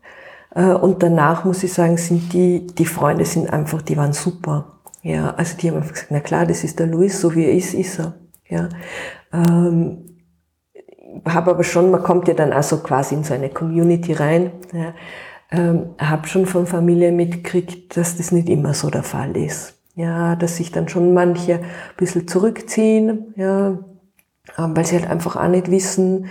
Äh, 0.55 0.73
und 0.73 1.03
danach 1.03 1.45
muss 1.45 1.63
ich 1.63 1.73
sagen, 1.73 1.97
sind 1.97 2.33
die, 2.33 2.67
die 2.67 2.87
Freunde 2.87 3.25
sind 3.25 3.53
einfach, 3.53 3.83
die 3.83 3.97
waren 3.97 4.13
super. 4.13 4.81
Ja, 5.03 5.35
also 5.35 5.57
die 5.57 5.71
haben 5.71 5.79
einfach 5.79 5.93
gesagt, 5.93 6.11
na 6.11 6.21
klar, 6.21 6.47
das 6.47 6.65
ist 6.65 6.79
der 6.79 6.87
Luis, 6.87 7.21
so 7.21 7.35
wie 7.35 7.45
er 7.45 7.53
ist, 7.53 7.75
ist 7.75 7.99
er. 7.99 8.15
Ja, 8.49 8.69
ähm, 9.33 10.05
habe 11.25 11.53
aber 11.53 11.65
schon, 11.65 11.91
man 11.91 12.03
kommt 12.03 12.29
ja 12.29 12.35
dann 12.35 12.53
also 12.53 12.79
quasi 12.79 13.15
in 13.15 13.25
so 13.25 13.35
eine 13.35 13.49
Community 13.49 14.13
rein. 14.13 14.53
Ja, 14.73 14.95
ähm, 15.53 15.91
habe 15.99 16.29
schon 16.29 16.47
von 16.47 16.67
Familie 16.67 17.13
mitgekriegt, 17.13 17.97
dass 17.97 18.17
das 18.17 18.31
nicht 18.33 18.49
immer 18.49 18.75
so 18.75 18.91
der 18.91 19.03
Fall 19.03 19.37
ist. 19.37 19.79
Ja, 19.97 20.37
dass 20.37 20.57
sich 20.57 20.71
dann 20.71 20.89
schon 20.89 21.13
manche 21.15 21.55
ein 21.55 21.65
bisschen 21.97 22.29
zurückziehen, 22.29 23.35
ja, 23.37 23.79
ähm, 24.59 24.77
weil 24.77 24.85
sie 24.85 24.97
halt 24.99 25.11
einfach 25.11 25.37
auch 25.37 25.49
nicht 25.49 25.71
wissen, 25.71 26.27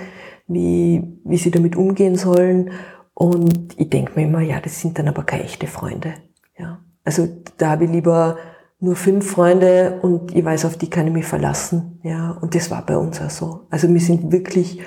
wie, 0.47 1.03
wie 1.23 1.37
sie 1.37 1.51
damit 1.51 1.75
umgehen 1.75 2.15
sollen. 2.15 2.71
Und 3.19 3.77
ich 3.77 3.89
denke 3.89 4.13
mir 4.15 4.27
immer, 4.27 4.39
ja, 4.39 4.61
das 4.61 4.79
sind 4.79 4.97
dann 4.97 5.09
aber 5.09 5.23
keine 5.23 5.43
echte 5.43 5.67
Freunde. 5.67 6.13
Ja. 6.57 6.79
Also 7.03 7.27
da 7.57 7.71
habe 7.71 7.83
ich 7.83 7.91
lieber 7.91 8.37
nur 8.79 8.95
fünf 8.95 9.31
Freunde 9.31 9.99
und 10.01 10.33
ich 10.33 10.45
weiß, 10.45 10.63
auf 10.63 10.77
die 10.77 10.89
kann 10.89 11.05
ich 11.05 11.11
mich 11.11 11.25
verlassen. 11.25 11.99
Ja, 12.01 12.31
und 12.39 12.55
das 12.55 12.71
war 12.71 12.85
bei 12.85 12.97
uns 12.97 13.21
auch 13.21 13.29
so. 13.29 13.67
Also 13.69 13.89
wir 13.89 13.99
sind 13.99 14.31
wirklich 14.31 14.79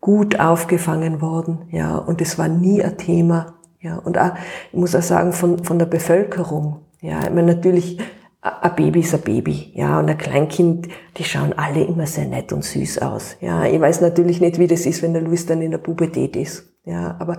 gut 0.00 0.38
aufgefangen 0.38 1.20
worden. 1.20 1.66
Ja, 1.72 1.96
und 1.96 2.20
das 2.20 2.38
war 2.38 2.46
nie 2.46 2.80
ein 2.80 2.96
Thema. 2.96 3.54
Ja, 3.80 3.96
und 3.96 4.18
auch, 4.18 4.34
ich 4.70 4.78
muss 4.78 4.94
auch 4.94 5.02
sagen, 5.02 5.32
von, 5.32 5.64
von 5.64 5.80
der 5.80 5.86
Bevölkerung. 5.86 6.82
Ja, 7.00 7.24
ich 7.24 7.30
meine, 7.30 7.56
natürlich, 7.56 7.98
ein 8.40 8.76
Baby 8.76 9.00
ist 9.00 9.14
ein 9.14 9.22
Baby, 9.22 9.72
ja, 9.74 9.98
und 9.98 10.08
ein 10.08 10.16
Kleinkind, 10.16 10.86
die 11.16 11.24
schauen 11.24 11.54
alle 11.54 11.82
immer 11.82 12.06
sehr 12.06 12.26
nett 12.26 12.52
und 12.52 12.64
süß 12.64 13.02
aus, 13.02 13.36
ja. 13.40 13.64
Ich 13.64 13.80
weiß 13.80 14.00
natürlich 14.00 14.40
nicht, 14.40 14.60
wie 14.60 14.68
das 14.68 14.86
ist, 14.86 15.02
wenn 15.02 15.12
der 15.12 15.22
Luis 15.22 15.44
dann 15.44 15.60
in 15.60 15.72
der 15.72 15.78
Pubertät 15.78 16.36
ist, 16.36 16.69
ja, 16.84 17.16
aber 17.18 17.38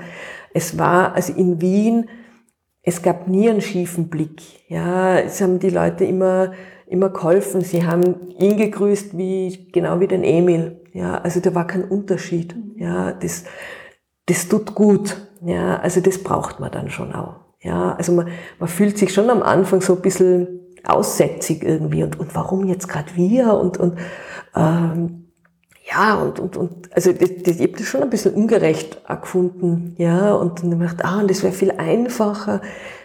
es 0.53 0.77
war, 0.77 1.13
also 1.13 1.33
in 1.33 1.61
Wien, 1.61 2.09
es 2.83 3.01
gab 3.01 3.27
nie 3.27 3.49
einen 3.49 3.61
schiefen 3.61 4.09
Blick. 4.09 4.41
Ja, 4.67 5.19
es 5.19 5.41
haben 5.41 5.59
die 5.59 5.69
Leute 5.69 6.05
immer, 6.05 6.53
immer 6.87 7.09
geholfen. 7.09 7.61
Sie 7.61 7.85
haben 7.85 8.31
ihn 8.39 8.57
gegrüßt 8.57 9.17
wie, 9.17 9.69
genau 9.71 9.99
wie 9.99 10.07
den 10.07 10.23
Emil. 10.23 10.81
Ja, 10.93 11.19
also 11.19 11.39
da 11.39 11.53
war 11.53 11.67
kein 11.67 11.83
Unterschied. 11.83 12.55
Ja, 12.75 13.11
das, 13.13 13.45
das 14.25 14.47
tut 14.47 14.73
gut. 14.73 15.17
Ja, 15.43 15.77
also 15.77 16.01
das 16.01 16.23
braucht 16.23 16.59
man 16.59 16.71
dann 16.71 16.89
schon 16.89 17.13
auch. 17.13 17.41
Ja, 17.61 17.93
also 17.93 18.13
man, 18.13 18.29
man 18.59 18.69
fühlt 18.69 18.97
sich 18.97 19.13
schon 19.13 19.29
am 19.29 19.43
Anfang 19.43 19.81
so 19.81 19.95
ein 19.95 20.01
bisschen 20.01 20.59
aussätzig 20.83 21.63
irgendwie 21.63 22.03
und, 22.03 22.19
und 22.19 22.33
warum 22.33 22.65
jetzt 22.65 22.87
gerade 22.87 23.15
wir 23.15 23.53
und, 23.53 23.77
und 23.77 23.99
ähm, 24.55 25.20
ja, 25.91 26.15
und, 26.15 26.39
und, 26.39 26.57
und 26.57 26.95
also 26.95 27.11
das, 27.11 27.29
das, 27.43 27.55
ich 27.57 27.67
habe 27.67 27.77
das 27.77 27.87
schon 27.87 28.01
ein 28.01 28.09
bisschen 28.09 28.33
ungerecht 28.33 29.01
gefunden, 29.21 29.95
ja, 29.97 30.33
und 30.33 30.63
dann 30.63 30.73
habe 30.73 30.85
ich 30.85 30.91
gedacht, 30.91 31.05
ah, 31.05 31.19
und 31.19 31.29
das 31.29 31.43
wäre 31.43 31.53
viel 31.53 31.71
einfacher, 31.71 32.61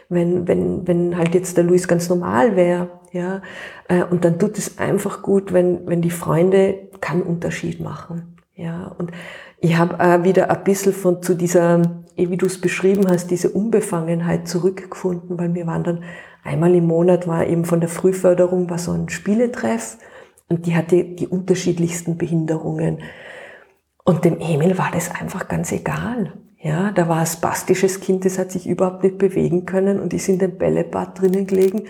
wenn, 0.09 0.47
wenn, 0.47 0.87
wenn 0.87 1.17
halt 1.17 1.35
jetzt 1.35 1.57
der 1.57 1.65
Luis 1.65 1.89
ganz 1.89 2.09
normal 2.09 2.55
wäre, 2.55 2.89
ja. 3.13 3.43
Äh, 3.89 4.05
und 4.05 4.25
dann 4.25 4.39
tut 4.39 4.57
es 4.57 4.79
einfach 4.79 5.23
gut, 5.23 5.53
wenn, 5.53 5.87
wenn 5.89 6.01
die 6.01 6.11
Freunde 6.11 6.89
keinen 7.01 7.23
Unterschied 7.23 7.81
machen, 7.81 8.37
ja. 8.55 8.95
Und 8.99 9.11
ich 9.59 9.77
habe 9.77 9.99
äh, 9.99 10.23
wieder 10.23 10.51
ein 10.51 10.65
bisschen 10.65 10.93
von 10.93 11.23
zu 11.23 11.35
dieser, 11.35 11.83
eh 12.17 12.31
wie 12.31 12.37
du 12.37 12.47
es 12.47 12.61
beschrieben 12.61 13.09
hast, 13.09 13.33
diese 13.33 13.51
Unbefangenheit 13.51 14.47
zurückgefunden, 14.47 15.39
weil 15.39 15.55
wir 15.55 15.67
waren 15.67 15.83
dann 15.83 16.05
einmal 16.45 16.73
im 16.75 16.87
Monat 16.87 17.27
war 17.27 17.47
eben 17.47 17.65
von 17.65 17.81
der 17.81 17.89
Frühförderung 17.89 18.71
war 18.71 18.79
so 18.79 18.93
ein 18.93 19.09
Spieletreff 19.09 19.99
und 20.49 20.67
die 20.67 20.77
hatte 20.77 21.05
die 21.05 21.27
unterschiedlichsten 21.27 22.17
Behinderungen. 22.17 22.99
Und 24.05 24.25
dem 24.25 24.39
Emil 24.39 24.79
war 24.79 24.91
das 24.93 25.11
einfach 25.11 25.49
ganz 25.49 25.73
egal. 25.73 26.33
Ja, 26.61 26.91
da 26.93 27.09
war 27.09 27.19
ein 27.19 27.27
spastisches 27.27 28.01
Kind, 28.01 28.25
das 28.25 28.39
hat 28.39 28.51
sich 28.51 28.67
überhaupt 28.67 29.03
nicht 29.03 29.19
bewegen 29.19 29.67
können 29.67 30.01
und 30.01 30.15
ist 30.15 30.29
in 30.29 30.39
dem 30.39 30.57
Bällebad 30.59 31.21
drinnen 31.21 31.47
gelegen. 31.47 31.83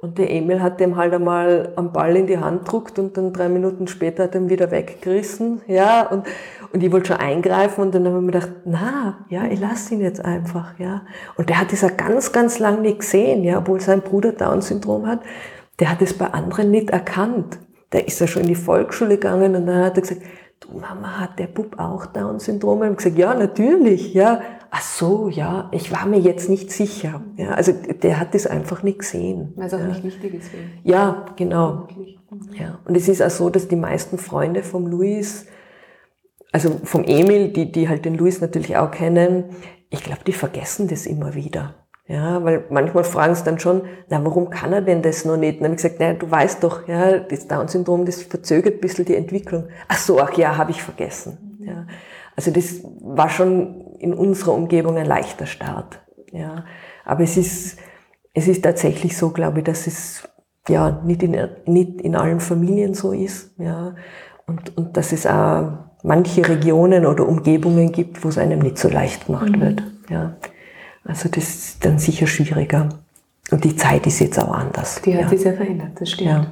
Und 0.00 0.18
der 0.18 0.30
Emil 0.30 0.62
hat 0.62 0.80
dem 0.80 0.96
halt 0.96 1.12
einmal 1.12 1.72
am 1.76 1.92
Ball 1.92 2.16
in 2.16 2.26
die 2.28 2.38
Hand 2.38 2.70
druckt 2.70 2.98
und 2.98 3.16
dann 3.16 3.32
drei 3.32 3.48
Minuten 3.48 3.88
später 3.88 4.24
hat 4.24 4.34
er 4.34 4.42
ihn 4.42 4.48
wieder 4.48 4.70
weggerissen. 4.70 5.60
Ja, 5.66 6.06
und, 6.06 6.24
und 6.72 6.82
ich 6.82 6.92
wollte 6.92 7.08
schon 7.08 7.16
eingreifen 7.16 7.82
und 7.82 7.94
dann 7.94 8.06
habe 8.06 8.16
ich 8.18 8.22
mir 8.22 8.32
gedacht, 8.32 8.52
na, 8.64 9.26
ja, 9.28 9.46
ich 9.46 9.58
lasse 9.58 9.94
ihn 9.94 10.00
jetzt 10.00 10.24
einfach, 10.24 10.78
ja. 10.78 11.02
Und 11.36 11.48
der 11.48 11.60
hat 11.60 11.72
das 11.72 11.80
ja 11.80 11.88
ganz, 11.88 12.30
ganz 12.30 12.60
lang 12.60 12.80
nicht 12.80 13.00
gesehen, 13.00 13.42
ja, 13.42 13.58
obwohl 13.58 13.80
sein 13.80 14.02
Bruder 14.02 14.32
Down-Syndrom 14.32 15.06
hat. 15.06 15.20
Der 15.80 15.90
hat 15.90 16.00
es 16.00 16.16
bei 16.16 16.26
anderen 16.26 16.70
nicht 16.70 16.90
erkannt. 16.90 17.58
Der 17.92 18.06
ist 18.06 18.20
ja 18.20 18.26
schon 18.26 18.42
in 18.42 18.48
die 18.48 18.54
Volksschule 18.54 19.14
gegangen 19.14 19.56
und 19.56 19.66
dann 19.66 19.84
hat 19.84 19.96
er 19.96 20.02
gesagt, 20.02 20.22
du 20.60 20.78
Mama, 20.78 21.20
hat 21.20 21.38
der 21.38 21.46
Bub 21.46 21.78
auch 21.78 22.06
Down-Syndrom? 22.06 22.82
Ich 22.90 22.96
gesagt, 22.96 23.18
ja, 23.18 23.34
natürlich, 23.34 24.14
ja. 24.14 24.40
Ach 24.70 24.82
so, 24.82 25.28
ja, 25.30 25.70
ich 25.72 25.90
war 25.92 26.06
mir 26.06 26.18
jetzt 26.18 26.50
nicht 26.50 26.70
sicher. 26.70 27.22
Ja, 27.36 27.52
also 27.52 27.72
der 27.72 28.20
hat 28.20 28.34
das 28.34 28.46
einfach 28.46 28.82
nicht 28.82 28.98
gesehen. 28.98 29.52
Weil 29.56 29.68
es 29.68 29.74
auch 29.74 29.78
ja. 29.78 29.86
nicht 29.86 30.04
wichtig 30.04 30.34
ist. 30.34 30.48
Für 30.48 30.58
Ja, 30.84 31.24
genau. 31.36 31.88
Ja. 32.52 32.78
Und 32.84 32.94
es 32.94 33.08
ist 33.08 33.22
auch 33.22 33.30
so, 33.30 33.48
dass 33.48 33.68
die 33.68 33.76
meisten 33.76 34.18
Freunde 34.18 34.62
vom 34.62 34.86
Luis, 34.86 35.46
also 36.52 36.80
vom 36.84 37.04
Emil, 37.04 37.48
die, 37.48 37.72
die 37.72 37.88
halt 37.88 38.04
den 38.04 38.14
Luis 38.14 38.42
natürlich 38.42 38.76
auch 38.76 38.90
kennen, 38.90 39.44
ich 39.90 40.02
glaube, 40.04 40.20
die 40.26 40.32
vergessen 40.32 40.88
das 40.88 41.06
immer 41.06 41.34
wieder. 41.34 41.74
Ja, 42.08 42.42
weil 42.42 42.64
manchmal 42.70 43.04
fragen 43.04 43.34
sie 43.34 43.44
dann 43.44 43.58
schon, 43.58 43.82
na, 44.08 44.24
warum 44.24 44.48
kann 44.48 44.72
er 44.72 44.80
denn 44.80 45.02
das 45.02 45.26
noch 45.26 45.36
nicht? 45.36 45.58
Und 45.58 45.64
dann 45.64 45.72
habe 45.72 45.76
ich 45.76 45.82
gesagt, 45.82 46.00
naja, 46.00 46.14
du 46.14 46.30
weißt 46.30 46.64
doch, 46.64 46.88
ja, 46.88 47.18
das 47.18 47.46
Down-Syndrom, 47.46 48.06
das 48.06 48.22
verzögert 48.22 48.76
ein 48.76 48.80
bisschen 48.80 49.04
die 49.04 49.14
Entwicklung. 49.14 49.64
Ach 49.88 49.98
so, 49.98 50.18
ach 50.18 50.32
ja, 50.32 50.56
habe 50.56 50.70
ich 50.70 50.82
vergessen. 50.82 51.58
Ja. 51.60 51.86
Also 52.34 52.50
das 52.50 52.80
war 53.02 53.28
schon 53.28 53.82
in 53.98 54.14
unserer 54.14 54.54
Umgebung 54.54 54.96
ein 54.96 55.04
leichter 55.04 55.44
Start. 55.44 56.00
Ja. 56.32 56.64
Aber 57.04 57.24
es 57.24 57.36
ist, 57.36 57.78
es 58.32 58.48
ist 58.48 58.64
tatsächlich 58.64 59.14
so, 59.14 59.28
glaube 59.30 59.58
ich, 59.58 59.64
dass 59.64 59.86
es 59.86 60.26
ja 60.66 61.02
nicht 61.04 61.22
in, 61.22 61.36
nicht 61.66 62.00
in 62.00 62.16
allen 62.16 62.40
Familien 62.40 62.94
so 62.94 63.12
ist. 63.12 63.50
Ja. 63.58 63.96
Und, 64.46 64.74
und 64.78 64.96
dass 64.96 65.12
es 65.12 65.26
auch 65.26 65.72
manche 66.02 66.48
Regionen 66.48 67.04
oder 67.04 67.28
Umgebungen 67.28 67.92
gibt, 67.92 68.24
wo 68.24 68.28
es 68.28 68.38
einem 68.38 68.60
nicht 68.60 68.78
so 68.78 68.88
leicht 68.88 69.26
gemacht 69.26 69.50
mhm. 69.50 69.60
wird. 69.60 69.82
Ja. 70.08 70.36
Also 71.08 71.28
das 71.28 71.48
ist 71.48 71.84
dann 71.84 71.98
sicher 71.98 72.26
schwieriger. 72.26 72.90
Und 73.50 73.64
die 73.64 73.74
Zeit 73.74 74.06
ist 74.06 74.20
jetzt 74.20 74.38
auch 74.38 74.52
anders. 74.52 75.00
Die 75.02 75.14
hat 75.14 75.22
ja. 75.22 75.28
sich 75.28 75.40
sehr 75.40 75.54
verändert, 75.54 75.92
das 75.98 76.10
stimmt. 76.10 76.30
Ja. 76.30 76.46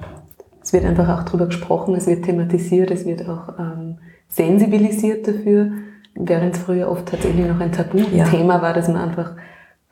Es 0.62 0.72
wird 0.72 0.84
einfach 0.84 1.09
auch 1.09 1.22
darüber 1.24 1.46
gesprochen, 1.46 1.94
es 1.94 2.07
wird 2.07 2.24
thematisiert, 2.24 2.90
es 2.90 3.04
wird 3.04 3.28
auch 3.28 3.59
ähm, 3.59 3.98
sensibilisiert 4.28 5.28
dafür, 5.28 5.72
während 6.14 6.57
es 6.57 6.62
früher 6.62 6.90
oft 6.90 7.07
tatsächlich 7.07 7.46
noch 7.46 7.61
ein 7.61 7.70
Tabuthema 7.70 8.54
ja. 8.57 8.62
war, 8.62 8.72
dass 8.72 8.88
man 8.88 8.96
einfach, 8.96 9.36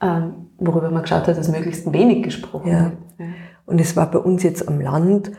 ähm, 0.01 0.33
worüber 0.57 0.89
man 0.89 1.03
geschaut 1.03 1.27
hat, 1.27 1.37
dass 1.37 1.47
möglichst 1.47 1.93
wenig 1.93 2.23
gesprochen 2.23 2.71
ja. 2.71 2.83
wird. 2.85 2.93
Ja. 3.19 3.25
Und 3.67 3.79
es 3.79 3.95
war 3.95 4.09
bei 4.09 4.19
uns 4.19 4.41
jetzt 4.43 4.67
am 4.67 4.81
Land 4.81 5.31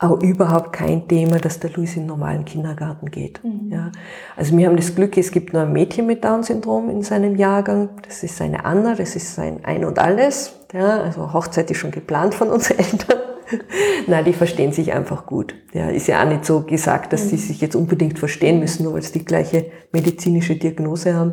auch 0.00 0.22
überhaupt 0.22 0.72
kein 0.72 1.06
Thema, 1.06 1.38
dass 1.38 1.60
der 1.60 1.70
Luis 1.70 1.94
in 1.94 2.02
den 2.02 2.06
normalen 2.08 2.46
Kindergarten 2.46 3.10
geht. 3.10 3.44
Mhm. 3.44 3.70
Ja. 3.70 3.92
Also 4.34 4.56
wir 4.56 4.66
haben 4.66 4.76
das 4.76 4.94
Glück, 4.94 5.16
es 5.18 5.30
gibt 5.30 5.52
nur 5.52 5.62
ein 5.62 5.72
Mädchen 5.72 6.06
mit 6.06 6.24
Down-Syndrom 6.24 6.88
in 6.88 7.02
seinem 7.02 7.36
Jahrgang. 7.36 7.90
Das 8.08 8.22
ist 8.22 8.38
seine 8.38 8.64
Anna, 8.64 8.94
das 8.94 9.14
ist 9.14 9.34
sein 9.34 9.60
Ein 9.62 9.84
und 9.84 9.98
Alles. 9.98 10.54
Ja, 10.72 11.02
also 11.02 11.32
Hochzeit 11.34 11.70
ist 11.70 11.78
schon 11.78 11.90
geplant 11.90 12.34
von 12.34 12.48
unseren 12.48 12.78
Eltern. 12.78 13.18
Nein, 14.06 14.24
die 14.24 14.32
verstehen 14.32 14.72
sich 14.72 14.92
einfach 14.92 15.26
gut. 15.26 15.54
Ja, 15.74 15.90
ist 15.90 16.06
ja 16.06 16.22
auch 16.22 16.28
nicht 16.28 16.46
so 16.46 16.62
gesagt, 16.62 17.12
dass 17.12 17.24
mhm. 17.24 17.28
sie 17.28 17.36
sich 17.36 17.60
jetzt 17.60 17.76
unbedingt 17.76 18.18
verstehen 18.18 18.58
müssen, 18.58 18.84
nur 18.84 18.94
weil 18.94 19.02
sie 19.02 19.12
die 19.12 19.24
gleiche 19.24 19.66
medizinische 19.92 20.56
Diagnose 20.56 21.14
haben. 21.14 21.32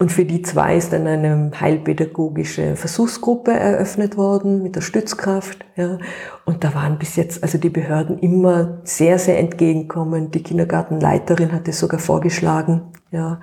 Und 0.00 0.10
für 0.10 0.24
die 0.24 0.42
zwei 0.42 0.76
ist 0.76 0.92
dann 0.92 1.06
eine 1.06 1.52
heilpädagogische 1.60 2.74
Versuchsgruppe 2.74 3.52
eröffnet 3.52 4.16
worden 4.16 4.62
mit 4.62 4.74
der 4.74 4.80
Stützkraft. 4.80 5.64
Ja. 5.76 5.98
Und 6.44 6.64
da 6.64 6.74
waren 6.74 6.98
bis 6.98 7.14
jetzt 7.14 7.42
also 7.44 7.58
die 7.58 7.70
Behörden 7.70 8.18
immer 8.18 8.80
sehr, 8.82 9.20
sehr 9.20 9.38
entgegenkommend. 9.38 10.34
Die 10.34 10.42
Kindergartenleiterin 10.42 11.52
hat 11.52 11.68
es 11.68 11.78
sogar 11.78 12.00
vorgeschlagen. 12.00 12.92
Ja. 13.12 13.40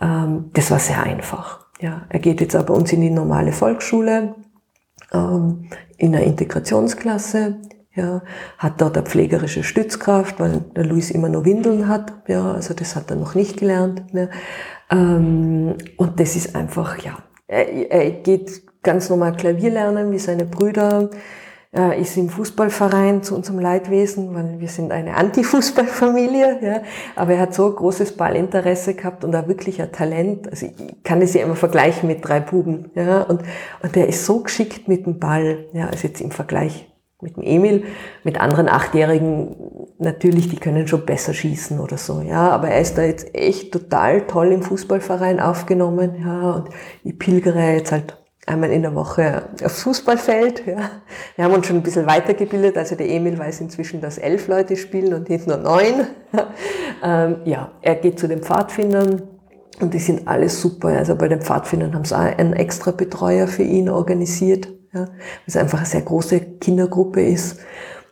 Ähm, 0.00 0.50
das 0.54 0.70
war 0.70 0.78
sehr 0.78 1.02
einfach. 1.02 1.66
Ja. 1.80 2.06
Er 2.08 2.18
geht 2.18 2.40
jetzt 2.40 2.56
aber 2.56 2.74
uns 2.74 2.92
in 2.92 3.02
die 3.02 3.10
normale 3.10 3.52
Volksschule, 3.52 4.36
ähm, 5.12 5.68
in 5.98 6.12
der 6.12 6.24
Integrationsklasse. 6.24 7.56
Ja, 7.92 8.22
hat 8.56 8.80
dort 8.80 8.96
eine 8.96 9.04
pflegerische 9.04 9.64
Stützkraft, 9.64 10.38
weil 10.38 10.60
der 10.76 10.84
Luis 10.84 11.10
immer 11.10 11.28
nur 11.28 11.44
Windeln 11.44 11.88
hat. 11.88 12.12
Ja, 12.28 12.52
also 12.52 12.72
das 12.72 12.94
hat 12.94 13.10
er 13.10 13.16
noch 13.16 13.34
nicht 13.34 13.58
gelernt. 13.58 14.04
Ja. 14.12 14.28
Ähm, 14.90 15.76
und 15.96 16.20
das 16.20 16.36
ist 16.36 16.54
einfach, 16.56 16.98
ja, 16.98 17.18
er, 17.46 17.90
er 17.90 18.10
geht 18.10 18.62
ganz 18.82 19.10
normal 19.10 19.36
Klavier 19.36 19.70
lernen 19.70 20.10
wie 20.12 20.18
seine 20.18 20.44
Brüder. 20.44 21.10
Er 21.72 21.96
ist 21.96 22.16
im 22.16 22.28
Fußballverein 22.28 23.22
zu 23.22 23.36
unserem 23.36 23.60
Leidwesen, 23.60 24.34
weil 24.34 24.58
wir 24.58 24.66
sind 24.66 24.90
eine 24.90 25.14
Anti-Fußballfamilie, 25.16 26.58
ja. 26.62 26.82
Aber 27.14 27.34
er 27.34 27.42
hat 27.42 27.54
so 27.54 27.72
großes 27.72 28.16
Ballinteresse 28.16 28.94
gehabt 28.94 29.22
und 29.24 29.36
auch 29.36 29.46
wirklich 29.46 29.80
ein 29.80 29.92
Talent. 29.92 30.50
Also 30.50 30.66
ich 30.66 31.02
kann 31.04 31.20
das 31.20 31.32
ja 31.34 31.44
immer 31.44 31.54
vergleichen 31.54 32.08
mit 32.08 32.26
drei 32.26 32.40
Buben, 32.40 32.90
ja. 32.96 33.22
Und, 33.22 33.42
und 33.84 33.94
der 33.94 34.08
ist 34.08 34.26
so 34.26 34.40
geschickt 34.40 34.88
mit 34.88 35.06
dem 35.06 35.20
Ball, 35.20 35.66
ja, 35.72 35.86
also 35.86 36.08
jetzt 36.08 36.20
im 36.20 36.32
Vergleich 36.32 36.89
mit 37.20 37.36
dem 37.36 37.42
Emil, 37.42 37.84
mit 38.24 38.40
anderen 38.40 38.68
Achtjährigen 38.68 39.56
natürlich, 39.98 40.48
die 40.48 40.56
können 40.56 40.86
schon 40.86 41.04
besser 41.04 41.34
schießen 41.34 41.80
oder 41.80 41.98
so, 41.98 42.22
ja, 42.22 42.50
aber 42.50 42.68
er 42.68 42.80
ist 42.80 42.96
da 42.96 43.02
jetzt 43.02 43.34
echt 43.34 43.72
total 43.72 44.22
toll 44.26 44.52
im 44.52 44.62
Fußballverein 44.62 45.40
aufgenommen, 45.40 46.16
ja, 46.24 46.52
und 46.52 46.68
ich 47.04 47.18
pilgere 47.18 47.74
jetzt 47.74 47.92
halt 47.92 48.16
einmal 48.46 48.70
in 48.70 48.82
der 48.82 48.94
Woche 48.94 49.48
aufs 49.62 49.82
Fußballfeld, 49.82 50.66
ja. 50.66 50.90
Wir 51.36 51.44
haben 51.44 51.54
uns 51.54 51.66
schon 51.66 51.76
ein 51.76 51.82
bisschen 51.82 52.06
weitergebildet, 52.06 52.76
also 52.78 52.94
der 52.94 53.08
Emil 53.08 53.38
weiß 53.38 53.60
inzwischen, 53.60 54.00
dass 54.00 54.18
elf 54.18 54.48
Leute 54.48 54.76
spielen 54.76 55.14
und 55.14 55.28
nicht 55.28 55.46
nur 55.46 55.58
neun. 55.58 56.06
ähm, 57.04 57.36
ja, 57.44 57.72
er 57.82 57.94
geht 57.96 58.18
zu 58.18 58.28
den 58.28 58.42
Pfadfindern, 58.42 59.22
und 59.80 59.94
die 59.94 59.98
sind 59.98 60.28
alles 60.28 60.60
super. 60.60 60.88
Also 60.88 61.16
bei 61.16 61.28
den 61.28 61.40
Pfadfindern 61.40 61.94
haben 61.94 62.04
sie 62.04 62.14
auch 62.14 62.20
einen 62.20 62.52
extra 62.52 62.90
Betreuer 62.90 63.46
für 63.46 63.62
ihn 63.62 63.88
organisiert 63.88 64.68
ja, 64.92 65.00
weil 65.00 65.08
es 65.46 65.56
einfach 65.56 65.78
eine 65.78 65.86
sehr 65.86 66.02
große 66.02 66.40
Kindergruppe 66.60 67.22
ist, 67.22 67.58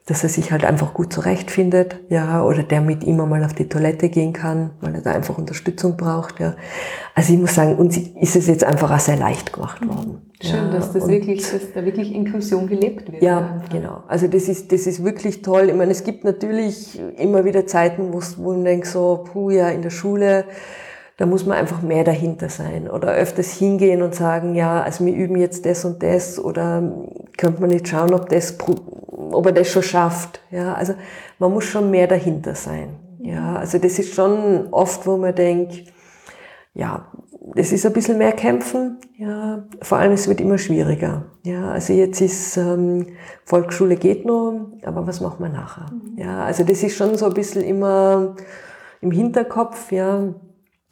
dass 0.08 0.22
er 0.22 0.30
sich 0.30 0.52
halt 0.52 0.64
einfach 0.64 0.94
gut 0.94 1.12
zurechtfindet, 1.12 2.00
ja, 2.08 2.42
oder 2.42 2.62
der 2.62 2.80
mit 2.80 3.04
ihm 3.04 3.20
einmal 3.20 3.44
auf 3.44 3.52
die 3.52 3.68
Toilette 3.68 4.08
gehen 4.08 4.32
kann, 4.32 4.70
weil 4.80 4.94
er 4.94 5.02
da 5.02 5.12
einfach 5.12 5.36
Unterstützung 5.36 5.98
braucht, 5.98 6.40
ja. 6.40 6.56
Also 7.14 7.34
ich 7.34 7.38
muss 7.38 7.54
sagen, 7.54 7.76
uns 7.76 7.98
ist 7.98 8.34
es 8.34 8.46
jetzt 8.46 8.64
einfach 8.64 8.90
auch 8.90 9.00
sehr 9.00 9.16
leicht 9.16 9.52
gemacht 9.52 9.86
worden. 9.86 10.22
Schön, 10.40 10.54
ja, 10.54 10.70
dass 10.70 10.92
das 10.92 11.06
wirklich, 11.08 11.42
dass 11.42 11.72
da 11.74 11.84
wirklich 11.84 12.14
Inklusion 12.14 12.68
gelebt 12.68 13.12
wird. 13.12 13.22
Ja, 13.22 13.60
genau. 13.70 14.04
Also 14.08 14.28
das 14.28 14.48
ist, 14.48 14.72
das 14.72 14.86
ist 14.86 15.04
wirklich 15.04 15.42
toll. 15.42 15.68
Ich 15.68 15.74
meine, 15.74 15.90
es 15.90 16.04
gibt 16.04 16.24
natürlich 16.24 16.98
immer 17.18 17.44
wieder 17.44 17.66
Zeiten, 17.66 18.12
wo, 18.14 18.22
wo 18.38 18.52
man 18.52 18.64
denkt 18.64 18.86
so, 18.86 19.24
puh, 19.30 19.50
ja, 19.50 19.68
in 19.68 19.82
der 19.82 19.90
Schule, 19.90 20.44
da 21.18 21.26
muss 21.26 21.44
man 21.44 21.58
einfach 21.58 21.82
mehr 21.82 22.04
dahinter 22.04 22.48
sein 22.48 22.88
oder 22.88 23.12
öfters 23.12 23.50
hingehen 23.50 24.02
und 24.02 24.14
sagen, 24.14 24.54
ja, 24.54 24.80
also 24.80 25.04
wir 25.04 25.12
üben 25.12 25.36
jetzt 25.36 25.66
das 25.66 25.84
und 25.84 26.00
das 26.02 26.38
oder 26.38 26.92
könnte 27.36 27.60
man 27.60 27.70
nicht 27.70 27.88
schauen, 27.88 28.14
ob, 28.14 28.28
das, 28.28 28.56
ob 29.16 29.46
er 29.46 29.52
das 29.52 29.68
schon 29.68 29.82
schafft. 29.82 30.40
Ja, 30.52 30.74
also 30.74 30.94
man 31.40 31.52
muss 31.52 31.64
schon 31.64 31.90
mehr 31.90 32.06
dahinter 32.06 32.54
sein. 32.54 32.90
Ja, 33.18 33.56
also 33.56 33.78
das 33.78 33.98
ist 33.98 34.14
schon 34.14 34.68
oft, 34.70 35.08
wo 35.08 35.16
man 35.16 35.34
denkt, 35.34 35.92
ja, 36.72 37.08
das 37.56 37.72
ist 37.72 37.84
ein 37.84 37.92
bisschen 37.92 38.18
mehr 38.18 38.32
kämpfen. 38.32 38.98
Ja, 39.16 39.64
vor 39.82 39.98
allem 39.98 40.12
es 40.12 40.28
wird 40.28 40.40
immer 40.40 40.58
schwieriger. 40.58 41.24
Ja, 41.44 41.72
also 41.72 41.94
jetzt 41.94 42.20
ist 42.20 42.56
ähm, 42.56 43.06
Volksschule 43.44 43.96
geht 43.96 44.24
noch, 44.24 44.68
aber 44.84 45.04
was 45.04 45.20
machen 45.20 45.42
wir 45.42 45.48
nachher? 45.48 45.86
Mhm. 45.90 46.16
Ja, 46.16 46.44
also 46.44 46.62
das 46.62 46.84
ist 46.84 46.96
schon 46.96 47.16
so 47.16 47.26
ein 47.26 47.34
bisschen 47.34 47.62
immer 47.62 48.36
im 49.00 49.10
Hinterkopf. 49.10 49.90
Ja, 49.90 50.34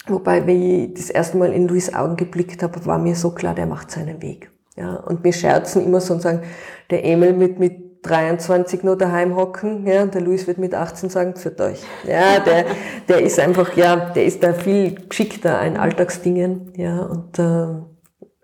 Wobei, 0.09 0.46
wenn 0.46 0.62
ich 0.62 0.94
das 0.94 1.11
erste 1.11 1.36
Mal 1.36 1.52
in 1.52 1.66
Louis 1.68 1.92
Augen 1.92 2.16
geblickt 2.16 2.62
habe, 2.62 2.84
war 2.86 2.98
mir 2.98 3.16
so 3.16 3.30
klar, 3.30 3.54
der 3.54 3.66
macht 3.66 3.90
seinen 3.90 4.22
Weg. 4.22 4.50
Ja, 4.76 4.96
und 4.96 5.24
wir 5.24 5.32
scherzen 5.32 5.84
immer 5.84 6.00
so 6.00 6.14
und 6.14 6.20
sagen, 6.20 6.42
der 6.90 7.04
Emil 7.04 7.32
mit, 7.32 7.59
mit 7.59 7.86
23 8.02 8.84
nur 8.84 8.96
daheim 8.96 9.34
hocken, 9.34 9.86
ja, 9.86 10.02
und 10.02 10.14
der 10.14 10.20
Louis 10.20 10.46
wird 10.46 10.59
mit 10.59 10.74
18 10.74 11.11
sagen, 11.11 11.34
für 11.34 11.59
euch. 11.59 11.82
Ja, 12.07 12.38
der, 12.40 12.66
der 13.09 13.20
ist 13.22 13.40
einfach, 13.40 13.76
ja, 13.76 14.11
der 14.11 14.24
ist 14.24 14.42
da 14.42 14.52
viel 14.52 14.94
geschickter 15.09 15.61
in 15.62 15.76
Alltagsdingen, 15.76 16.72
ja, 16.76 17.00
und, 17.02 17.38
äh, 17.38 17.82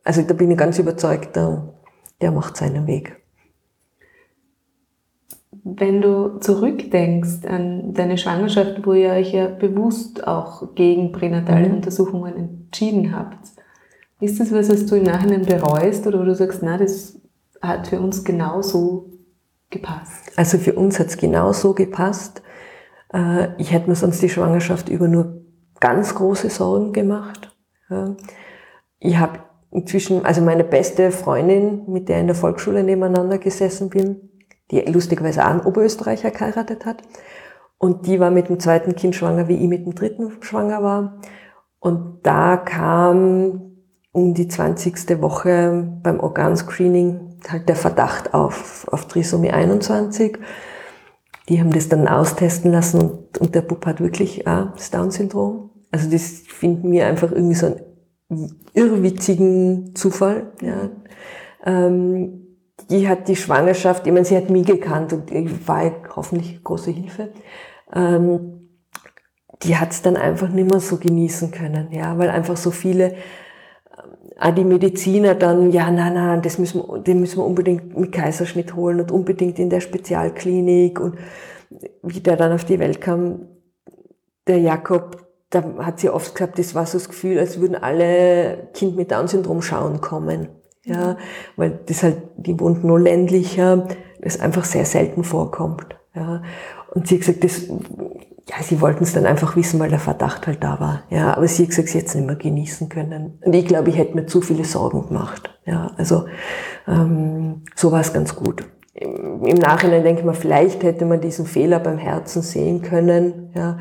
also 0.05 0.23
da 0.23 0.35
bin 0.35 0.51
ich 0.51 0.57
ganz 0.57 0.79
überzeugt, 0.79 1.37
der, 1.37 1.75
der 2.21 2.33
macht 2.33 2.57
seinen 2.57 2.87
Weg. 2.87 3.22
Wenn 5.65 6.03
du 6.03 6.39
zurückdenkst 6.41 7.47
an 7.47 7.95
deine 7.95 8.19
Schwangerschaft, 8.19 8.85
wo 8.85 8.95
ihr 8.95 9.11
euch 9.11 9.33
ja 9.33 9.47
bewusst 9.47 10.27
auch 10.27 10.75
gegen 10.75 11.13
pränatale 11.13 11.69
mhm. 11.69 11.77
Untersuchungen 11.77 12.37
entschieden 12.37 13.17
habt, 13.17 13.39
ist 14.21 14.41
das 14.41 14.53
was, 14.53 14.69
was 14.69 14.87
du 14.87 14.97
im 14.97 15.05
Nachhinein 15.05 15.43
bereust 15.43 16.07
oder 16.07 16.21
wo 16.21 16.25
du 16.25 16.35
sagst, 16.35 16.63
na, 16.63 16.79
das 16.79 17.21
hat 17.61 17.87
für 17.87 18.01
uns 18.01 18.25
genauso 18.25 19.11
gepasst? 19.71 20.33
Also 20.37 20.59
für 20.59 20.75
uns 20.75 20.99
hat 20.99 21.09
es 21.09 21.17
genauso 21.17 21.75
gepasst. 21.75 22.43
Äh, 23.13 23.49
ich 23.59 23.73
hätte 23.73 23.89
mir 23.89 23.97
sonst 23.97 24.21
die 24.23 24.29
Schwangerschaft 24.29 24.89
über 24.89 25.07
nur 25.07 25.43
ganz 25.81 26.15
große 26.15 26.51
Sorgen 26.51 26.93
gemacht. 26.93 27.55
Ich 29.01 29.19
habe 29.19 29.41
inzwischen, 29.73 30.25
also 30.25 30.41
meine 30.41 30.65
beste 30.65 31.11
Freundin, 31.11 31.83
mit 31.89 32.09
der 32.09 32.21
in 32.21 32.27
der 32.27 32.37
Volksschule 32.37 32.85
nebeneinander 32.85 33.39
gesessen 33.39 33.91
bin, 33.91 34.31
die 34.73 34.81
lustigerweise 34.81 35.45
auch 35.45 35.51
einen 35.51 35.61
Oberösterreicher 35.61 36.31
geheiratet 36.31 36.85
hat. 36.87 37.03
Und 37.79 38.07
die 38.07 38.19
war 38.19 38.31
mit 38.31 38.49
dem 38.49 38.59
zweiten 38.59 38.97
Kind 38.97 39.15
schwanger, 39.15 39.49
wie 39.49 39.57
ich 39.57 39.69
mit 39.69 39.87
dem 39.87 39.95
dritten 39.95 40.33
schwanger 40.41 40.83
war. 40.83 41.19
Und 41.79 42.21
da 42.23 42.57
kam 42.57 43.73
um 44.13 44.35
die 44.35 44.49
20. 44.49 45.21
Woche 45.21 45.89
beim 46.03 46.21
Organscreening 46.21 47.39
halt 47.49 47.69
der 47.69 47.77
Verdacht 47.77 48.35
auf, 48.35 48.87
auf 48.91 49.07
Trisomie 49.09 49.51
21. 49.51 50.39
Die 51.49 51.61
haben 51.61 51.73
das 51.73 51.89
dann 51.89 52.07
austesten 52.07 52.73
lassen 52.73 53.01
und, 53.01 53.39
und 53.39 53.55
der 53.55 53.63
Bub 53.63 53.85
hat 53.85 54.01
wirklich 54.01 54.47
auch 54.47 54.73
das 54.75 54.91
Down-Syndrom. 54.91 55.71
Also 55.91 56.11
das 56.11 56.43
finden 56.47 56.93
wir 56.93 57.07
einfach 57.07 57.33
irgendwie 57.33 57.55
so 57.55 57.67
einen 57.67 58.61
irrwitzigen 58.75 59.95
Zufall. 59.95 60.53
Ja. 60.61 60.91
Ähm, 61.65 62.42
die 62.93 63.09
hat 63.09 63.27
die 63.27 63.37
Schwangerschaft, 63.37 64.07
ich 64.07 64.13
meine, 64.13 64.27
sie 64.27 64.37
hat 64.37 64.51
mich 64.51 64.67
gekannt 64.67 65.15
und 65.15 65.33
war 65.67 65.93
hoffentlich 66.15 66.63
große 66.63 66.91
Hilfe. 66.91 67.31
Ähm, 67.95 68.69
die 69.63 69.77
hat 69.77 69.93
es 69.93 70.03
dann 70.03 70.17
einfach 70.17 70.49
nicht 70.51 70.71
mehr 70.71 70.81
so 70.81 70.99
genießen 70.99 71.53
können, 71.53 71.89
ja, 71.91 72.19
weil 72.19 72.29
einfach 72.29 72.57
so 72.57 72.71
viele, 72.71 73.15
auch 74.39 74.55
die 74.55 74.65
Mediziner 74.65 75.35
dann, 75.35 75.71
ja, 75.73 75.91
nein, 75.91 76.15
nein, 76.15 76.43
das 76.43 76.59
müssen 76.59 76.83
wir, 76.83 76.99
den 76.99 77.21
müssen 77.21 77.39
wir 77.39 77.47
unbedingt 77.47 77.97
mit 77.97 78.13
Kaiserschnitt 78.13 78.77
holen 78.77 79.01
und 79.01 79.11
unbedingt 79.11 79.59
in 79.59 79.71
der 79.71 79.81
Spezialklinik 79.81 81.01
und 81.01 81.17
wie 82.03 82.21
der 82.21 82.37
dann 82.37 82.53
auf 82.53 82.67
die 82.67 82.79
Welt 82.79 83.01
kam, 83.01 83.49
der 84.47 84.59
Jakob, 84.59 85.29
da 85.49 85.63
hat 85.79 86.01
sie 86.01 86.11
oft 86.11 86.35
gesagt, 86.35 86.59
das 86.59 86.75
war 86.75 86.85
so 86.85 86.99
das 86.99 87.09
Gefühl, 87.09 87.39
als 87.39 87.59
würden 87.59 87.77
alle 87.77 88.69
Kind 88.75 88.97
mit 88.97 89.13
Down-Syndrom 89.13 89.63
schauen 89.63 90.03
kommen 90.03 90.49
ja, 90.85 91.17
weil 91.57 91.81
das 91.87 92.03
halt, 92.03 92.19
die 92.37 92.59
wohnt 92.59 92.85
nur 92.85 92.99
ländlicher, 92.99 93.89
das 94.21 94.41
einfach 94.41 94.65
sehr 94.65 94.85
selten 94.85 95.25
vorkommt, 95.25 95.97
ja. 96.15 96.43
Und 96.95 97.09
sie 97.09 97.15
hat 97.15 97.21
gesagt, 97.21 97.45
das, 97.45 97.69
ja, 98.49 98.63
sie 98.63 98.81
wollten 98.81 99.05
es 99.05 99.13
dann 99.13 99.25
einfach 99.25 99.57
wissen, 99.57 99.81
weil 99.81 99.89
der 99.89 99.99
Verdacht 99.99 100.47
halt 100.47 100.63
da 100.63 100.81
war, 100.81 101.05
ja, 101.11 101.37
aber 101.37 101.47
sie 101.47 101.63
hat 101.63 101.71
gesagt, 101.71 101.89
sie 101.89 101.99
jetzt 101.99 102.15
nicht 102.15 102.27
mehr 102.27 102.37
genießen 102.37 102.89
können. 102.89 103.39
Und 103.45 103.55
ich 103.55 103.67
glaube, 103.67 103.91
ich 103.91 103.97
hätte 103.97 104.15
mir 104.15 104.27
zu 104.27 104.41
viele 104.41 104.65
Sorgen 104.65 105.09
gemacht, 105.09 105.59
ja, 105.65 105.93
also, 105.97 106.27
ähm, 106.89 107.63
so 107.77 107.93
war 107.93 108.01
es 108.01 108.13
ganz 108.13 108.35
gut. 108.35 108.65
Im, 108.95 109.45
Im 109.45 109.57
Nachhinein 109.57 110.03
denke 110.03 110.21
ich 110.21 110.27
mir, 110.27 110.35
vielleicht 110.35 110.83
hätte 110.83 111.05
man 111.05 111.21
diesen 111.21 111.47
Fehler 111.47 111.79
beim 111.79 111.99
Herzen 111.99 112.43
sehen 112.43 112.83
können, 112.83 113.51
ja, 113.55 113.79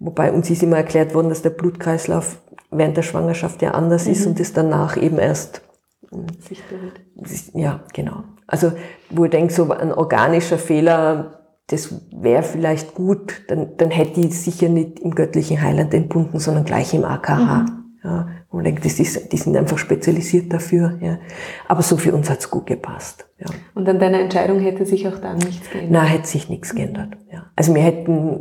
wobei 0.00 0.32
uns 0.32 0.50
ist 0.50 0.62
immer 0.62 0.76
erklärt 0.76 1.14
worden, 1.14 1.28
dass 1.28 1.42
der 1.42 1.50
Blutkreislauf 1.50 2.38
während 2.70 2.96
der 2.96 3.02
Schwangerschaft 3.02 3.62
ja 3.62 3.72
anders 3.72 4.06
mhm. 4.06 4.12
ist 4.12 4.26
und 4.26 4.40
es 4.40 4.52
danach 4.52 4.96
eben 4.96 5.18
erst 5.18 5.62
sichtbar 6.40 6.80
wird. 6.82 7.00
Ja, 7.54 7.84
genau. 7.92 8.24
Also, 8.46 8.72
wo 9.10 9.24
ich 9.24 9.30
denke, 9.30 9.52
so 9.52 9.70
ein 9.70 9.92
organischer 9.92 10.58
Fehler, 10.58 11.40
das 11.68 11.94
wäre 12.10 12.42
vielleicht 12.42 12.94
gut, 12.94 13.42
dann, 13.48 13.76
dann 13.76 13.90
hätte 13.90 14.20
ich 14.20 14.38
sicher 14.38 14.68
nicht 14.68 14.98
im 15.00 15.14
göttlichen 15.14 15.62
Heiland 15.62 15.94
entbunden, 15.94 16.40
sondern 16.40 16.64
gleich 16.64 16.92
im 16.94 17.04
AKH. 17.04 17.60
Mhm. 17.60 17.80
Ja, 18.02 18.28
wo 18.50 18.56
man 18.56 18.64
denkt, 18.64 18.84
das 18.84 18.98
ist, 18.98 19.30
die 19.30 19.36
sind 19.36 19.56
einfach 19.56 19.76
spezialisiert 19.76 20.50
dafür. 20.52 20.98
Ja. 21.02 21.18
Aber 21.68 21.82
so 21.82 21.98
für 21.98 22.14
uns 22.14 22.30
hat's 22.30 22.50
gut 22.50 22.66
gepasst. 22.66 23.26
Ja. 23.38 23.46
Und 23.74 23.86
an 23.88 23.98
deiner 23.98 24.20
Entscheidung 24.20 24.58
hätte 24.60 24.86
sich 24.86 25.06
auch 25.06 25.18
dann 25.18 25.36
nichts 25.36 25.70
geändert? 25.70 25.92
Nein, 25.92 26.06
hätte 26.06 26.26
sich 26.26 26.48
nichts 26.48 26.74
geändert. 26.74 27.18
Ja. 27.30 27.50
Also 27.56 27.74
wir 27.74 27.82
hätten, 27.82 28.40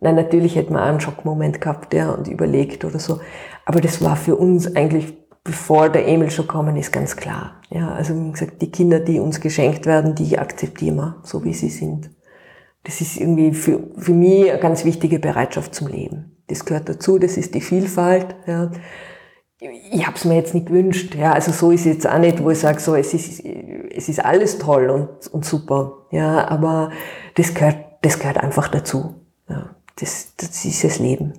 nein, 0.00 0.14
natürlich 0.14 0.54
hätten 0.54 0.74
wir 0.74 0.82
auch 0.82 0.86
einen 0.86 1.00
Schockmoment 1.00 1.60
gehabt 1.60 1.92
ja, 1.92 2.12
und 2.12 2.28
überlegt 2.28 2.84
oder 2.84 3.00
so. 3.00 3.18
Aber 3.66 3.80
das 3.80 4.00
war 4.00 4.14
für 4.14 4.36
uns 4.36 4.76
eigentlich 4.76 5.12
bevor 5.44 5.90
der 5.90 6.08
Emil 6.08 6.30
schon 6.30 6.46
kommen 6.46 6.76
ist, 6.76 6.90
ganz 6.90 7.14
klar. 7.16 7.60
Ja, 7.70 7.92
also 7.92 8.14
wie 8.14 8.32
gesagt, 8.32 8.62
die 8.62 8.70
Kinder, 8.70 8.98
die 8.98 9.20
uns 9.20 9.40
geschenkt 9.40 9.84
werden, 9.86 10.14
die 10.14 10.38
akzeptieren 10.38 10.96
wir, 10.96 11.16
so 11.22 11.44
wie 11.44 11.52
sie 11.52 11.68
sind. 11.68 12.10
Das 12.82 13.00
ist 13.00 13.16
irgendwie 13.18 13.52
für, 13.52 13.80
für 13.96 14.12
mich 14.12 14.50
eine 14.50 14.60
ganz 14.60 14.84
wichtige 14.84 15.18
Bereitschaft 15.18 15.74
zum 15.74 15.88
Leben. 15.88 16.36
Das 16.48 16.64
gehört 16.64 16.88
dazu, 16.88 17.18
das 17.18 17.36
ist 17.36 17.54
die 17.54 17.60
Vielfalt. 17.60 18.34
Ja. 18.46 18.70
Ich 19.90 20.06
habe 20.06 20.16
es 20.16 20.24
mir 20.24 20.34
jetzt 20.36 20.54
nicht 20.54 20.66
gewünscht. 20.66 21.14
Ja, 21.14 21.32
also 21.32 21.52
so 21.52 21.70
ist 21.70 21.80
es 21.80 21.86
jetzt 21.86 22.08
auch 22.08 22.18
nicht, 22.18 22.42
wo 22.42 22.50
ich 22.50 22.58
sage, 22.58 22.80
so 22.80 22.94
es 22.94 23.14
ist, 23.14 23.42
es 23.44 24.08
ist 24.08 24.22
alles 24.22 24.58
toll 24.58 24.90
und, 24.90 25.32
und 25.32 25.44
super. 25.44 26.06
Ja, 26.10 26.48
aber 26.48 26.90
das 27.36 27.54
gehört, 27.54 27.78
das 28.02 28.18
gehört 28.18 28.38
einfach 28.38 28.68
dazu. 28.68 29.14
Ja, 29.48 29.74
das, 29.96 30.34
das 30.36 30.64
ist 30.64 30.84
das 30.84 30.98
Leben. 30.98 31.32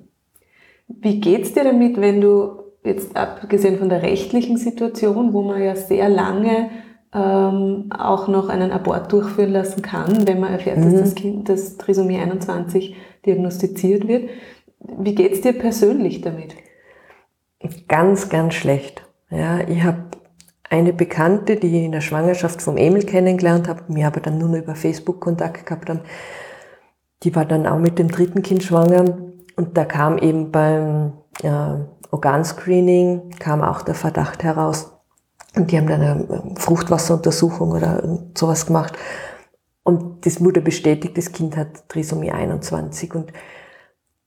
Wie 0.87 1.19
geht's 1.19 1.53
dir 1.53 1.63
damit, 1.63 1.99
wenn 2.01 2.21
du 2.21 2.64
jetzt 2.85 3.15
abgesehen 3.15 3.77
von 3.77 3.89
der 3.89 4.01
rechtlichen 4.01 4.57
Situation, 4.57 5.33
wo 5.33 5.41
man 5.41 5.61
ja 5.61 5.75
sehr 5.75 6.09
lange 6.09 6.69
ähm, 7.13 7.89
auch 7.97 8.27
noch 8.27 8.49
einen 8.49 8.71
Abort 8.71 9.11
durchführen 9.11 9.51
lassen 9.51 9.81
kann, 9.81 10.27
wenn 10.27 10.39
man 10.39 10.51
erfährt, 10.51 10.77
mhm. 10.77 10.83
dass 10.83 11.01
das 11.01 11.15
Kind 11.15 11.49
das 11.49 11.77
Trisomie 11.77 12.17
21 12.17 12.95
diagnostiziert 13.25 14.07
wird. 14.07 14.29
Wie 14.79 15.15
geht's 15.15 15.41
dir 15.41 15.53
persönlich 15.53 16.21
damit? 16.21 16.55
Ganz, 17.87 18.29
ganz 18.29 18.53
schlecht. 18.53 19.03
Ja, 19.31 19.59
ich 19.67 19.83
habe 19.83 20.03
eine 20.69 20.93
Bekannte, 20.93 21.55
die 21.55 21.67
ich 21.67 21.83
in 21.83 21.91
der 21.91 22.01
Schwangerschaft 22.01 22.61
vom 22.61 22.77
Emil 22.77 23.03
kennengelernt 23.03 23.67
habe, 23.67 23.83
mir 23.87 24.07
aber 24.07 24.19
dann 24.19 24.37
nur 24.37 24.49
noch 24.49 24.57
über 24.57 24.75
Facebook 24.75 25.21
Kontakt 25.21 25.65
gehabt 25.65 25.89
haben, 25.89 26.01
die 27.23 27.35
war 27.35 27.45
dann 27.45 27.65
auch 27.65 27.79
mit 27.79 27.97
dem 27.97 28.09
dritten 28.09 28.43
Kind 28.43 28.63
schwanger 28.63 29.05
und 29.55 29.77
da 29.77 29.85
kam 29.85 30.17
eben 30.17 30.51
beim 30.51 31.13
ja, 31.41 31.87
Organscreening 32.15 33.31
kam 33.39 33.61
auch 33.61 33.81
der 33.81 33.95
Verdacht 33.95 34.43
heraus. 34.43 34.91
Und 35.55 35.71
die 35.71 35.77
haben 35.77 35.87
dann 35.87 36.01
eine 36.01 36.55
Fruchtwasseruntersuchung 36.57 37.71
oder 37.71 38.19
sowas 38.37 38.65
gemacht. 38.65 38.97
Und 39.83 40.25
das 40.25 40.43
wurde 40.43 40.61
bestätigt, 40.61 41.17
das 41.17 41.31
Kind 41.31 41.55
hat 41.55 41.87
Trisomie 41.89 42.31
21. 42.31 43.13
Und 43.13 43.31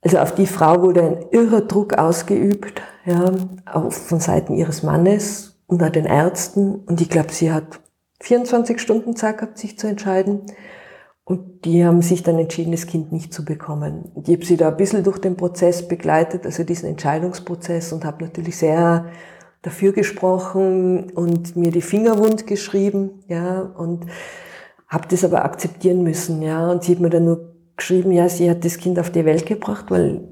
also 0.02 0.18
auf 0.18 0.34
die 0.34 0.46
Frau 0.46 0.82
wurde 0.82 1.02
ein 1.02 1.24
irrer 1.32 1.62
Druck 1.62 1.98
ausgeübt, 1.98 2.80
ja, 3.04 3.32
auch 3.66 3.92
von 3.92 4.20
Seiten 4.20 4.54
ihres 4.54 4.82
Mannes 4.82 5.58
und 5.66 5.82
an 5.82 5.92
den 5.92 6.04
Ärzten. 6.04 6.76
Und 6.86 7.00
ich 7.00 7.10
glaube, 7.10 7.32
sie 7.32 7.52
hat 7.52 7.80
24 8.20 8.80
Stunden 8.80 9.16
Zeit 9.16 9.38
gehabt, 9.38 9.58
sich 9.58 9.78
zu 9.78 9.86
entscheiden. 9.86 10.42
Und 11.28 11.66
die 11.66 11.84
haben 11.84 12.00
sich 12.00 12.22
dann 12.22 12.38
entschieden, 12.38 12.72
das 12.72 12.86
Kind 12.86 13.12
nicht 13.12 13.34
zu 13.34 13.44
bekommen. 13.44 14.10
Ich 14.24 14.32
habe 14.32 14.46
sie 14.46 14.56
da 14.56 14.68
ein 14.68 14.78
bisschen 14.78 15.04
durch 15.04 15.18
den 15.18 15.36
Prozess 15.36 15.86
begleitet, 15.86 16.46
also 16.46 16.64
diesen 16.64 16.88
Entscheidungsprozess 16.88 17.92
und 17.92 18.06
habe 18.06 18.24
natürlich 18.24 18.56
sehr 18.56 19.04
dafür 19.60 19.92
gesprochen 19.92 21.10
und 21.10 21.54
mir 21.54 21.70
die 21.70 21.82
Finger 21.82 22.18
wund 22.18 22.46
geschrieben, 22.46 23.24
ja, 23.26 23.60
und 23.60 24.06
habe 24.86 25.06
das 25.10 25.22
aber 25.22 25.44
akzeptieren 25.44 26.02
müssen, 26.02 26.40
ja. 26.40 26.70
Und 26.70 26.84
sie 26.84 26.92
hat 26.92 27.00
mir 27.00 27.10
dann 27.10 27.26
nur 27.26 27.52
geschrieben, 27.76 28.10
ja, 28.10 28.30
sie 28.30 28.48
hat 28.48 28.64
das 28.64 28.78
Kind 28.78 28.98
auf 28.98 29.10
die 29.10 29.26
Welt 29.26 29.44
gebracht, 29.44 29.90
weil 29.90 30.26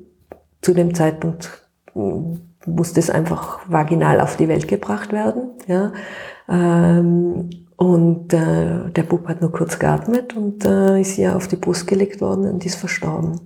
zu 0.63 0.73
dem 0.73 0.95
Zeitpunkt 0.95 1.69
hm, 1.93 2.41
musste 2.65 3.01
es 3.01 3.11
einfach 3.11 3.61
vaginal 3.69 4.23
auf 4.23 4.39
die 4.39 4.49
Welt 4.49 4.67
gebracht 4.67 5.13
werden, 5.13 5.51
ja. 5.67 5.93
Ähm, 6.49 7.66
und 7.77 8.33
äh, 8.33 8.91
der 8.91 9.03
Bub 9.03 9.29
hat 9.29 9.43
nur 9.43 9.53
kurz 9.53 9.79
geatmet 9.79 10.35
und 10.35 10.65
äh, 10.65 11.01
ist 11.01 11.19
ja 11.19 11.37
auf 11.37 11.47
die 11.47 11.57
Brust 11.57 11.87
gelegt 11.87 12.21
worden 12.21 12.49
und 12.51 12.65
ist 12.65 12.77
verstorben. 12.77 13.41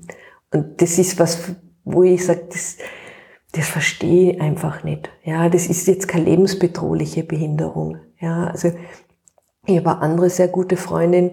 Und 0.52 0.80
das 0.80 0.98
ist 0.98 1.18
was, 1.18 1.38
wo 1.84 2.04
ich 2.04 2.24
sage, 2.24 2.46
das, 2.48 2.78
das 3.52 3.66
verstehe 3.66 4.32
ich 4.32 4.40
einfach 4.40 4.84
nicht. 4.84 5.10
Ja, 5.24 5.48
das 5.48 5.66
ist 5.66 5.88
jetzt 5.88 6.06
keine 6.06 6.26
lebensbedrohliche 6.26 7.24
Behinderung. 7.24 7.98
Ja, 8.20 8.46
also 8.46 8.72
ich 9.66 9.76
habe 9.78 9.90
eine 9.90 10.00
andere 10.02 10.30
sehr 10.30 10.48
gute 10.48 10.76
Freundin, 10.76 11.32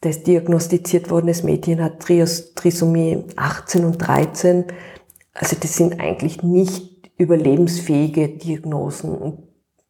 das 0.00 0.24
diagnostiziert 0.24 1.10
worden, 1.10 1.28
das 1.28 1.44
Mädchen 1.44 1.82
hat 1.82 2.00
Trisomie 2.00 3.24
18 3.36 3.84
und 3.84 3.98
13. 3.98 4.64
Also 5.32 5.56
das 5.60 5.76
sind 5.76 6.00
eigentlich 6.00 6.42
nicht 6.42 7.12
überlebensfähige 7.18 8.28
Diagnosen. 8.28 9.14
Und 9.14 9.38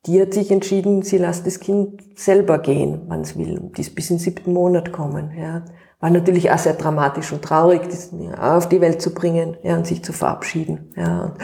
die 0.07 0.21
hat 0.21 0.35
sich 0.35 0.51
entschieden, 0.51 1.03
sie 1.03 1.19
lässt 1.19 1.47
das 1.47 1.61
Kind 1.61 2.03
selber 2.19 2.59
gehen, 2.59 3.03
wann 3.07 3.21
es 3.21 3.37
will. 3.37 3.71
Die 3.77 3.83
ist 3.83 3.95
bis 3.95 4.11
in 4.11 4.17
den 4.17 4.23
siebten 4.23 4.53
Monat 4.53 4.93
kommen. 4.93 5.33
Ja. 5.39 5.63
War 6.01 6.11
natürlich 6.11 6.51
auch 6.51 6.59
sehr 6.59 6.75
dramatisch 6.75 7.33
und 7.33 7.43
traurig, 7.43 7.83
das 7.89 8.11
auf 8.41 8.69
die 8.69 8.81
Welt 8.81 9.01
zu 9.01 9.15
bringen 9.15 9.57
ja, 9.63 9.77
und 9.77 9.87
sich 9.87 10.03
zu 10.03 10.13
verabschieden. 10.13 10.93
Ja. 10.97 11.35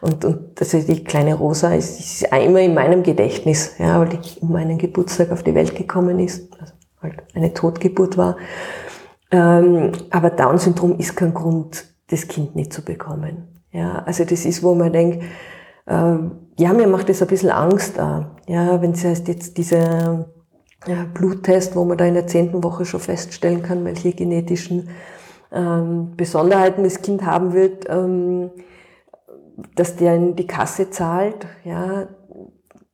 Und, 0.00 0.24
und 0.24 0.58
also 0.58 0.80
die 0.80 1.04
kleine 1.04 1.34
Rosa 1.34 1.74
ist, 1.74 2.00
ist 2.00 2.32
immer 2.32 2.60
in 2.60 2.72
meinem 2.72 3.02
Gedächtnis, 3.02 3.72
ja, 3.78 4.00
weil 4.00 4.08
die 4.08 4.40
um 4.40 4.52
meinen 4.52 4.78
Geburtstag 4.78 5.30
auf 5.30 5.42
die 5.42 5.54
Welt 5.54 5.74
gekommen 5.74 6.18
ist. 6.18 6.50
Also 6.58 6.72
halt 7.02 7.22
eine 7.34 7.52
Totgeburt 7.52 8.16
war. 8.16 8.36
Ähm, 9.30 9.92
aber 10.10 10.30
Down-Syndrom 10.30 10.98
ist 10.98 11.16
kein 11.16 11.34
Grund, 11.34 11.84
das 12.10 12.28
Kind 12.28 12.56
nicht 12.56 12.72
zu 12.72 12.82
bekommen. 12.82 13.60
Ja, 13.72 14.02
also 14.06 14.24
das 14.24 14.46
ist, 14.46 14.62
wo 14.62 14.74
man 14.74 14.92
denkt, 14.92 15.22
ja, 15.88 16.72
mir 16.72 16.86
macht 16.86 17.08
das 17.08 17.22
ein 17.22 17.28
bisschen 17.28 17.50
Angst 17.50 17.98
auch. 17.98 18.26
Ja, 18.46 18.80
wenn 18.82 18.92
es 18.92 19.04
heißt 19.04 19.28
jetzt 19.28 19.56
dieser 19.56 20.26
ja, 20.86 21.06
Bluttest, 21.12 21.76
wo 21.76 21.84
man 21.84 21.98
da 21.98 22.04
in 22.04 22.14
der 22.14 22.26
zehnten 22.26 22.62
Woche 22.62 22.84
schon 22.84 23.00
feststellen 23.00 23.62
kann, 23.62 23.84
welche 23.84 24.12
genetischen 24.12 24.90
ähm, 25.52 26.12
Besonderheiten 26.16 26.84
das 26.84 27.02
Kind 27.02 27.24
haben 27.24 27.52
wird, 27.52 27.86
ähm, 27.88 28.50
dass 29.74 29.96
der 29.96 30.14
in 30.14 30.36
die 30.36 30.46
Kasse 30.46 30.90
zahlt, 30.90 31.46
ja, 31.64 32.08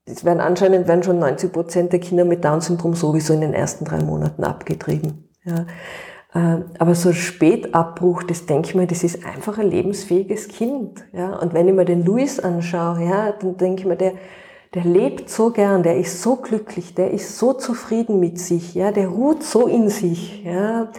es 0.07 0.25
werden 0.25 0.41
anscheinend 0.41 0.87
werden 0.87 1.03
schon 1.03 1.19
90 1.19 1.53
Prozent 1.53 1.93
der 1.93 2.01
Kinder 2.01 2.25
mit 2.25 2.45
Down-Syndrom 2.45 2.95
sowieso 2.95 3.33
in 3.33 3.41
den 3.41 3.55
ersten 3.55 3.85
drei 3.87 3.99
Monaten 4.03 4.45
abgetrieben. 4.45 5.31
Ja. 5.45 5.67
Ähm, 6.35 6.65
aber 6.79 6.95
so 6.95 7.11
ein 7.11 7.15
Spätabbruch, 7.15 8.25
das 8.25 8.47
denke 8.47 8.69
ich 8.69 8.75
mir, 8.75 8.87
das 8.87 9.05
ist 9.05 9.25
einfach 9.25 9.59
ein 9.59 9.71
lebensfähiges 9.71 10.49
Kind. 10.49 11.05
Ja. 11.13 11.37
Und 11.37 11.55
wenn 11.55 11.69
ich 11.69 11.75
mir 11.75 11.85
den 11.85 12.05
Luis 12.05 12.41
anschaue, 12.41 13.05
ja, 13.05 13.33
dann 13.33 13.57
denke 13.57 13.83
ich 13.83 13.87
mir, 13.87 13.97
der, 13.97 14.15
der 14.75 14.85
lebt 14.85 15.31
so 15.31 15.51
gern, 15.51 15.85
der 15.85 15.97
ist 15.97 16.23
so 16.23 16.37
glücklich, 16.37 16.95
der 16.95 17.13
ist 17.13 17.39
so 17.39 17.53
zufrieden 17.53 18.19
mit 18.19 18.41
sich, 18.41 18.75
ja, 18.75 18.91
der 18.91 19.09
ruht 19.09 19.45
so 19.45 19.69
in 19.69 19.89
sich, 19.89 20.43
ja. 20.45 20.91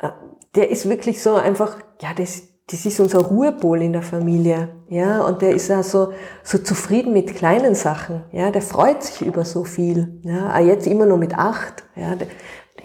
Äh, 0.00 0.08
der 0.56 0.70
ist 0.70 0.88
wirklich 0.88 1.22
so 1.22 1.34
einfach, 1.36 1.76
ja, 2.00 2.08
das, 2.16 2.42
das 2.68 2.84
ist 2.84 2.98
unser 2.98 3.20
Ruhepol 3.20 3.82
in 3.82 3.92
der 3.92 4.02
Familie, 4.02 4.70
ja, 4.88 5.22
und 5.22 5.42
der 5.42 5.50
ist 5.50 5.68
ja 5.68 5.84
so, 5.84 6.12
so 6.42 6.58
zufrieden 6.58 7.12
mit 7.12 7.36
kleinen 7.36 7.76
Sachen, 7.76 8.24
ja, 8.32 8.50
der 8.50 8.62
freut 8.62 9.04
sich 9.04 9.24
über 9.24 9.44
so 9.44 9.62
viel, 9.62 10.20
ja, 10.22 10.52
auch 10.52 10.64
jetzt 10.64 10.88
immer 10.88 11.06
nur 11.06 11.18
mit 11.18 11.38
acht, 11.38 11.84
ja, 11.94 12.16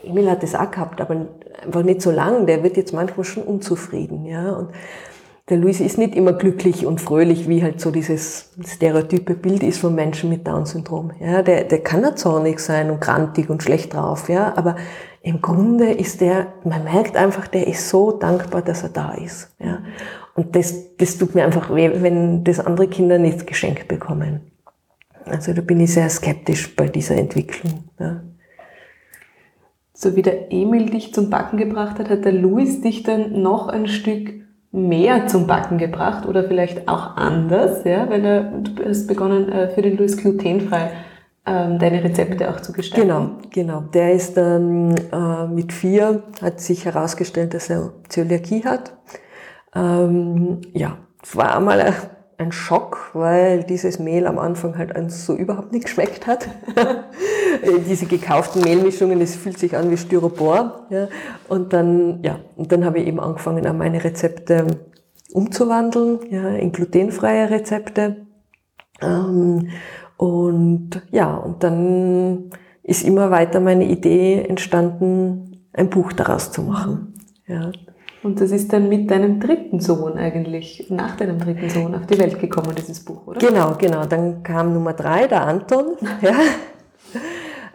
Emil 0.06 0.30
hat 0.30 0.44
das 0.44 0.56
auch 0.56 0.72
gehabt, 0.72 1.02
aber 1.02 1.28
einfach 1.64 1.84
nicht 1.84 2.02
so 2.02 2.12
lang, 2.12 2.46
der 2.46 2.64
wird 2.64 2.78
jetzt 2.78 2.94
manchmal 2.94 3.24
schon 3.24 3.44
unzufrieden, 3.44 4.26
ja, 4.26 4.52
und 4.54 4.70
der 5.50 5.58
Luis 5.58 5.80
ist 5.80 6.00
nicht 6.00 6.16
immer 6.16 6.34
glücklich 6.34 6.88
und 6.88 7.00
fröhlich, 7.00 7.48
wie 7.48 7.62
halt 7.62 7.80
so 7.80 7.92
dieses 7.92 8.52
stereotype 8.66 9.36
Bild 9.36 9.62
ist 9.62 9.78
von 9.78 9.94
Menschen 9.94 10.32
mit 10.32 10.48
Down-Syndrom. 10.48 11.12
Ja, 11.20 11.44
der, 11.44 11.66
der 11.66 11.84
kann 11.84 12.02
ja 12.02 12.16
zornig 12.16 12.60
sein 12.60 12.90
und 12.90 13.00
grantig 13.00 13.52
und 13.52 13.62
schlecht 13.62 13.94
drauf, 13.94 14.28
ja, 14.28 14.54
aber 14.56 14.76
im 15.22 15.42
Grunde 15.42 15.92
ist 15.92 16.22
der, 16.22 16.48
man 16.64 16.84
merkt 16.84 17.16
einfach, 17.16 17.48
der 17.48 17.68
ist 17.68 17.90
so 17.90 18.12
dankbar, 18.12 18.62
dass 18.64 18.84
er 18.84 18.90
da 18.90 19.14
ist. 19.14 19.50
Ja. 19.60 19.80
Und 20.36 20.56
das, 20.56 20.96
das 20.98 21.18
tut 21.18 21.34
mir 21.34 21.46
einfach 21.46 21.74
weh, 21.74 21.92
wenn 21.96 22.44
das 22.44 22.60
andere 22.60 22.88
Kinder 22.88 23.18
nicht 23.18 23.48
geschenkt 23.48 23.88
bekommen. 23.88 24.52
Also 25.26 25.54
da 25.54 25.62
bin 25.62 25.80
ich 25.80 25.94
sehr 25.94 26.10
skeptisch 26.10 26.76
bei 26.76 26.88
dieser 26.88 27.16
Entwicklung. 27.16 27.86
Ja. 28.00 28.22
So 29.98 30.18
wie 30.18 30.22
der 30.22 30.52
Emil 30.52 30.90
dich 30.90 31.14
zum 31.14 31.30
Backen 31.30 31.58
gebracht 31.58 32.00
hat, 32.00 32.10
hat 32.10 32.26
der 32.26 32.34
Louis 32.34 32.82
dich 32.82 33.04
dann 33.04 33.42
noch 33.42 33.70
ein 33.70 33.88
Stück 33.88 34.34
mehr 34.74 35.28
zum 35.28 35.48
Backen 35.48 35.78
gebracht 35.78 36.28
oder 36.28 36.44
vielleicht 36.44 36.90
auch 36.90 37.16
anders, 37.16 37.86
ja, 37.86 38.10
weil 38.10 38.26
er, 38.26 38.44
du 38.44 38.84
hast 38.86 39.08
begonnen 39.08 39.50
äh, 39.50 39.70
für 39.70 39.82
den 39.82 39.96
Louis 39.96 40.18
glutenfrei 40.18 40.92
ähm, 41.46 41.80
deine 41.80 42.04
Rezepte 42.04 42.50
auch 42.50 42.60
zu 42.60 42.74
gestalten. 42.74 43.08
Genau, 43.08 43.30
genau. 43.52 43.82
Der 43.94 44.12
ist 44.14 44.36
dann 44.36 44.96
äh, 45.14 45.48
mit 45.48 45.72
vier, 45.72 46.24
hat 46.42 46.60
sich 46.60 46.84
herausgestellt, 46.84 47.54
dass 47.54 47.70
er 47.70 47.94
Zöliakie 48.10 48.66
hat. 48.66 48.98
Ähm, 49.74 50.60
ja, 50.74 50.98
war 51.34 51.56
einmal 51.56 51.94
ein 52.38 52.52
Schock, 52.52 53.12
weil 53.14 53.64
dieses 53.64 54.00
Mehl 54.00 54.28
am 54.28 54.38
Anfang 54.40 54.78
halt 54.78 54.94
so 55.12 55.36
überhaupt 55.36 55.72
nicht 55.72 55.86
geschmeckt 55.86 56.28
hat. 56.28 56.50
Diese 57.88 58.06
gekauften 58.06 58.62
Mehlmischungen, 58.62 59.20
das 59.20 59.36
fühlt 59.36 59.58
sich 59.58 59.76
an 59.78 59.90
wie 59.90 59.98
Styropor. 59.98 60.88
Ja. 60.90 61.08
Und 61.48 61.72
dann, 61.72 62.22
ja, 62.24 62.40
und 62.56 62.72
dann 62.72 62.84
habe 62.84 63.00
ich 63.00 63.08
eben 63.08 63.20
angefangen, 63.20 63.66
an 63.66 63.78
meine 63.78 64.04
Rezepte 64.04 64.68
umzuwandeln, 65.32 66.20
ja, 66.30 66.50
in 66.50 66.72
glutenfreie 66.72 67.50
Rezepte. 67.50 68.26
Ähm, 69.02 69.70
und 70.18 71.02
ja, 71.12 71.36
und 71.36 71.64
dann 71.64 72.50
ist 72.84 73.04
immer 73.04 73.32
weiter 73.32 73.60
meine 73.60 73.86
Idee 73.86 74.46
entstanden, 74.48 75.68
ein 75.74 75.90
Buch 75.90 76.14
daraus 76.14 76.52
zu 76.52 76.62
machen. 76.62 77.14
Ja. 77.48 77.72
Und 78.26 78.42
das 78.42 78.50
ist 78.50 78.74
dann 78.74 78.90
mit 78.90 79.12
deinem 79.12 79.40
dritten 79.40 79.80
Sohn 79.80 80.18
eigentlich, 80.18 80.88
nach 80.90 81.16
deinem 81.16 81.38
dritten 81.38 81.70
Sohn 81.70 81.94
auf 81.94 82.08
die 82.08 82.18
Welt 82.18 82.40
gekommen, 82.40 82.74
dieses 82.76 83.06
Buch, 83.06 83.28
oder? 83.28 83.38
Genau, 83.38 83.76
genau. 83.78 84.06
Dann 84.06 84.42
kam 84.42 84.74
Nummer 84.74 84.94
drei, 84.94 85.28
der 85.28 85.46
Anton. 85.46 85.96
ja. 86.22 86.34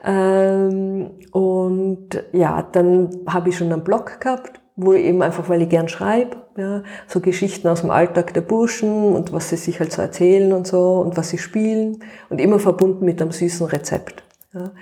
Ähm, 0.05 1.11
und 1.31 2.09
ja, 2.33 2.63
dann 2.63 3.11
habe 3.29 3.51
ich 3.51 3.59
schon 3.59 3.73
einen 3.73 3.85
Blog 3.85 4.19
gehabt, 4.19 4.61
wo 4.75 4.93
ich 4.93 5.05
eben 5.05 5.23
einfach, 5.23 5.49
weil 5.49 5.63
ich 5.63 5.69
gern 5.69 5.89
schreibe, 5.89 6.39
ja, 6.57 6.83
so 7.07 7.21
Geschichten 7.21 7.69
aus 7.69 7.83
dem 7.83 7.93
Alltag 7.93 8.35
der 8.35 8.41
Burschen 8.41 9.13
und 9.15 9.33
was 9.33 9.51
sie 9.51 9.57
sich 9.57 9.79
halt 9.79 9.93
so 9.93 10.03
erzählen 10.03 10.53
und 10.53 10.67
so 10.67 10.95
und 10.95 11.17
was 11.17 11.29
sie 11.29 11.39
spielen 11.39 12.03
und 12.29 12.41
immer 12.41 12.59
verbunden 12.59 13.05
mit 13.05 13.23
einem 13.23 13.31
süßen 13.31 13.69
Rezept. 13.69 14.25
Ja. 14.53 14.73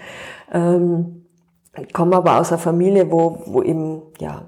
Ähm, 0.51 1.27
ich 1.79 1.93
komme 1.93 2.17
aber 2.17 2.41
aus 2.41 2.53
einer 2.53 2.59
Familie, 2.59 3.11
wo, 3.11 3.43
wo 3.45 3.63
eben, 3.63 4.01
ja, 4.19 4.47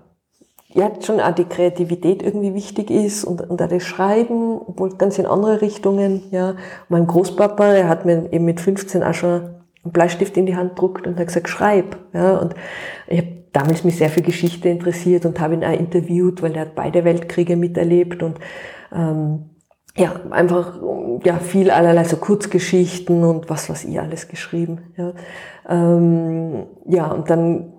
ja, 0.73 0.91
schon 1.01 1.21
auch 1.21 1.35
die 1.35 1.45
Kreativität 1.45 2.23
irgendwie 2.23 2.55
wichtig 2.55 2.91
ist 2.91 3.25
und, 3.25 3.41
und 3.41 3.61
auch 3.61 3.69
das 3.69 3.83
Schreiben, 3.83 4.61
obwohl 4.65 4.97
ganz 4.97 5.19
in 5.19 5.27
andere 5.27 5.61
Richtungen, 5.61 6.23
ja. 6.31 6.55
Mein 6.89 7.07
Großpapa, 7.07 7.73
der 7.73 7.89
hat 7.89 8.07
mir 8.07 8.33
eben 8.33 8.45
mit 8.45 8.61
15 8.61 9.03
auch 9.03 9.15
schon 9.15 9.41
einen 9.83 9.93
Bleistift 9.93 10.37
in 10.37 10.47
die 10.47 10.57
Hand 10.57 10.77
gedruckt 10.77 11.07
und 11.07 11.19
hat 11.19 11.27
gesagt, 11.27 11.49
schreib, 11.49 11.97
ja. 12.13 12.37
Und 12.37 12.55
ich 13.09 13.19
habe 13.19 13.29
damals 13.53 13.83
mich 13.83 13.97
sehr 13.97 14.11
für 14.11 14.23
Geschichte 14.23 14.69
interessiert 14.69 15.27
und 15.27 15.41
habe 15.41 15.55
ihn 15.55 15.65
auch 15.65 15.73
interviewt, 15.73 16.41
weil 16.41 16.55
er 16.55 16.63
hat 16.63 16.77
beide 16.77 17.05
Weltkriege 17.05 17.57
miterlebt 17.57 18.23
und, 18.23 18.39
ähm, 18.95 19.47
ja, 19.97 20.21
einfach, 20.31 20.81
ja, 21.25 21.39
viel 21.39 21.73
allerlei 21.73 22.05
so 22.05 22.17
Kurzgeschichten 22.17 23.25
und 23.25 23.51
was, 23.51 23.69
was 23.69 23.85
ich 23.85 23.99
alles 23.99 24.29
geschrieben, 24.29 24.93
ja. 24.97 25.15
Ähm, 25.69 26.67
ja, 26.87 27.11
und 27.11 27.29
dann 27.29 27.73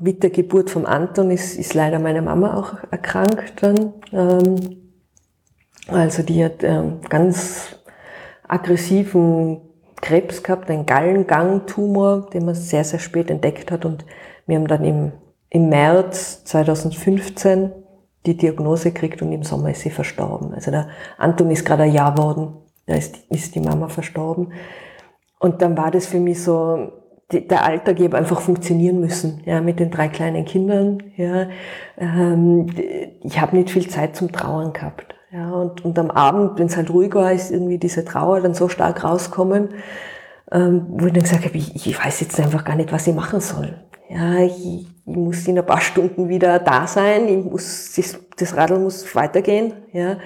mit 0.00 0.22
der 0.22 0.30
Geburt 0.30 0.70
vom 0.70 0.86
Anton 0.86 1.30
ist, 1.30 1.56
ist 1.56 1.74
leider 1.74 1.98
meine 1.98 2.22
Mama 2.22 2.56
auch 2.56 2.90
erkrankt 2.90 3.62
dann. 3.62 3.92
Ähm, 4.12 4.76
also 5.88 6.22
die 6.22 6.44
hat 6.44 6.62
ähm, 6.62 7.00
ganz 7.08 7.76
aggressiven 8.46 9.60
Krebs 10.00 10.42
gehabt, 10.42 10.70
einen 10.70 10.86
Gallengangtumor, 10.86 12.30
den 12.30 12.46
man 12.46 12.54
sehr, 12.54 12.84
sehr 12.84 12.98
spät 12.98 13.30
entdeckt 13.30 13.70
hat. 13.70 13.84
Und 13.84 14.04
wir 14.46 14.56
haben 14.56 14.66
dann 14.66 14.84
im, 14.84 15.12
im 15.50 15.68
März 15.68 16.44
2015 16.44 17.72
die 18.26 18.36
Diagnose 18.36 18.92
gekriegt 18.92 19.22
und 19.22 19.32
im 19.32 19.42
Sommer 19.42 19.70
ist 19.70 19.80
sie 19.80 19.90
verstorben. 19.90 20.54
Also 20.54 20.70
der 20.70 20.88
Anton 21.16 21.50
ist 21.50 21.64
gerade 21.64 21.84
ein 21.84 21.92
Jahr 21.92 22.18
worden, 22.18 22.56
da 22.86 22.94
ist, 22.94 23.18
ist 23.30 23.54
die 23.54 23.60
Mama 23.60 23.88
verstorben. 23.88 24.52
Und 25.38 25.62
dann 25.62 25.76
war 25.76 25.90
das 25.90 26.06
für 26.06 26.20
mich 26.20 26.42
so, 26.42 26.92
der 27.32 27.64
Alltag 27.64 28.00
eben 28.00 28.14
einfach 28.14 28.40
funktionieren 28.40 29.00
müssen, 29.00 29.42
ja, 29.44 29.60
mit 29.60 29.80
den 29.80 29.90
drei 29.90 30.08
kleinen 30.08 30.44
Kindern, 30.44 31.02
ja. 31.16 31.46
Ähm, 31.98 32.66
ich 33.22 33.40
habe 33.40 33.56
nicht 33.56 33.70
viel 33.70 33.88
Zeit 33.88 34.16
zum 34.16 34.32
Trauern 34.32 34.72
gehabt, 34.72 35.14
ja, 35.32 35.50
und, 35.50 35.84
und 35.84 35.98
am 35.98 36.10
Abend, 36.10 36.58
wenn 36.58 36.66
es 36.66 36.76
halt 36.76 36.90
ruhig 36.90 37.14
war, 37.14 37.32
ist 37.32 37.50
irgendwie 37.50 37.78
diese 37.78 38.04
Trauer 38.04 38.40
dann 38.40 38.54
so 38.54 38.68
stark 38.68 39.04
rauskommen, 39.04 39.70
ähm, 40.50 40.86
wo 40.90 41.06
ich 41.06 41.12
dann 41.12 41.22
gesagt 41.22 41.44
habe, 41.44 41.56
ich, 41.56 41.74
ich 41.86 42.04
weiß 42.04 42.20
jetzt 42.20 42.40
einfach 42.40 42.64
gar 42.64 42.76
nicht, 42.76 42.92
was 42.92 43.06
ich 43.06 43.14
machen 43.14 43.40
soll. 43.40 43.74
Ja, 44.08 44.38
ich, 44.40 44.86
ich 45.06 45.16
muss 45.16 45.46
in 45.46 45.58
ein 45.58 45.66
paar 45.66 45.80
Stunden 45.80 46.28
wieder 46.28 46.58
da 46.58 46.86
sein, 46.86 47.28
ich 47.28 47.44
muss, 47.44 47.92
das, 47.94 48.18
das 48.36 48.56
Radl 48.56 48.78
muss 48.78 49.14
weitergehen, 49.14 49.74
ja. 49.92 50.18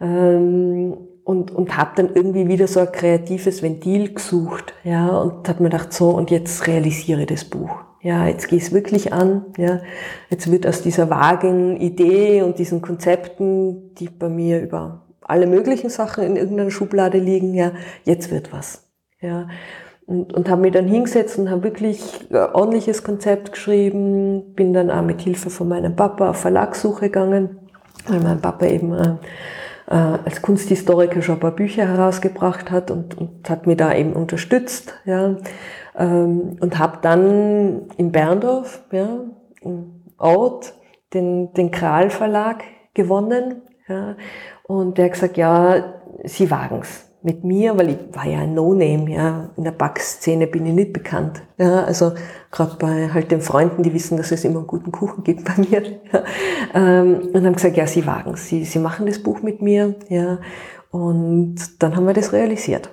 Ähm, 0.00 0.96
und, 1.28 1.54
und 1.54 1.76
habe 1.76 1.90
dann 1.96 2.14
irgendwie 2.14 2.48
wieder 2.48 2.66
so 2.66 2.80
ein 2.80 2.90
kreatives 2.90 3.62
Ventil 3.62 4.14
gesucht, 4.14 4.72
ja, 4.82 5.08
und 5.08 5.46
habe 5.46 5.62
mir 5.62 5.68
gedacht, 5.68 5.92
so, 5.92 6.08
und 6.08 6.30
jetzt 6.30 6.66
realisiere 6.66 7.26
das 7.26 7.44
Buch. 7.44 7.68
Ja, 8.00 8.26
jetzt 8.26 8.48
gehe 8.48 8.58
es 8.58 8.72
wirklich 8.72 9.12
an, 9.12 9.44
ja. 9.58 9.80
Jetzt 10.30 10.50
wird 10.50 10.66
aus 10.66 10.80
dieser 10.80 11.10
vagen 11.10 11.76
Idee 11.76 12.40
und 12.40 12.58
diesen 12.58 12.80
Konzepten, 12.80 13.94
die 13.96 14.08
bei 14.08 14.30
mir 14.30 14.62
über 14.62 15.02
alle 15.20 15.46
möglichen 15.46 15.90
Sachen 15.90 16.24
in 16.24 16.36
irgendeiner 16.36 16.70
Schublade 16.70 17.18
liegen, 17.18 17.52
ja, 17.52 17.72
jetzt 18.04 18.30
wird 18.30 18.50
was, 18.50 18.88
ja. 19.20 19.48
Und, 20.06 20.32
und 20.32 20.48
habe 20.48 20.62
mich 20.62 20.72
dann 20.72 20.88
hingesetzt 20.88 21.38
und 21.38 21.50
habe 21.50 21.64
wirklich 21.64 22.00
ein 22.30 22.54
ordentliches 22.54 23.04
Konzept 23.04 23.52
geschrieben, 23.52 24.54
bin 24.54 24.72
dann 24.72 24.90
auch 24.90 25.02
mit 25.02 25.20
Hilfe 25.20 25.50
von 25.50 25.68
meinem 25.68 25.94
Papa 25.94 26.30
auf 26.30 26.38
Verlagssuche 26.38 27.10
gegangen, 27.10 27.58
weil 28.06 28.20
mein 28.20 28.40
Papa 28.40 28.64
eben 28.64 29.18
äh, 29.88 29.94
als 29.94 30.42
Kunsthistoriker 30.42 31.22
schon 31.22 31.36
ein 31.36 31.40
paar 31.40 31.52
Bücher 31.56 31.88
herausgebracht 31.88 32.70
hat 32.70 32.90
und, 32.90 33.16
und 33.16 33.48
hat 33.48 33.66
mich 33.66 33.76
da 33.76 33.94
eben 33.94 34.12
unterstützt. 34.12 34.94
Ja. 35.04 35.36
Ähm, 35.96 36.56
und 36.60 36.78
habe 36.78 36.98
dann 37.02 37.88
in 37.96 38.12
Berndorf, 38.12 38.82
ja, 38.92 39.20
im 39.62 40.02
Ort, 40.18 40.74
den, 41.14 41.52
den 41.54 41.70
Kral 41.70 42.10
Verlag 42.10 42.64
gewonnen. 42.94 43.62
Ja. 43.88 44.16
Und 44.64 44.98
der 44.98 45.06
hat 45.06 45.12
gesagt, 45.12 45.36
ja, 45.36 45.94
Sie 46.24 46.50
wagen's. 46.50 47.07
Mit 47.22 47.42
mir, 47.44 47.76
weil 47.76 47.90
ich 47.90 47.98
war 48.12 48.26
ja 48.26 48.40
ein 48.40 48.54
No-Name, 48.54 49.10
ja. 49.10 49.50
In 49.56 49.64
der 49.64 49.72
Backszene 49.72 50.46
bin 50.46 50.66
ich 50.66 50.72
nicht 50.72 50.92
bekannt. 50.92 51.42
Ja, 51.58 51.84
also 51.84 52.12
gerade 52.50 52.76
bei 52.78 53.10
halt 53.12 53.30
den 53.30 53.40
Freunden, 53.40 53.82
die 53.82 53.92
wissen, 53.92 54.16
dass 54.16 54.30
es 54.30 54.44
immer 54.44 54.58
einen 54.58 54.66
guten 54.66 54.92
Kuchen 54.92 55.24
gibt 55.24 55.44
bei 55.44 55.54
mir. 55.56 56.00
Ja. 56.12 56.24
Ähm, 56.74 57.30
und 57.32 57.44
haben 57.44 57.54
gesagt, 57.54 57.76
ja, 57.76 57.86
sie 57.86 58.06
wagen 58.06 58.36
sie, 58.36 58.64
sie 58.64 58.78
machen 58.78 59.06
das 59.06 59.22
Buch 59.22 59.42
mit 59.42 59.62
mir, 59.62 59.96
ja. 60.08 60.38
Und 60.90 61.82
dann 61.82 61.96
haben 61.96 62.06
wir 62.06 62.14
das 62.14 62.32
realisiert. 62.32 62.90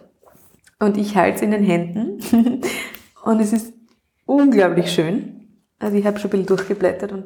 Und 0.79 0.97
ich 0.97 1.15
halte 1.15 1.37
es 1.37 1.41
in 1.41 1.51
den 1.51 1.63
Händen 1.63 2.19
und 3.23 3.39
es 3.39 3.53
ist 3.53 3.73
unglaublich 4.25 4.91
schön. 4.91 5.61
Also 5.79 5.97
ich 5.97 6.05
habe 6.05 6.19
schon 6.19 6.29
ein 6.29 6.31
bisschen 6.31 6.47
durchgeblättert 6.47 7.11
und 7.11 7.25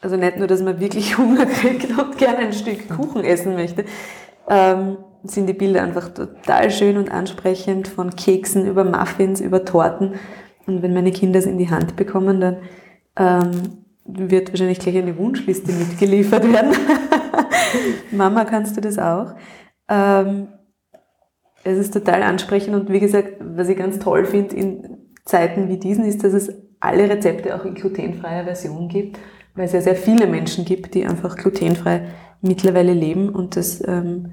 also 0.00 0.16
nicht 0.16 0.36
nur, 0.36 0.46
dass 0.46 0.62
man 0.62 0.78
wirklich 0.78 1.18
Hunger 1.18 1.46
kriegt 1.46 1.90
und 1.98 2.18
gerne 2.18 2.38
ein 2.38 2.52
Stück 2.52 2.88
Kuchen 2.88 3.24
essen 3.24 3.54
möchte, 3.54 3.84
ähm, 4.48 4.98
sind 5.30 5.46
die 5.46 5.54
Bilder 5.54 5.82
einfach 5.82 6.08
total 6.08 6.70
schön 6.70 6.96
und 6.96 7.10
ansprechend 7.10 7.88
von 7.88 8.14
Keksen 8.14 8.66
über 8.66 8.84
Muffins, 8.84 9.40
über 9.40 9.64
Torten. 9.64 10.14
Und 10.66 10.82
wenn 10.82 10.94
meine 10.94 11.12
Kinder 11.12 11.38
es 11.38 11.46
in 11.46 11.58
die 11.58 11.70
Hand 11.70 11.96
bekommen, 11.96 12.40
dann 12.40 12.56
ähm, 13.16 13.84
wird 14.04 14.50
wahrscheinlich 14.50 14.78
gleich 14.78 14.96
eine 14.96 15.16
Wunschliste 15.16 15.72
mitgeliefert 15.72 16.50
werden. 16.50 16.72
Mama, 18.10 18.44
kannst 18.44 18.76
du 18.76 18.80
das 18.80 18.98
auch? 18.98 19.34
Ähm, 19.88 20.48
es 21.64 21.78
ist 21.78 21.92
total 21.92 22.22
ansprechend 22.22 22.74
und 22.74 22.90
wie 22.90 23.00
gesagt, 23.00 23.34
was 23.40 23.68
ich 23.68 23.76
ganz 23.76 23.98
toll 23.98 24.24
finde 24.24 24.56
in 24.56 24.98
Zeiten 25.24 25.68
wie 25.68 25.78
diesen, 25.78 26.04
ist, 26.04 26.24
dass 26.24 26.32
es 26.32 26.50
alle 26.80 27.10
Rezepte 27.10 27.54
auch 27.54 27.64
in 27.64 27.74
glutenfreier 27.74 28.44
Version 28.44 28.88
gibt, 28.88 29.18
weil 29.54 29.66
es 29.66 29.72
ja 29.72 29.80
sehr 29.80 29.96
viele 29.96 30.26
Menschen 30.26 30.64
gibt, 30.64 30.94
die 30.94 31.04
einfach 31.04 31.36
glutenfrei 31.36 32.08
mittlerweile 32.40 32.92
leben 32.92 33.28
und 33.28 33.56
das 33.56 33.86
ähm, 33.86 34.32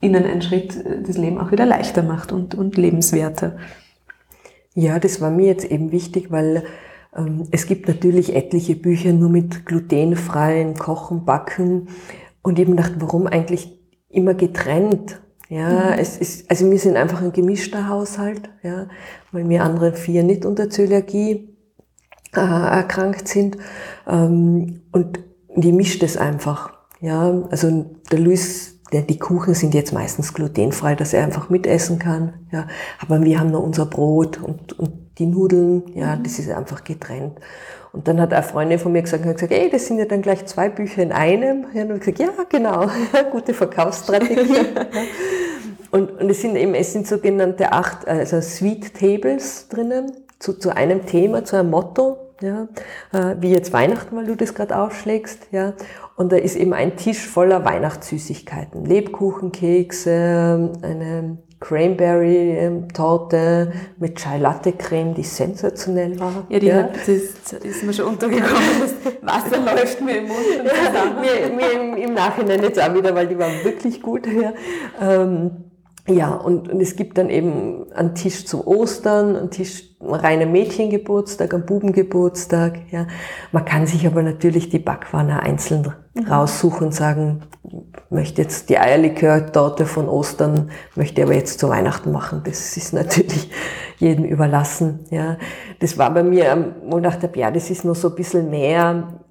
ihnen 0.00 0.24
einen 0.24 0.42
Schritt 0.42 0.76
äh, 0.84 1.02
das 1.02 1.16
Leben 1.16 1.38
auch 1.38 1.52
wieder 1.52 1.66
leichter 1.66 2.02
macht 2.02 2.32
und, 2.32 2.54
und 2.54 2.76
lebenswerter. 2.76 3.56
Ja, 4.74 4.98
das 4.98 5.20
war 5.20 5.30
mir 5.30 5.46
jetzt 5.46 5.70
eben 5.70 5.92
wichtig, 5.92 6.30
weil 6.30 6.64
ähm, 7.16 7.46
es 7.50 7.66
gibt 7.66 7.88
natürlich 7.88 8.34
etliche 8.34 8.74
Bücher 8.74 9.12
nur 9.12 9.30
mit 9.30 9.66
glutenfreien 9.66 10.74
Kochen, 10.74 11.24
Backen 11.24 11.88
und 12.42 12.58
eben 12.58 12.76
dachte, 12.76 12.96
warum 12.98 13.26
eigentlich 13.26 13.80
immer 14.08 14.34
getrennt? 14.34 15.20
Ja, 15.48 15.68
mhm. 15.68 15.98
es 15.98 16.16
ist, 16.16 16.50
also 16.50 16.70
wir 16.70 16.78
sind 16.78 16.96
einfach 16.96 17.22
ein 17.22 17.32
gemischter 17.32 17.88
Haushalt, 17.88 18.50
ja, 18.62 18.88
weil 19.30 19.48
wir 19.48 19.62
andere 19.62 19.92
vier 19.92 20.22
nicht 20.22 20.44
unter 20.44 20.70
Zöliakie 20.70 21.54
äh, 22.34 22.40
erkrankt 22.40 23.28
sind. 23.28 23.58
Ähm, 24.08 24.82
und 24.92 25.20
die 25.56 25.72
mischt 25.72 26.02
es 26.02 26.16
einfach. 26.16 26.72
Ja, 27.00 27.42
also 27.50 27.86
der 28.10 28.18
Luis, 28.18 28.73
der, 28.94 29.02
die 29.02 29.18
Kuchen 29.18 29.54
sind 29.54 29.74
jetzt 29.74 29.92
meistens 29.92 30.32
glutenfrei, 30.34 30.94
dass 30.94 31.12
er 31.12 31.24
einfach 31.24 31.50
mitessen 31.50 31.98
kann. 31.98 32.34
Ja, 32.52 32.68
aber 33.00 33.22
wir 33.22 33.40
haben 33.40 33.50
noch 33.50 33.62
unser 33.62 33.86
Brot 33.86 34.40
und, 34.40 34.78
und 34.78 34.92
die 35.18 35.26
Nudeln, 35.26 35.82
ja, 35.94 36.14
mhm. 36.14 36.22
das 36.22 36.38
ist 36.38 36.48
einfach 36.48 36.84
getrennt. 36.84 37.40
Und 37.92 38.06
dann 38.06 38.20
hat 38.20 38.32
eine 38.32 38.44
Freundin 38.44 38.78
von 38.78 38.92
mir 38.92 39.02
gesagt, 39.02 39.24
hat 39.24 39.34
gesagt, 39.34 39.52
ey, 39.52 39.68
das 39.68 39.86
sind 39.86 39.98
ja 39.98 40.04
dann 40.04 40.22
gleich 40.22 40.46
zwei 40.46 40.68
Bücher 40.68 41.02
in 41.02 41.10
einem. 41.10 41.66
Ja, 41.74 41.82
und 41.82 41.96
ich 41.96 42.00
gesagt, 42.00 42.20
ja, 42.20 42.30
genau, 42.48 42.88
gute 43.32 43.52
Verkaufsstrategie. 43.52 44.64
und, 45.90 46.20
und 46.20 46.30
es 46.30 46.40
sind 46.40 46.54
eben, 46.54 46.74
es 46.74 46.92
sind 46.92 47.08
sogenannte 47.08 47.72
acht, 47.72 48.06
also 48.06 48.40
Sweet 48.40 48.94
Tables 48.94 49.68
drinnen, 49.68 50.12
zu, 50.38 50.52
zu 50.52 50.74
einem 50.74 51.04
Thema, 51.04 51.44
zu 51.44 51.56
einem 51.56 51.70
Motto 51.70 52.23
ja, 52.44 52.68
äh, 53.12 53.36
wie 53.40 53.50
jetzt 53.50 53.72
Weihnachten, 53.72 54.16
weil 54.16 54.26
du 54.26 54.36
das 54.36 54.54
gerade 54.54 54.78
aufschlägst, 54.78 55.48
ja, 55.50 55.74
und 56.16 56.30
da 56.30 56.36
ist 56.36 56.54
eben 56.54 56.72
ein 56.72 56.96
Tisch 56.96 57.26
voller 57.26 57.64
Weihnachtssüßigkeiten, 57.64 58.84
Lebkuchen, 58.84 59.50
Kekse, 59.50 60.72
eine 60.82 61.38
Cranberry-Torte 61.64 63.72
mit 63.98 64.18
Chai 64.18 64.38
Latte 64.38 64.72
Creme, 64.72 65.14
die 65.14 65.22
sensationell 65.22 66.20
war. 66.20 66.44
Ja, 66.50 66.58
die 66.58 66.66
ja. 66.66 66.74
Hat, 66.76 66.94
das, 66.94 67.08
ist, 67.08 67.50
ist 67.52 67.82
mir 67.82 67.94
schon 67.94 68.06
untergekommen. 68.06 68.52
Das 69.04 69.22
Wasser 69.22 69.58
läuft 69.58 70.00
mir 70.02 70.18
im 70.18 70.28
Mund 70.28 70.38
zusammen. 70.38 71.20
mir, 71.20 71.48
mir 71.56 71.72
im, 71.72 71.96
im, 71.96 72.14
Nachhinein 72.14 72.62
jetzt 72.62 72.80
auch 72.80 72.94
wieder, 72.94 73.12
weil 73.14 73.26
die 73.26 73.38
war 73.38 73.48
wirklich 73.64 74.00
gut. 74.02 74.26
Ja. 74.26 74.52
Ähm, 75.00 75.64
ja, 76.06 76.34
und, 76.34 76.68
und 76.68 76.80
es 76.80 76.96
gibt 76.96 77.16
dann 77.16 77.30
eben 77.30 77.90
einen 77.94 78.14
Tisch 78.14 78.44
zu 78.44 78.66
Ostern, 78.66 79.36
einen 79.36 79.50
Tisch 79.50 79.84
reiner 80.02 80.44
Mädchengeburtstag, 80.44 81.54
einen 81.54 81.64
Bubengeburtstag. 81.64 82.78
Ja. 82.90 83.06
Man 83.52 83.64
kann 83.64 83.86
sich 83.86 84.06
aber 84.06 84.22
natürlich 84.22 84.68
die 84.68 84.78
Backwaren 84.78 85.30
einzeln 85.30 85.94
mhm. 86.12 86.26
raussuchen 86.26 86.88
und 86.88 86.92
sagen, 86.92 87.42
möchte 88.10 88.42
jetzt 88.42 88.68
die 88.68 88.78
Eierlikör-Torte 88.78 89.86
von 89.86 90.06
Ostern, 90.06 90.70
möchte 90.94 91.22
aber 91.22 91.34
jetzt 91.34 91.58
zu 91.58 91.70
Weihnachten 91.70 92.12
machen. 92.12 92.42
Das 92.44 92.76
ist 92.76 92.92
natürlich 92.92 93.50
jedem 93.98 94.26
überlassen. 94.26 95.06
Ja. 95.10 95.38
Das 95.80 95.96
war 95.96 96.12
bei 96.12 96.22
mir, 96.22 96.74
wo 96.86 96.98
ich 96.98 97.02
dachte, 97.02 97.30
ja, 97.34 97.50
das 97.50 97.70
ist 97.70 97.86
noch 97.86 97.94
so 97.94 98.10
ein 98.10 98.14
bisschen 98.14 98.50
mehr 98.50 99.23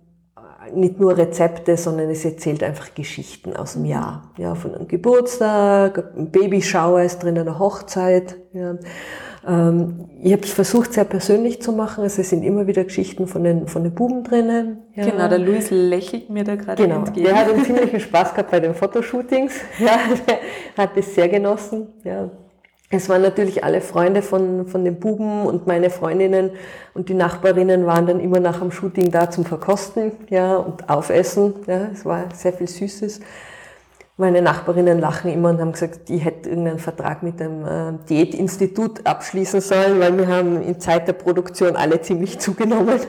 nicht 0.75 0.99
nur 0.99 1.17
Rezepte, 1.17 1.77
sondern 1.77 2.09
es 2.09 2.25
erzählt 2.25 2.63
einfach 2.63 2.93
Geschichten 2.93 3.55
aus 3.55 3.73
dem 3.73 3.85
Jahr. 3.85 4.31
Ja, 4.37 4.55
von 4.55 4.73
einem 4.73 4.87
Geburtstag, 4.87 6.11
ein 6.17 6.31
Babyshower 6.31 7.01
ist 7.03 7.23
drin, 7.23 7.37
eine 7.37 7.59
Hochzeit. 7.59 8.35
Ja. 8.53 8.75
Ähm, 9.45 10.09
ich 10.21 10.31
habe 10.31 10.43
es 10.43 10.53
versucht, 10.53 10.93
sehr 10.93 11.03
persönlich 11.03 11.61
zu 11.61 11.73
machen. 11.73 12.03
Also 12.03 12.21
es 12.21 12.29
sind 12.29 12.43
immer 12.43 12.67
wieder 12.67 12.83
Geschichten 12.83 13.27
von 13.27 13.43
den, 13.43 13.67
von 13.67 13.83
den 13.83 13.93
Buben 13.93 14.23
drinnen. 14.23 14.83
Ja. 14.95 15.05
Genau, 15.05 15.27
der 15.27 15.39
Luis 15.39 15.69
lächelt 15.69 16.29
mir 16.29 16.43
da 16.43 16.55
gerade 16.55 16.81
genau. 16.81 16.99
entgegen. 16.99 17.27
Der 17.27 17.35
hat 17.35 17.51
einen 17.51 17.63
ziemlichen 17.65 17.99
Spaß 17.99 18.33
gehabt 18.33 18.51
bei 18.51 18.59
den 18.59 18.73
Fotoshootings. 18.73 19.53
Ja, 19.79 19.99
der 20.77 20.83
hat 20.85 20.97
das 20.97 21.13
sehr 21.13 21.27
genossen. 21.27 21.87
Ja. 22.03 22.29
Es 22.95 23.09
waren 23.09 23.23
natürlich 23.23 23.63
alle 23.63 23.81
Freunde 23.81 24.21
von, 24.21 24.67
von 24.67 24.85
den 24.85 24.99
Buben 24.99 25.47
und 25.47 25.65
meine 25.65 25.89
Freundinnen 25.89 26.51
und 26.93 27.09
die 27.09 27.15
Nachbarinnen 27.15 27.87
waren 27.87 28.05
dann 28.05 28.19
immer 28.19 28.39
nach 28.39 28.59
dem 28.59 28.71
Shooting 28.71 29.09
da 29.09 29.31
zum 29.31 29.45
Verkosten 29.45 30.11
ja, 30.29 30.57
und 30.57 30.89
Aufessen. 30.89 31.55
Ja, 31.65 31.87
es 31.91 32.05
war 32.05 32.25
sehr 32.35 32.53
viel 32.53 32.67
Süßes. 32.67 33.19
Meine 34.15 34.43
Nachbarinnen 34.43 34.99
lachen 34.99 35.33
immer 35.33 35.49
und 35.49 35.59
haben 35.59 35.71
gesagt, 35.71 36.07
die 36.07 36.17
hätte 36.17 36.49
irgendeinen 36.49 36.77
Vertrag 36.77 37.23
mit 37.23 37.39
dem 37.39 37.65
äh, 37.65 37.93
Diätinstitut 38.07 39.07
abschließen 39.07 39.59
sollen, 39.59 39.99
weil 39.99 40.15
wir 40.15 40.27
haben 40.27 40.61
in 40.61 40.79
Zeit 40.79 41.07
der 41.07 41.13
Produktion 41.13 41.75
alle 41.75 41.99
ziemlich 41.99 42.37
zugenommen, 42.39 42.99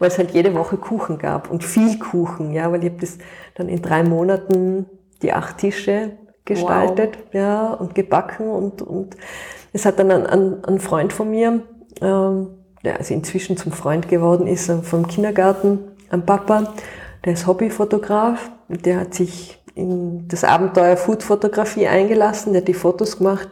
weil 0.00 0.08
es 0.08 0.18
halt 0.18 0.32
jede 0.32 0.52
Woche 0.52 0.78
Kuchen 0.78 1.18
gab 1.18 1.48
und 1.48 1.62
viel 1.62 1.96
Kuchen, 2.00 2.52
ja, 2.52 2.72
weil 2.72 2.82
ich 2.82 2.90
habe 2.90 3.00
das 3.00 3.18
dann 3.54 3.68
in 3.68 3.80
drei 3.80 4.02
Monaten 4.02 4.86
die 5.22 5.32
acht 5.32 5.58
Tische 5.58 6.10
gestaltet, 6.46 7.18
wow. 7.26 7.34
ja, 7.34 7.74
und 7.74 7.94
gebacken 7.94 8.48
und, 8.48 8.80
und 8.80 9.16
es 9.72 9.84
hat 9.84 9.98
dann 9.98 10.10
ein, 10.10 10.26
ein, 10.26 10.64
ein 10.64 10.80
Freund 10.80 11.12
von 11.12 11.30
mir, 11.30 11.62
ähm, 12.00 12.48
der 12.82 12.98
also 12.98 13.12
inzwischen 13.12 13.56
zum 13.58 13.72
Freund 13.72 14.08
geworden 14.08 14.46
ist, 14.46 14.70
vom 14.70 15.06
Kindergarten, 15.06 15.80
ein 16.08 16.24
Papa, 16.24 16.72
der 17.24 17.34
ist 17.34 17.46
Hobbyfotograf, 17.46 18.50
der 18.68 19.00
hat 19.00 19.14
sich 19.14 19.60
in 19.74 20.26
das 20.28 20.42
Abenteuer 20.44 20.96
Foodfotografie 20.96 21.86
eingelassen, 21.86 22.52
der 22.52 22.62
hat 22.62 22.68
die 22.68 22.74
Fotos 22.74 23.18
gemacht, 23.18 23.50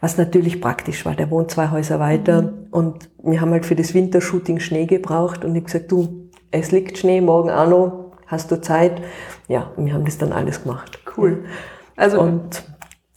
was 0.00 0.16
natürlich 0.16 0.60
praktisch 0.60 1.04
war. 1.04 1.16
Der 1.16 1.30
wohnt 1.30 1.50
zwei 1.50 1.70
Häuser 1.70 1.98
weiter 1.98 2.42
mhm. 2.42 2.66
und 2.70 3.10
wir 3.22 3.40
haben 3.40 3.50
halt 3.50 3.66
für 3.66 3.74
das 3.74 3.92
Wintershooting 3.94 4.60
Schnee 4.60 4.86
gebraucht 4.86 5.44
und 5.44 5.56
ich 5.56 5.64
gesagt, 5.64 5.90
du, 5.90 6.30
es 6.52 6.70
liegt 6.70 6.98
Schnee, 6.98 7.20
morgen 7.20 7.50
auch 7.50 7.68
noch, 7.68 8.12
hast 8.26 8.52
du 8.52 8.60
Zeit? 8.60 9.02
Ja, 9.48 9.72
und 9.76 9.86
wir 9.86 9.94
haben 9.94 10.04
das 10.04 10.18
dann 10.18 10.32
alles 10.32 10.62
gemacht. 10.62 11.00
Cool. 11.16 11.42
Ja. 11.42 11.50
Also 11.96 12.20
und 12.20 12.64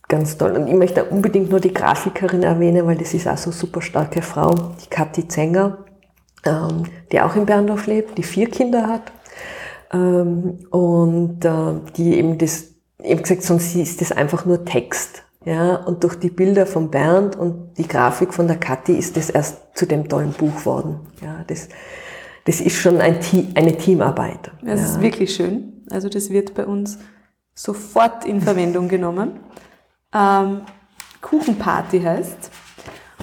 ganz 0.08 0.38
toll. 0.38 0.52
Und 0.52 0.68
ich 0.68 0.74
möchte 0.74 1.06
unbedingt 1.06 1.50
nur 1.50 1.60
die 1.60 1.74
Grafikerin 1.74 2.44
erwähnen, 2.44 2.86
weil 2.88 2.98
das 2.98 3.14
ist 3.14 3.28
auch 3.28 3.38
so 3.38 3.50
eine 3.50 3.60
super 3.60 3.82
starke 3.82 4.22
Frau, 4.22 4.54
die 4.84 4.90
Kathi 4.90 5.28
Zenger, 5.28 5.80
ähm, 6.46 6.84
die 7.12 7.22
auch 7.22 7.36
in 7.36 7.46
Berndorf 7.46 7.88
lebt, 7.88 8.18
die 8.18 8.24
vier 8.24 8.50
Kinder 8.50 8.88
hat. 8.88 9.12
Ähm, 9.92 10.60
und 10.70 11.44
äh, 11.44 11.74
die 11.96 12.18
eben 12.18 12.38
das, 12.38 12.68
eben 13.04 13.22
gesagt, 13.22 13.44
sonst 13.44 13.76
ist 13.76 14.02
das 14.02 14.12
einfach 14.12 14.46
nur 14.46 14.66
Text. 14.66 15.24
Ja, 15.46 15.78
und 15.78 16.04
durch 16.04 16.16
die 16.16 16.30
Bilder 16.30 16.66
von 16.66 16.92
Bernd 16.92 17.38
und 17.38 17.78
die 17.78 17.88
Grafik 17.88 18.34
von 18.34 18.48
der 18.48 18.58
Kathi 18.58 18.98
ist 18.98 19.16
das 19.16 19.30
erst 19.30 19.60
zu 19.76 19.86
dem 19.86 20.10
tollen 20.10 20.34
Buch 20.34 20.66
worden. 20.66 21.00
Ja, 21.22 21.46
das, 21.48 21.70
das 22.44 22.60
ist 22.60 22.76
schon 22.76 23.00
ein 23.00 23.20
eine 23.56 23.78
Teamarbeit. 23.78 24.52
Das 24.62 24.82
ja. 24.82 24.86
ist 24.88 25.02
wirklich 25.02 25.34
schön. 25.34 25.86
Also 25.90 26.10
das 26.10 26.32
wird 26.32 26.54
bei 26.54 26.66
uns 26.66 27.00
sofort 27.58 28.24
in 28.24 28.40
Verwendung 28.40 28.88
genommen. 28.88 29.40
Ähm, 30.14 30.62
Kuchenparty 31.22 32.02
heißt. 32.02 32.52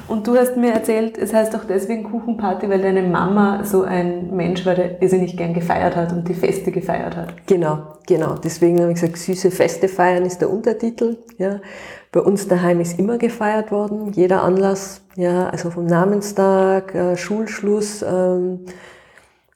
Und 0.07 0.27
du 0.27 0.37
hast 0.37 0.57
mir 0.57 0.73
erzählt, 0.73 1.17
es 1.17 1.33
heißt 1.33 1.55
auch 1.57 1.65
deswegen 1.67 2.05
Kuchenparty, 2.11 2.69
weil 2.69 2.83
deine 2.83 3.03
Mama 3.03 3.65
so 3.65 3.85
ein 3.85 4.37
Mensch 4.37 4.67
war, 4.67 4.75
der 4.75 4.99
sie 5.09 5.19
nicht 5.19 5.39
gern 5.39 5.55
gefeiert 5.55 5.97
hat 5.97 6.13
und 6.13 6.29
die 6.29 6.35
Feste 6.35 6.73
gefeiert 6.73 7.17
hat. 7.17 7.47
Genau, 7.47 7.79
genau. 8.07 8.35
Deswegen 8.35 8.81
habe 8.81 8.93
ich 8.93 9.01
gesagt, 9.01 9.17
süße 9.17 9.51
Feste 9.51 9.89
feiern 9.89 10.27
ist 10.27 10.41
der 10.43 10.51
Untertitel. 10.51 11.17
Ja. 11.39 11.61
Bei 12.13 12.21
uns 12.21 12.47
daheim 12.49 12.81
ist 12.81 12.99
immer 12.99 13.17
gefeiert 13.17 13.73
worden, 13.73 14.13
jeder 14.13 14.43
Anlass, 14.43 15.01
ja, 15.17 15.49
also 15.49 15.71
vom 15.71 15.87
Namenstag, 15.87 16.95
äh, 16.95 17.17
Schulschluss, 17.17 18.03
ähm, 18.03 18.67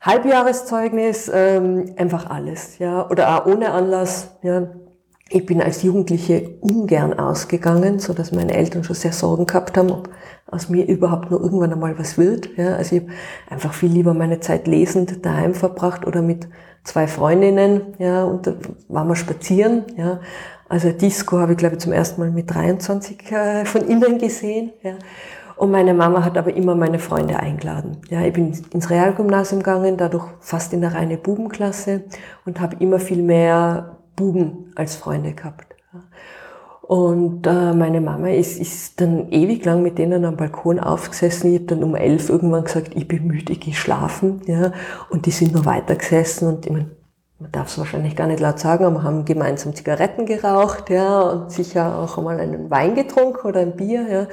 Halbjahreszeugnis, 0.01 1.31
ähm, 1.33 1.95
einfach 1.97 2.31
alles, 2.31 2.79
ja, 2.79 3.09
oder 3.11 3.37
auch 3.37 3.47
ohne 3.47 3.73
Anlass, 3.73 4.31
ja. 4.43 4.69
ich 5.29 5.45
bin 5.45 5.61
als 5.61 5.83
Jugendliche 5.83 6.57
ungern 6.61 7.19
ausgegangen, 7.19 7.99
so 7.99 8.13
dass 8.13 8.31
meine 8.31 8.55
Eltern 8.55 8.85
schon 8.85 8.95
sehr 8.95 9.13
Sorgen 9.13 9.47
gehabt 9.47 9.77
haben, 9.77 9.91
ob 9.91 10.09
aus 10.47 10.69
mir 10.69 10.87
überhaupt 10.87 11.31
nur 11.31 11.41
irgendwann 11.41 11.73
einmal 11.73 11.99
was 11.99 12.17
wird. 12.17 12.57
Ja, 12.57 12.77
also 12.77 12.97
ich 12.97 13.03
habe 13.03 13.13
einfach 13.51 13.75
viel 13.75 13.91
lieber 13.91 14.15
meine 14.15 14.41
Zeit 14.41 14.67
lesend 14.67 15.27
daheim 15.27 15.53
verbracht 15.55 16.07
oder 16.07 16.23
mit 16.23 16.49
zwei 16.85 17.07
Freundinnen, 17.07 17.95
ja, 17.99 18.25
und 18.25 18.47
da 18.47 18.55
waren 18.89 19.09
wir 19.09 19.17
spazieren, 19.17 19.85
ja. 19.97 20.21
Also 20.71 20.93
Disco 20.93 21.39
habe 21.39 21.53
ich, 21.53 21.59
glaube 21.59 21.77
ich, 21.77 21.81
zum 21.81 21.93
ersten 21.93 22.21
Mal 22.21 22.31
mit 22.31 22.55
23 22.55 23.33
äh, 23.33 23.65
von 23.65 23.83
innen 23.89 24.19
gesehen, 24.19 24.73
ja. 24.83 24.95
Und 25.59 25.73
meine 25.73 25.93
Mama 25.93 26.25
hat 26.25 26.39
aber 26.39 26.55
immer 26.55 26.77
meine 26.77 27.01
Freunde 27.01 27.41
eingeladen. 27.41 27.99
Ja, 28.11 28.23
ich 28.23 28.33
bin 28.33 28.57
ins 28.73 28.91
Realgymnasium 28.91 29.61
gegangen, 29.61 29.97
dadurch 29.97 30.27
fast 30.39 30.73
in 30.73 30.85
eine 30.85 30.95
reine 30.95 31.17
Bubenklasse 31.17 32.05
und 32.47 32.61
habe 32.61 32.77
immer 32.79 33.01
viel 33.01 33.23
mehr 33.23 33.97
Buben 34.15 34.73
als 34.77 34.95
Freunde 34.95 35.33
gehabt. 35.33 35.75
Und 36.83 37.47
äh, 37.47 37.75
meine 37.75 38.01
Mama 38.01 38.29
ist, 38.29 38.59
ist 38.59 39.01
dann 39.01 39.31
ewig 39.31 39.65
lang 39.65 39.83
mit 39.83 39.99
denen 39.99 40.25
am 40.25 40.37
Balkon 40.37 40.79
aufgesessen. 40.79 41.53
Ich 41.53 41.59
habe 41.59 41.67
dann 41.67 41.83
um 41.83 41.95
elf 41.95 42.31
irgendwann 42.31 42.65
gesagt, 42.65 42.93
ich 42.95 43.07
bin 43.07 43.27
müde, 43.27 43.53
ich 43.53 43.61
gehe 43.61 43.75
schlafen. 43.75 44.41
Ja. 44.47 44.73
Und 45.11 45.27
die 45.27 45.31
sind 45.31 45.53
nur 45.53 45.67
weiter 45.67 45.97
gesessen 45.97 46.49
und 46.49 46.65
ich 46.65 46.73
mein, 46.73 46.91
man 47.41 47.53
darf 47.53 47.67
es 47.67 47.79
wahrscheinlich 47.79 48.17
gar 48.17 48.27
nicht 48.27 48.41
laut 48.41 48.59
sagen, 48.59 48.85
aber 48.85 49.03
haben 49.03 49.25
gemeinsam 49.25 49.75
Zigaretten 49.75 50.25
geraucht 50.25 50.89
ja, 50.89 51.21
und 51.21 51.53
sicher 51.53 51.99
auch 51.99 52.17
einmal 52.17 52.41
einen 52.41 52.71
Wein 52.71 52.95
getrunken 52.95 53.47
oder 53.47 53.61
ein 53.61 53.77
Bier. 53.77 54.09
Ja. 54.09 54.27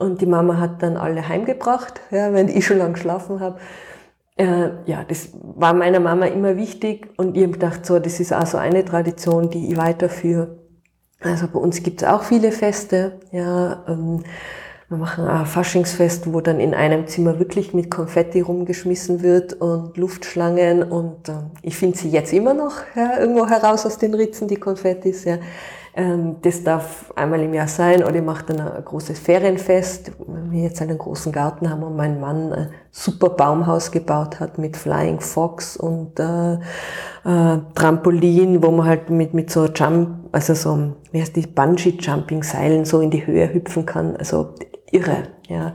Und 0.00 0.22
die 0.22 0.26
Mama 0.26 0.58
hat 0.58 0.82
dann 0.82 0.96
alle 0.96 1.28
heimgebracht, 1.28 2.00
ja, 2.10 2.32
wenn 2.32 2.48
ich 2.48 2.64
schon 2.64 2.78
lang 2.78 2.94
geschlafen 2.94 3.38
habe. 3.38 3.58
Äh, 4.36 4.70
ja, 4.86 5.04
das 5.06 5.28
war 5.34 5.74
meiner 5.74 6.00
Mama 6.00 6.24
immer 6.24 6.56
wichtig 6.56 7.10
und 7.18 7.36
ich 7.36 7.42
habe 7.42 7.52
gedacht, 7.52 7.84
so, 7.84 7.98
das 7.98 8.18
ist 8.18 8.32
auch 8.32 8.46
so 8.46 8.56
eine 8.56 8.82
Tradition, 8.86 9.50
die 9.50 9.70
ich 9.70 9.76
weiterführe. 9.76 10.56
Also 11.20 11.48
bei 11.48 11.58
uns 11.58 11.82
gibt 11.82 12.00
es 12.00 12.08
auch 12.08 12.22
viele 12.22 12.50
Feste, 12.50 13.20
ja. 13.30 13.84
Ähm, 13.86 14.24
wir 14.88 14.96
machen 14.96 15.28
ein 15.28 15.46
Faschingsfest, 15.46 16.32
wo 16.32 16.40
dann 16.40 16.58
in 16.58 16.74
einem 16.74 17.06
Zimmer 17.06 17.38
wirklich 17.38 17.74
mit 17.74 17.90
Konfetti 17.90 18.40
rumgeschmissen 18.40 19.22
wird 19.22 19.52
und 19.52 19.98
Luftschlangen 19.98 20.82
und 20.82 21.28
äh, 21.28 21.34
ich 21.60 21.76
finde 21.76 21.98
sie 21.98 22.08
jetzt 22.08 22.32
immer 22.32 22.54
noch 22.54 22.76
ja, 22.96 23.18
irgendwo 23.18 23.46
heraus 23.46 23.84
aus 23.84 23.98
den 23.98 24.14
Ritzen, 24.14 24.48
die 24.48 24.56
Konfettis. 24.56 25.24
Ja. 25.24 25.36
Ähm, 25.94 26.36
das 26.42 26.62
darf 26.62 27.12
einmal 27.16 27.40
im 27.40 27.52
Jahr 27.52 27.66
sein 27.66 28.04
oder 28.04 28.14
ich 28.14 28.22
mache 28.22 28.46
dann 28.46 28.60
ein 28.60 28.84
großes 28.84 29.18
Ferienfest, 29.18 30.12
wenn 30.24 30.52
wir 30.52 30.62
jetzt 30.62 30.80
einen 30.80 30.96
großen 30.96 31.32
Garten 31.32 31.68
haben 31.68 31.82
und 31.82 31.96
mein 31.96 32.20
Mann 32.20 32.52
ein 32.52 32.70
super 32.92 33.30
Baumhaus 33.30 33.90
gebaut 33.90 34.38
hat 34.38 34.56
mit 34.56 34.76
Flying 34.76 35.18
Fox 35.18 35.76
und 35.76 36.20
äh, 36.20 36.54
äh, 36.54 37.58
Trampolin, 37.74 38.62
wo 38.62 38.70
man 38.70 38.86
halt 38.86 39.10
mit, 39.10 39.34
mit 39.34 39.50
so 39.50 39.66
Jump, 39.66 40.28
also 40.30 40.54
so, 40.54 40.92
wie 41.10 41.20
heißt 41.20 41.34
die, 41.34 41.46
Bungee-Jumping-Seilen 41.46 42.84
so 42.84 43.00
in 43.00 43.10
die 43.10 43.26
Höhe 43.26 43.52
hüpfen 43.52 43.84
kann, 43.84 44.16
also 44.16 44.54
irre, 44.92 45.24
ja. 45.48 45.74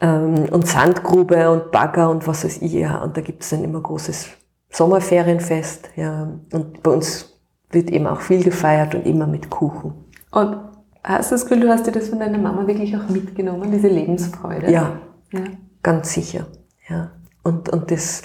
Ähm, 0.00 0.46
und 0.52 0.68
Sandgrube 0.68 1.50
und 1.50 1.72
Bagger 1.72 2.10
und 2.10 2.28
was 2.28 2.44
weiß 2.44 2.62
ich, 2.62 2.72
ja. 2.72 3.02
Und 3.02 3.16
da 3.16 3.22
gibt 3.22 3.42
es 3.42 3.50
dann 3.50 3.64
immer 3.64 3.80
großes 3.80 4.28
Sommerferienfest, 4.70 5.90
ja. 5.96 6.28
Und 6.52 6.80
bei 6.84 6.92
uns 6.92 7.37
wird 7.70 7.90
eben 7.90 8.06
auch 8.06 8.20
viel 8.20 8.42
gefeiert 8.42 8.94
und 8.94 9.06
immer 9.06 9.26
mit 9.26 9.50
Kuchen. 9.50 9.92
Und 10.30 10.56
hast 11.04 11.30
du 11.30 11.34
das 11.34 11.46
Gefühl, 11.46 11.60
du 11.60 11.68
hast 11.68 11.86
dir 11.86 11.92
das 11.92 12.08
von 12.08 12.18
deiner 12.18 12.38
Mama 12.38 12.66
wirklich 12.66 12.96
auch 12.96 13.08
mitgenommen, 13.08 13.70
diese 13.70 13.88
Lebensfreude? 13.88 14.70
Ja, 14.70 15.00
ja. 15.32 15.40
ganz 15.82 16.12
sicher. 16.12 16.46
Ja. 16.88 17.10
Und, 17.42 17.68
und, 17.68 17.90
das, 17.90 18.22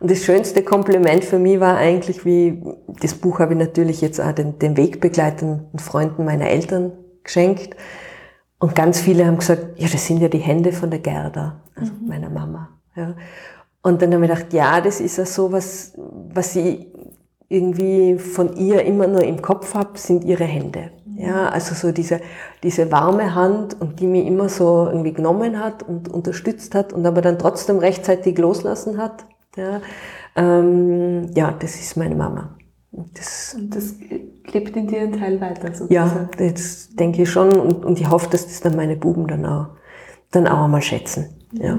und 0.00 0.10
das 0.10 0.24
schönste 0.24 0.62
Kompliment 0.62 1.24
für 1.24 1.38
mich 1.38 1.60
war 1.60 1.76
eigentlich, 1.76 2.24
wie 2.24 2.62
das 3.00 3.14
Buch 3.14 3.38
habe 3.38 3.54
ich 3.54 3.58
natürlich 3.58 4.00
jetzt 4.00 4.20
auch 4.20 4.32
den, 4.32 4.58
den 4.58 4.76
Wegbegleitern 4.76 5.66
Freunden 5.76 6.24
meiner 6.24 6.48
Eltern 6.48 6.92
geschenkt. 7.24 7.76
Und 8.58 8.74
ganz 8.74 9.00
viele 9.00 9.26
haben 9.26 9.38
gesagt, 9.38 9.78
ja, 9.80 9.88
das 9.90 10.06
sind 10.06 10.20
ja 10.20 10.28
die 10.28 10.38
Hände 10.38 10.72
von 10.72 10.90
der 10.90 11.00
Gerda, 11.00 11.62
also 11.74 11.92
mhm. 11.92 12.08
meiner 12.08 12.30
Mama. 12.30 12.68
Ja. 12.94 13.14
Und 13.82 14.00
dann 14.00 14.14
habe 14.14 14.24
ich 14.24 14.30
gedacht, 14.30 14.52
ja, 14.52 14.80
das 14.80 15.00
ist 15.00 15.18
ja 15.18 15.26
so 15.26 15.50
was, 15.50 15.94
was 15.96 16.54
ich 16.54 16.86
irgendwie 17.52 18.18
von 18.18 18.56
ihr 18.56 18.82
immer 18.84 19.06
nur 19.06 19.22
im 19.22 19.42
Kopf 19.42 19.74
habe, 19.74 19.98
sind 19.98 20.24
ihre 20.24 20.44
Hände. 20.44 20.90
Ja, 21.16 21.50
also 21.50 21.74
so 21.74 21.92
diese, 21.92 22.20
diese 22.62 22.90
warme 22.90 23.34
Hand 23.34 23.80
und 23.80 24.00
die 24.00 24.06
mir 24.06 24.24
immer 24.24 24.48
so 24.48 24.86
irgendwie 24.86 25.12
genommen 25.12 25.58
hat 25.62 25.82
und 25.82 26.08
unterstützt 26.08 26.74
hat 26.74 26.92
und 26.92 27.04
aber 27.06 27.20
dann 27.20 27.38
trotzdem 27.38 27.78
rechtzeitig 27.78 28.38
loslassen 28.38 28.98
hat. 28.98 29.26
Ja, 29.56 29.80
ähm, 30.34 31.30
ja 31.34 31.54
das 31.58 31.76
ist 31.76 31.96
meine 31.96 32.14
Mama. 32.14 32.56
Das, 32.90 33.54
und 33.54 33.74
das 33.74 33.94
lebt 34.52 34.76
in 34.76 34.86
dir 34.86 35.02
ein 35.02 35.12
Teil 35.12 35.40
weiter 35.40 35.68
sozusagen. 35.68 35.92
Ja, 35.92 36.28
das 36.38 36.88
denke 36.90 37.22
ich 37.22 37.30
schon 37.30 37.52
und, 37.52 37.84
und 37.84 38.00
ich 38.00 38.10
hoffe, 38.10 38.28
dass 38.30 38.46
das 38.46 38.60
dann 38.60 38.76
meine 38.76 38.96
Buben 38.96 39.26
dann 39.26 39.46
auch, 39.46 39.68
dann 40.30 40.46
auch 40.46 40.64
einmal 40.64 40.82
schätzen. 40.82 41.28
Ja. 41.52 41.78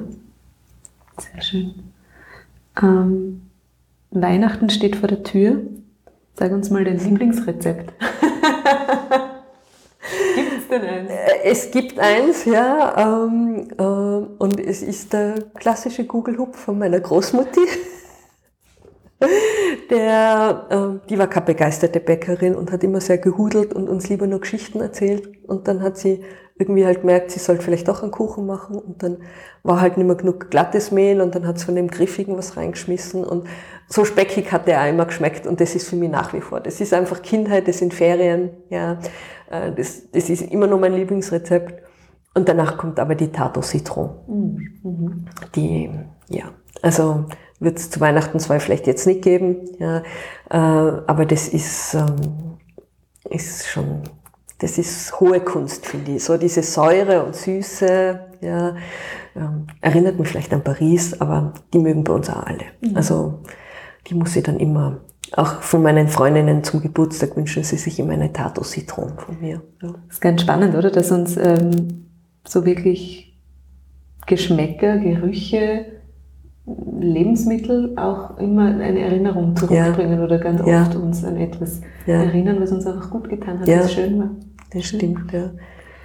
Sehr 1.18 1.42
schön. 1.42 1.74
Ähm 2.82 3.43
Weihnachten 4.14 4.70
steht 4.70 4.96
vor 4.96 5.08
der 5.08 5.24
Tür. 5.24 5.62
Sag 6.36 6.52
uns 6.52 6.70
mal 6.70 6.84
dein 6.84 6.98
Lieblingsrezept. 6.98 7.94
gibt 10.36 10.54
es 10.58 10.68
denn 10.70 10.82
eins? 10.82 11.10
Äh, 11.10 11.44
es 11.44 11.72
gibt 11.72 12.00
eins, 12.00 12.46
ja. 12.46 13.26
Ähm, 13.26 13.68
äh, 13.78 13.84
und 13.84 14.60
es 14.60 14.82
ist 14.82 15.14
der 15.14 15.36
klassische 15.56 16.06
Gugelhupf 16.06 16.58
von 16.58 16.78
meiner 16.78 17.00
Großmutti. 17.00 17.62
Der, 19.90 20.68
äh, 20.70 21.08
die 21.10 21.18
war 21.18 21.28
keine 21.28 21.46
begeisterte 21.46 22.02
Bäckerin 22.02 22.56
und 22.56 22.74
hat 22.74 22.84
immer 22.84 23.00
sehr 23.00 23.18
gehudelt 23.18 23.74
und 23.74 23.88
uns 23.88 24.10
lieber 24.10 24.28
nur 24.28 24.42
Geschichten 24.42 24.82
erzählt. 24.82 25.30
Und 25.48 25.68
dann 25.70 25.82
hat 25.82 25.98
sie 25.98 26.24
irgendwie 26.58 26.86
halt 26.86 27.02
gemerkt, 27.02 27.32
sie 27.32 27.40
sollte 27.40 27.64
vielleicht 27.64 27.90
auch 27.90 28.04
einen 28.04 28.12
Kuchen 28.12 28.46
machen 28.46 28.78
und 28.78 29.02
dann 29.02 29.18
war 29.64 29.82
halt 29.82 29.98
nicht 29.98 30.06
mehr 30.06 30.16
genug 30.16 30.52
glattes 30.52 30.92
Mehl 30.92 31.20
und 31.22 31.34
dann 31.36 31.48
hat 31.48 31.58
sie 31.58 31.66
von 31.66 31.76
dem 31.76 31.88
Griffigen 31.88 32.38
was 32.38 32.58
reingeschmissen 32.58 33.24
und 33.24 33.48
so 33.88 34.06
speckig 34.06 34.52
hat 34.52 34.68
der 34.68 34.82
auch 34.82 34.90
immer 34.90 35.06
geschmeckt 35.06 35.46
und 35.46 35.62
das 35.62 35.76
ist 35.76 35.90
für 35.90 35.96
mich 35.96 36.10
nach 36.10 36.34
wie 36.34 36.42
vor. 36.42 36.60
Das 36.60 36.82
ist 36.82 36.94
einfach 36.94 37.22
Kindheit, 37.22 37.68
das 37.68 37.80
sind 37.80 37.94
Ferien, 37.94 38.52
ja, 38.70 39.00
äh, 39.50 39.72
das, 39.72 40.10
das 40.12 40.30
ist 40.30 40.42
immer 40.42 40.68
noch 40.68 40.80
mein 40.80 40.94
Lieblingsrezept. 40.94 41.82
Und 42.36 42.50
danach 42.50 42.78
kommt 42.78 43.00
aber 43.00 43.14
die 43.14 43.32
Tato 43.32 43.62
Citron. 43.62 44.10
Mhm. 44.28 45.26
Die, 45.56 45.92
ja, 46.30 46.46
also 46.82 47.26
wird 47.60 47.78
es 47.78 47.92
zu 47.92 48.00
Weihnachten 48.02 48.40
zwar 48.40 48.60
vielleicht 48.60 48.88
jetzt 48.88 49.06
nicht 49.06 49.22
geben, 49.22 49.58
ja, 49.78 50.00
äh, 50.50 51.02
aber 51.06 51.26
das 51.26 51.48
ist, 51.48 51.94
ähm, 51.94 52.58
ist 53.30 53.68
schon 53.68 54.02
das 54.64 54.78
ist 54.78 55.20
hohe 55.20 55.42
Kunst, 55.42 55.86
finde 55.86 56.14
ich. 56.14 56.24
So 56.24 56.38
diese 56.38 56.64
Säure 56.64 57.26
und 57.26 57.36
Süße, 57.36 58.20
ja, 58.40 58.76
ähm, 59.36 59.68
erinnert 59.82 60.18
mich 60.18 60.30
vielleicht 60.30 60.54
an 60.54 60.64
Paris, 60.64 61.20
aber 61.20 61.54
die 61.74 61.80
mögen 61.80 62.06
bei 62.06 62.14
uns 62.14 62.30
auch 62.30 62.44
alle. 62.44 62.64
Mhm. 62.80 62.96
Also 62.96 63.40
die 64.08 64.16
muss 64.16 64.36
ich 64.36 64.44
dann 64.44 64.60
immer, 64.60 65.00
auch 65.36 65.62
von 65.62 65.82
meinen 65.82 66.08
Freundinnen 66.08 66.64
zum 66.64 66.82
Geburtstag 66.82 67.36
wünschen 67.36 67.64
sie 67.64 67.78
sich 67.78 68.00
immer 68.00 68.14
eine 68.14 68.32
Tato 68.32 68.64
Citron 68.64 69.18
von 69.18 69.40
mir. 69.40 69.62
Ja. 69.82 69.90
Das 70.08 70.16
ist 70.16 70.22
ganz 70.22 70.42
spannend, 70.42 70.76
oder? 70.76 70.92
Dass 70.92 71.12
uns 71.12 71.38
ähm, 71.38 72.06
so 72.48 72.66
wirklich 72.66 73.36
Geschmäcker, 74.28 74.98
Gerüche, 75.00 75.86
Lebensmittel 76.66 77.98
auch 77.98 78.38
immer 78.38 78.68
eine 78.68 79.00
Erinnerung 79.00 79.56
zurückbringen 79.56 80.20
ja. 80.20 80.24
oder 80.24 80.40
ganz 80.40 80.62
oft 80.62 80.68
ja. 80.94 81.00
uns 81.00 81.24
an 81.26 81.36
etwas 81.38 81.82
erinnern, 82.06 82.58
was 82.62 82.72
uns 82.72 82.86
einfach 82.86 83.10
gut 83.10 83.30
getan 83.30 83.60
hat, 83.60 83.68
was 83.68 83.94
schön 83.94 84.20
war. 84.20 84.30
Das 84.72 84.86
stimmt, 84.86 85.32
ja. 85.34 85.52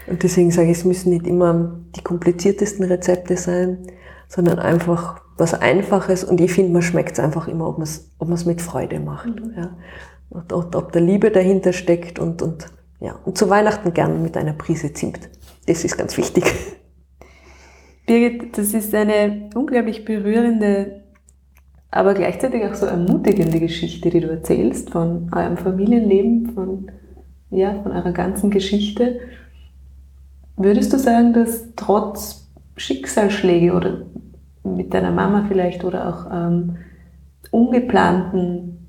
Und 0.08 0.22
deswegen 0.22 0.50
sage 0.50 0.70
ich, 0.70 0.78
es 0.78 0.84
müssen 0.84 1.10
nicht 1.10 1.26
immer 1.26 1.78
die 1.94 2.02
kompliziertesten 2.02 2.84
Rezepte 2.86 3.36
sein, 3.36 3.78
sondern 4.26 4.58
einfach 4.58 5.20
was 5.38 5.54
Einfaches. 5.54 6.24
Und 6.24 6.40
ich 6.40 6.52
finde, 6.52 6.72
man 6.72 6.82
schmeckt 6.82 7.12
es 7.12 7.20
einfach 7.20 7.48
immer, 7.48 7.68
ob 7.68 7.78
man 7.78 7.86
es 7.86 8.10
ob 8.18 8.46
mit 8.46 8.60
Freude 8.60 9.00
macht. 9.00 9.28
Mhm. 9.28 9.54
Ja. 9.56 9.76
Und, 10.30 10.52
und, 10.52 10.76
ob 10.76 10.92
da 10.92 11.00
Liebe 11.00 11.30
dahinter 11.30 11.72
steckt 11.72 12.18
und, 12.18 12.42
und, 12.42 12.66
ja. 13.00 13.18
und 13.24 13.38
zu 13.38 13.48
Weihnachten 13.48 13.94
gern 13.94 14.22
mit 14.22 14.36
einer 14.36 14.52
Prise 14.52 14.92
Zimt. 14.92 15.28
Das 15.66 15.84
ist 15.84 15.96
ganz 15.96 16.16
wichtig. 16.16 16.44
Birgit, 18.06 18.56
das 18.56 18.72
ist 18.74 18.94
eine 18.94 19.50
unglaublich 19.54 20.04
berührende, 20.04 21.02
aber 21.90 22.14
gleichzeitig 22.14 22.64
auch 22.64 22.74
so 22.74 22.86
ermutigende 22.86 23.60
Geschichte, 23.60 24.10
die 24.10 24.20
du 24.20 24.30
erzählst 24.30 24.90
von 24.90 25.30
eurem 25.34 25.56
Familienleben, 25.56 26.52
von 26.54 26.90
ja, 27.50 27.74
von 27.82 27.92
eurer 27.92 28.12
ganzen 28.12 28.50
Geschichte. 28.50 29.20
Würdest 30.56 30.92
du 30.92 30.98
sagen, 30.98 31.32
dass 31.32 31.68
trotz 31.76 32.48
Schicksalsschläge 32.76 33.72
oder 33.72 34.02
mit 34.76 34.94
deiner 34.94 35.10
Mama 35.10 35.44
vielleicht 35.48 35.84
oder 35.84 36.08
auch 36.08 36.32
ähm, 36.32 36.76
ungeplanten 37.50 38.88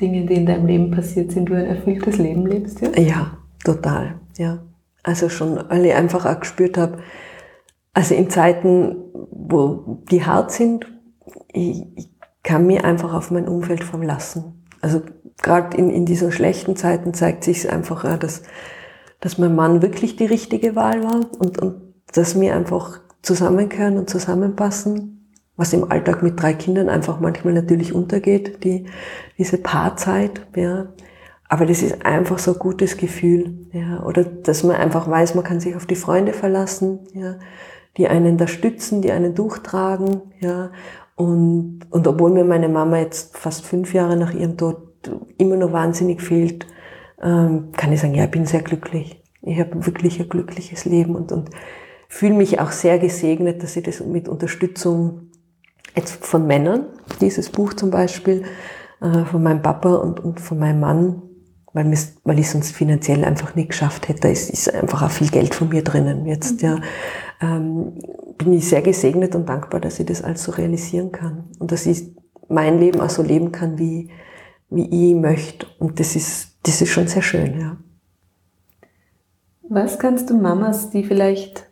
Dingen, 0.00 0.26
die 0.26 0.34
in 0.34 0.46
deinem 0.46 0.66
Leben 0.66 0.90
passiert 0.90 1.32
sind, 1.32 1.48
du 1.48 1.54
ein 1.54 1.66
erfülltes 1.66 2.18
Leben 2.18 2.46
lebst 2.46 2.80
jetzt? 2.80 2.98
Ja, 2.98 3.38
total. 3.64 4.14
Ja. 4.36 4.58
Also 5.02 5.28
schon 5.28 5.58
alle 5.58 5.94
einfach 5.94 6.26
auch 6.26 6.40
gespürt 6.40 6.78
habe, 6.78 6.98
also 7.92 8.14
in 8.14 8.30
Zeiten, 8.30 8.96
wo 9.30 10.02
die 10.10 10.24
hart 10.24 10.50
sind, 10.50 10.86
ich, 11.52 11.84
ich 11.96 12.08
kann 12.42 12.66
mir 12.66 12.84
einfach 12.84 13.12
auf 13.12 13.30
mein 13.30 13.48
Umfeld 13.48 13.84
verlassen. 13.84 14.64
Also 14.80 15.02
gerade 15.42 15.76
in, 15.76 15.90
in 15.90 16.06
diesen 16.06 16.32
schlechten 16.32 16.76
Zeiten 16.76 17.14
zeigt 17.14 17.44
sich 17.44 17.70
einfach, 17.70 18.04
ja, 18.04 18.16
dass, 18.16 18.42
dass 19.20 19.38
mein 19.38 19.54
Mann 19.54 19.82
wirklich 19.82 20.16
die 20.16 20.26
richtige 20.26 20.74
Wahl 20.74 21.04
war 21.04 21.20
und, 21.38 21.58
und 21.60 21.94
dass 22.12 22.38
wir 22.40 22.54
einfach 22.54 23.00
zusammengehören 23.22 23.98
und 23.98 24.10
zusammenpassen, 24.10 25.30
was 25.56 25.72
im 25.72 25.90
Alltag 25.90 26.22
mit 26.22 26.40
drei 26.40 26.54
Kindern 26.54 26.88
einfach 26.88 27.20
manchmal 27.20 27.54
natürlich 27.54 27.94
untergeht, 27.94 28.64
die, 28.64 28.86
diese 29.38 29.58
Paarzeit, 29.58 30.46
ja. 30.56 30.88
Aber 31.48 31.66
das 31.66 31.82
ist 31.82 32.06
einfach 32.06 32.38
so 32.38 32.54
ein 32.54 32.58
gutes 32.58 32.96
Gefühl, 32.96 33.68
ja. 33.72 34.02
Oder 34.02 34.24
dass 34.24 34.64
man 34.64 34.76
einfach 34.76 35.08
weiß, 35.08 35.34
man 35.34 35.44
kann 35.44 35.60
sich 35.60 35.76
auf 35.76 35.86
die 35.86 35.94
Freunde 35.94 36.32
verlassen, 36.32 37.00
ja. 37.14 37.36
Die 37.98 38.08
einen 38.08 38.38
da 38.38 38.46
stützen, 38.46 39.02
die 39.02 39.12
einen 39.12 39.34
durchtragen, 39.34 40.22
ja. 40.40 40.70
Und, 41.14 41.80
und 41.90 42.06
obwohl 42.08 42.32
mir 42.32 42.44
meine 42.44 42.68
Mama 42.68 42.98
jetzt 42.98 43.36
fast 43.36 43.64
fünf 43.64 43.92
Jahre 43.94 44.16
nach 44.16 44.32
ihrem 44.32 44.56
Tod 44.56 44.78
immer 45.36 45.56
noch 45.56 45.72
wahnsinnig 45.72 46.22
fehlt, 46.22 46.66
ähm, 47.22 47.70
kann 47.76 47.92
ich 47.92 48.00
sagen, 48.00 48.14
ja, 48.14 48.24
ich 48.24 48.30
bin 48.30 48.46
sehr 48.46 48.62
glücklich. 48.62 49.22
Ich 49.42 49.60
habe 49.60 49.86
wirklich 49.86 50.20
ein 50.20 50.28
glückliches 50.28 50.84
Leben 50.84 51.14
und, 51.14 51.32
und 51.32 51.50
fühle 52.12 52.34
mich 52.34 52.60
auch 52.60 52.72
sehr 52.72 52.98
gesegnet, 52.98 53.62
dass 53.62 53.74
ich 53.74 53.84
das 53.84 54.00
mit 54.00 54.28
Unterstützung 54.28 55.30
jetzt 55.96 56.24
von 56.24 56.46
Männern, 56.46 56.84
dieses 57.22 57.48
Buch 57.48 57.72
zum 57.72 57.90
Beispiel, 57.90 58.42
äh, 59.00 59.24
von 59.24 59.42
meinem 59.42 59.62
Papa 59.62 59.94
und, 59.94 60.38
von 60.38 60.58
meinem 60.58 60.80
Mann, 60.80 61.22
weil, 61.72 61.90
ich 62.38 62.50
sonst 62.50 62.72
finanziell 62.72 63.24
einfach 63.24 63.54
nicht 63.54 63.70
geschafft 63.70 64.08
hätte. 64.08 64.28
Es 64.28 64.50
ist 64.50 64.74
einfach 64.74 65.00
auch 65.00 65.10
viel 65.10 65.30
Geld 65.30 65.54
von 65.54 65.70
mir 65.70 65.82
drinnen 65.82 66.26
jetzt, 66.26 66.60
ja. 66.60 66.80
Ähm, 67.40 67.94
bin 68.36 68.52
ich 68.52 68.68
sehr 68.68 68.82
gesegnet 68.82 69.34
und 69.34 69.48
dankbar, 69.48 69.80
dass 69.80 69.98
ich 69.98 70.04
das 70.04 70.22
alles 70.22 70.44
so 70.44 70.52
realisieren 70.52 71.12
kann 71.12 71.44
und 71.60 71.72
dass 71.72 71.86
ich 71.86 72.14
mein 72.46 72.78
Leben 72.78 73.00
auch 73.00 73.10
so 73.10 73.22
leben 73.22 73.52
kann, 73.52 73.78
wie, 73.78 74.10
wie 74.68 75.12
ich 75.12 75.14
möchte. 75.14 75.66
Und 75.78 75.98
das 75.98 76.14
ist, 76.14 76.58
das 76.64 76.82
ist 76.82 76.90
schon 76.90 77.08
sehr 77.08 77.22
schön, 77.22 77.58
ja. 77.58 77.78
Was 79.66 79.98
kannst 79.98 80.28
du 80.28 80.36
Mamas, 80.36 80.90
die 80.90 81.04
vielleicht 81.04 81.71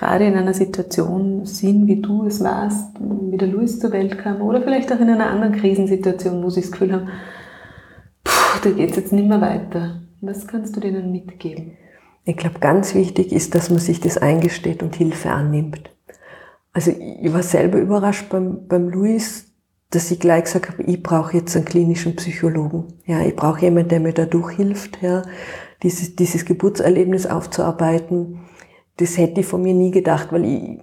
gerade 0.00 0.24
in 0.24 0.34
einer 0.34 0.54
Situation 0.54 1.44
sind, 1.44 1.86
wie 1.86 2.00
du 2.00 2.24
es 2.24 2.42
warst, 2.42 2.96
wie 2.98 3.36
der 3.36 3.48
Louis 3.48 3.78
zur 3.78 3.92
Welt 3.92 4.16
kam, 4.16 4.40
oder 4.40 4.62
vielleicht 4.62 4.90
auch 4.90 4.98
in 4.98 5.10
einer 5.10 5.28
anderen 5.28 5.52
Krisensituation, 5.52 6.42
wo 6.42 6.48
sie 6.48 6.62
das 6.62 6.72
Gefühl 6.72 6.94
haben, 6.94 7.08
puh, 8.24 8.60
da 8.64 8.70
geht 8.70 8.92
es 8.92 8.96
jetzt 8.96 9.12
nicht 9.12 9.28
mehr 9.28 9.42
weiter. 9.42 10.00
Was 10.22 10.46
kannst 10.46 10.74
du 10.74 10.80
denen 10.80 11.12
mitgeben? 11.12 11.72
Ich 12.24 12.38
glaube, 12.38 12.60
ganz 12.60 12.94
wichtig 12.94 13.30
ist, 13.30 13.54
dass 13.54 13.68
man 13.68 13.78
sich 13.78 14.00
das 14.00 14.16
eingesteht 14.16 14.82
und 14.82 14.96
Hilfe 14.96 15.32
annimmt. 15.32 15.90
Also 16.72 16.92
ich 16.92 17.32
war 17.34 17.42
selber 17.42 17.78
überrascht 17.78 18.30
beim, 18.30 18.66
beim 18.68 18.88
Luis, 18.88 19.52
dass 19.90 20.10
ich 20.10 20.18
gleich 20.18 20.44
gesagt 20.44 20.70
habe, 20.70 20.82
ich 20.84 21.02
brauche 21.02 21.36
jetzt 21.36 21.54
einen 21.56 21.66
klinischen 21.66 22.16
Psychologen. 22.16 22.94
Ja, 23.04 23.20
ich 23.20 23.36
brauche 23.36 23.60
jemanden, 23.60 23.90
der 23.90 24.00
mir 24.00 24.14
da 24.14 24.24
durchhilft, 24.24 25.02
ja, 25.02 25.24
dieses, 25.82 26.16
dieses 26.16 26.46
Geburtserlebnis 26.46 27.26
aufzuarbeiten. 27.26 28.40
Das 29.00 29.16
hätte 29.18 29.40
ich 29.40 29.46
von 29.46 29.62
mir 29.62 29.74
nie 29.74 29.90
gedacht, 29.90 30.28
weil 30.30 30.44
ich, 30.44 30.78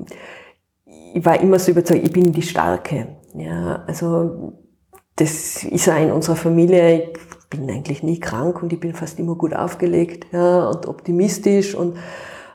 ich 1.14 1.26
war 1.26 1.40
immer 1.40 1.60
so 1.60 1.72
überzeugt, 1.72 2.04
ich 2.04 2.12
bin 2.12 2.32
die 2.32 2.42
Starke. 2.42 3.18
Ja, 3.36 3.84
also 3.88 4.54
das 5.16 5.64
ist 5.64 5.90
auch 5.90 6.02
in 6.02 6.12
unserer 6.12 6.36
Familie. 6.36 7.12
Ich 7.14 7.50
bin 7.50 7.70
eigentlich 7.70 8.04
nie 8.04 8.20
krank 8.20 8.62
und 8.62 8.74
ich 8.74 8.80
bin 8.80 8.94
fast 8.94 9.20
immer 9.20 9.36
gut 9.36 9.54
aufgelegt 9.54 10.28
ja, 10.34 10.68
und 10.70 10.88
optimistisch 10.88 11.76
und 11.76 11.98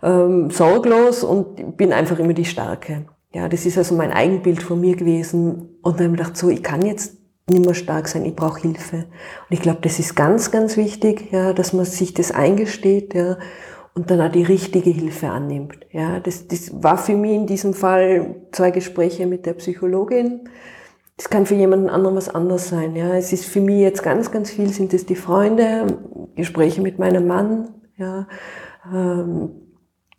ähm, 0.03 0.51
sorglos 0.51 1.25
und 1.25 1.77
bin 1.77 1.93
einfach 1.93 2.19
immer 2.19 2.35
die 2.35 2.45
Starke. 2.45 3.07
Ja, 3.35 3.49
das 3.49 3.65
ist 3.65 3.79
also 3.79 3.95
mein 3.95 4.13
Eigenbild 4.13 4.63
von 4.63 4.81
mir 4.81 4.97
gewesen. 4.97 5.79
Und 5.83 5.99
dann 5.99 6.09
habe 6.09 6.17
ich 6.17 6.21
gedacht, 6.21 6.37
so, 6.37 6.51
ich 6.51 6.63
kann 6.63 6.85
jetzt 6.85 7.17
nicht 7.49 7.65
mehr 7.65 7.75
stark 7.75 8.09
sein, 8.09 8.25
ich 8.25 8.37
brauche 8.37 8.61
Hilfe. 8.61 8.97
Und 8.97 9.51
ich 9.51 9.63
glaube, 9.63 9.81
das 9.83 9.99
ist 9.99 10.15
ganz, 10.15 10.51
ganz 10.51 10.77
wichtig, 10.77 11.33
ja, 11.33 11.53
dass 11.53 11.73
man 11.73 11.85
sich 11.85 12.15
das 12.15 12.31
eingesteht, 12.31 13.15
ja, 13.15 13.39
und 13.95 14.11
dann 14.11 14.21
auch 14.21 14.33
die 14.33 14.43
richtige 14.43 14.91
Hilfe 14.91 15.29
annimmt. 15.29 15.79
Ja, 15.91 16.21
das, 16.21 16.49
das 16.49 16.83
war 16.83 16.97
für 16.97 17.15
mich 17.15 17.33
in 17.33 17.47
diesem 17.47 17.75
Fall 17.75 18.37
zwei 18.53 18.71
Gespräche 18.71 19.27
mit 19.27 19.45
der 19.45 19.55
Psychologin. 19.55 20.49
Das 21.17 21.29
kann 21.29 21.47
für 21.47 21.55
jemanden 21.55 21.91
anderen 21.91 22.17
was 22.17 22.29
anderes 22.29 22.69
sein. 22.69 22.97
Ja, 22.97 23.15
es 23.15 23.33
ist 23.33 23.45
für 23.45 23.61
mich 23.61 23.81
jetzt 23.81 24.03
ganz, 24.03 24.31
ganz 24.31 24.51
viel 24.51 24.69
sind 24.69 24.95
es 24.95 25.05
die 25.05 25.15
Freunde, 25.15 25.99
Gespräche 26.35 26.81
mit 26.81 26.99
meinem 26.99 27.27
Mann. 27.27 27.69
Ja, 27.97 28.27
ähm, 28.93 29.51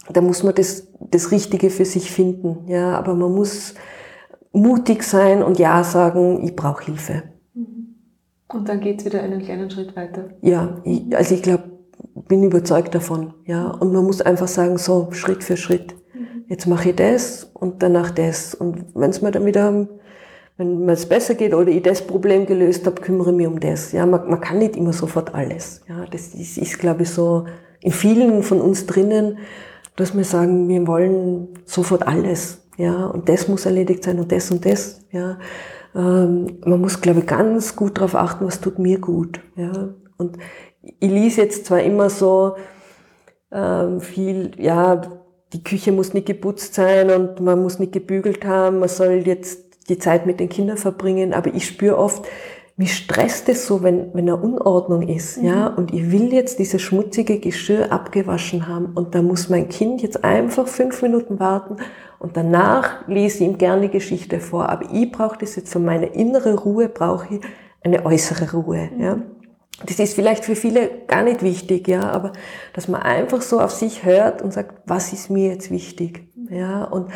da 0.09 0.21
muss 0.21 0.43
man 0.43 0.53
das, 0.53 0.87
das 0.99 1.31
Richtige 1.31 1.69
für 1.69 1.85
sich 1.85 2.11
finden. 2.11 2.67
Ja, 2.67 2.97
aber 2.97 3.15
man 3.15 3.33
muss 3.33 3.73
mutig 4.51 5.03
sein 5.03 5.41
und 5.41 5.57
ja 5.57 5.83
sagen, 5.83 6.43
ich 6.43 6.55
brauche 6.55 6.85
Hilfe. 6.85 7.23
Mhm. 7.55 7.95
Und 8.47 8.69
dann 8.69 8.79
geht's 8.79 9.03
wieder 9.03 9.23
einen 9.23 9.41
kleinen 9.41 9.71
Schritt 9.71 9.95
weiter. 9.95 10.29
Ja, 10.41 10.79
ich, 10.83 11.15
also 11.17 11.33
ich 11.33 11.41
glaube, 11.41 11.72
bin 12.15 12.43
überzeugt 12.43 12.95
davon. 12.95 13.33
Ja, 13.45 13.67
und 13.67 13.93
man 13.93 14.05
muss 14.05 14.21
einfach 14.21 14.47
sagen, 14.47 14.77
so 14.77 15.09
Schritt 15.11 15.43
für 15.43 15.57
Schritt. 15.57 15.95
Mhm. 16.13 16.45
Jetzt 16.47 16.67
mache 16.67 16.89
ich 16.89 16.95
das 16.95 17.49
und 17.53 17.83
danach 17.83 18.11
das. 18.11 18.55
Und 18.55 18.85
wenn 18.93 19.09
es 19.09 19.21
mir 19.21 19.31
dann 19.31 19.45
wieder, 19.45 19.87
wenn 20.57 20.85
mir 20.85 20.93
es 20.93 21.07
besser 21.07 21.35
geht 21.35 21.53
oder 21.53 21.69
ich 21.69 21.81
das 21.81 22.05
Problem 22.05 22.45
gelöst 22.45 22.85
habe, 22.85 23.01
kümmere 23.01 23.31
ich 23.31 23.37
mich 23.37 23.47
um 23.47 23.59
das. 23.59 23.91
Ja, 23.91 24.05
man, 24.05 24.29
man 24.29 24.41
kann 24.41 24.59
nicht 24.59 24.75
immer 24.75 24.93
sofort 24.93 25.33
alles. 25.33 25.81
Ja, 25.87 26.05
das 26.09 26.33
ist, 26.35 26.57
ist 26.57 26.79
glaube 26.79 27.03
ich, 27.03 27.09
so 27.09 27.45
in 27.81 27.91
vielen 27.91 28.43
von 28.43 28.61
uns 28.61 28.85
drinnen 28.85 29.37
dass 29.95 30.15
wir 30.15 30.23
sagen, 30.23 30.67
wir 30.67 30.87
wollen 30.87 31.49
sofort 31.65 32.07
alles. 32.07 32.61
Ja, 32.77 33.05
und 33.05 33.29
das 33.29 33.47
muss 33.47 33.65
erledigt 33.65 34.03
sein 34.03 34.19
und 34.19 34.31
das 34.31 34.49
und 34.49 34.65
das. 34.65 35.01
Ja, 35.11 35.37
ähm, 35.95 36.57
man 36.65 36.81
muss, 36.81 37.01
glaube 37.01 37.19
ich, 37.19 37.27
ganz 37.27 37.75
gut 37.75 37.97
darauf 37.97 38.15
achten, 38.15 38.45
was 38.45 38.61
tut 38.61 38.79
mir 38.79 38.99
gut. 38.99 39.41
Ja, 39.55 39.89
und 40.17 40.37
ich 40.83 41.09
lese 41.09 41.41
jetzt 41.41 41.65
zwar 41.65 41.81
immer 41.81 42.09
so 42.09 42.55
ähm, 43.51 44.01
viel, 44.01 44.51
ja, 44.57 45.01
die 45.53 45.63
Küche 45.63 45.91
muss 45.91 46.13
nicht 46.13 46.25
geputzt 46.25 46.73
sein 46.73 47.09
und 47.11 47.39
man 47.39 47.61
muss 47.61 47.79
nicht 47.79 47.93
gebügelt 47.93 48.45
haben, 48.45 48.79
man 48.79 48.89
soll 48.89 49.23
jetzt 49.25 49.89
die 49.89 49.99
Zeit 49.99 50.25
mit 50.25 50.39
den 50.39 50.49
Kindern 50.49 50.77
verbringen, 50.77 51.33
aber 51.33 51.53
ich 51.53 51.67
spüre 51.67 51.97
oft, 51.97 52.25
mich 52.75 52.95
stresst 52.95 53.49
es 53.49 53.67
so, 53.67 53.83
wenn, 53.83 54.13
wenn 54.15 54.27
eine 54.27 54.37
Unordnung 54.37 55.07
ist, 55.07 55.37
mhm. 55.37 55.47
ja, 55.47 55.67
und 55.67 55.93
ich 55.93 56.11
will 56.11 56.33
jetzt 56.33 56.57
dieses 56.57 56.81
schmutzige 56.81 57.39
Geschirr 57.39 57.91
abgewaschen 57.91 58.67
haben 58.67 58.93
und 58.95 59.13
da 59.13 59.21
muss 59.21 59.49
mein 59.49 59.69
Kind 59.69 60.01
jetzt 60.01 60.23
einfach 60.23 60.67
fünf 60.67 61.01
Minuten 61.03 61.39
warten 61.39 61.77
und 62.17 62.35
danach 62.35 63.07
lese 63.07 63.43
ich 63.43 63.49
ihm 63.49 63.57
gerne 63.59 63.89
Geschichte 63.89 64.39
vor, 64.39 64.69
aber 64.69 64.87
ich 64.91 65.11
brauche 65.11 65.37
das 65.37 65.55
jetzt 65.55 65.71
für 65.71 65.79
meine 65.79 66.07
innere 66.07 66.55
Ruhe, 66.55 66.89
brauche 66.89 67.35
ich 67.35 67.41
eine 67.81 68.05
äußere 68.05 68.51
Ruhe, 68.53 68.89
mhm. 68.95 69.03
ja. 69.03 69.21
Das 69.85 69.99
ist 69.99 70.13
vielleicht 70.13 70.45
für 70.45 70.55
viele 70.55 70.89
gar 71.07 71.23
nicht 71.23 71.41
wichtig, 71.41 71.87
ja, 71.87 72.01
aber 72.11 72.33
dass 72.73 72.87
man 72.87 73.01
einfach 73.01 73.41
so 73.41 73.59
auf 73.59 73.71
sich 73.71 74.05
hört 74.05 74.41
und 74.41 74.53
sagt, 74.53 74.83
was 74.85 75.11
ist 75.13 75.29
mir 75.29 75.49
jetzt 75.49 75.71
wichtig, 75.71 76.27
ja, 76.49 76.83
und, 76.83 77.11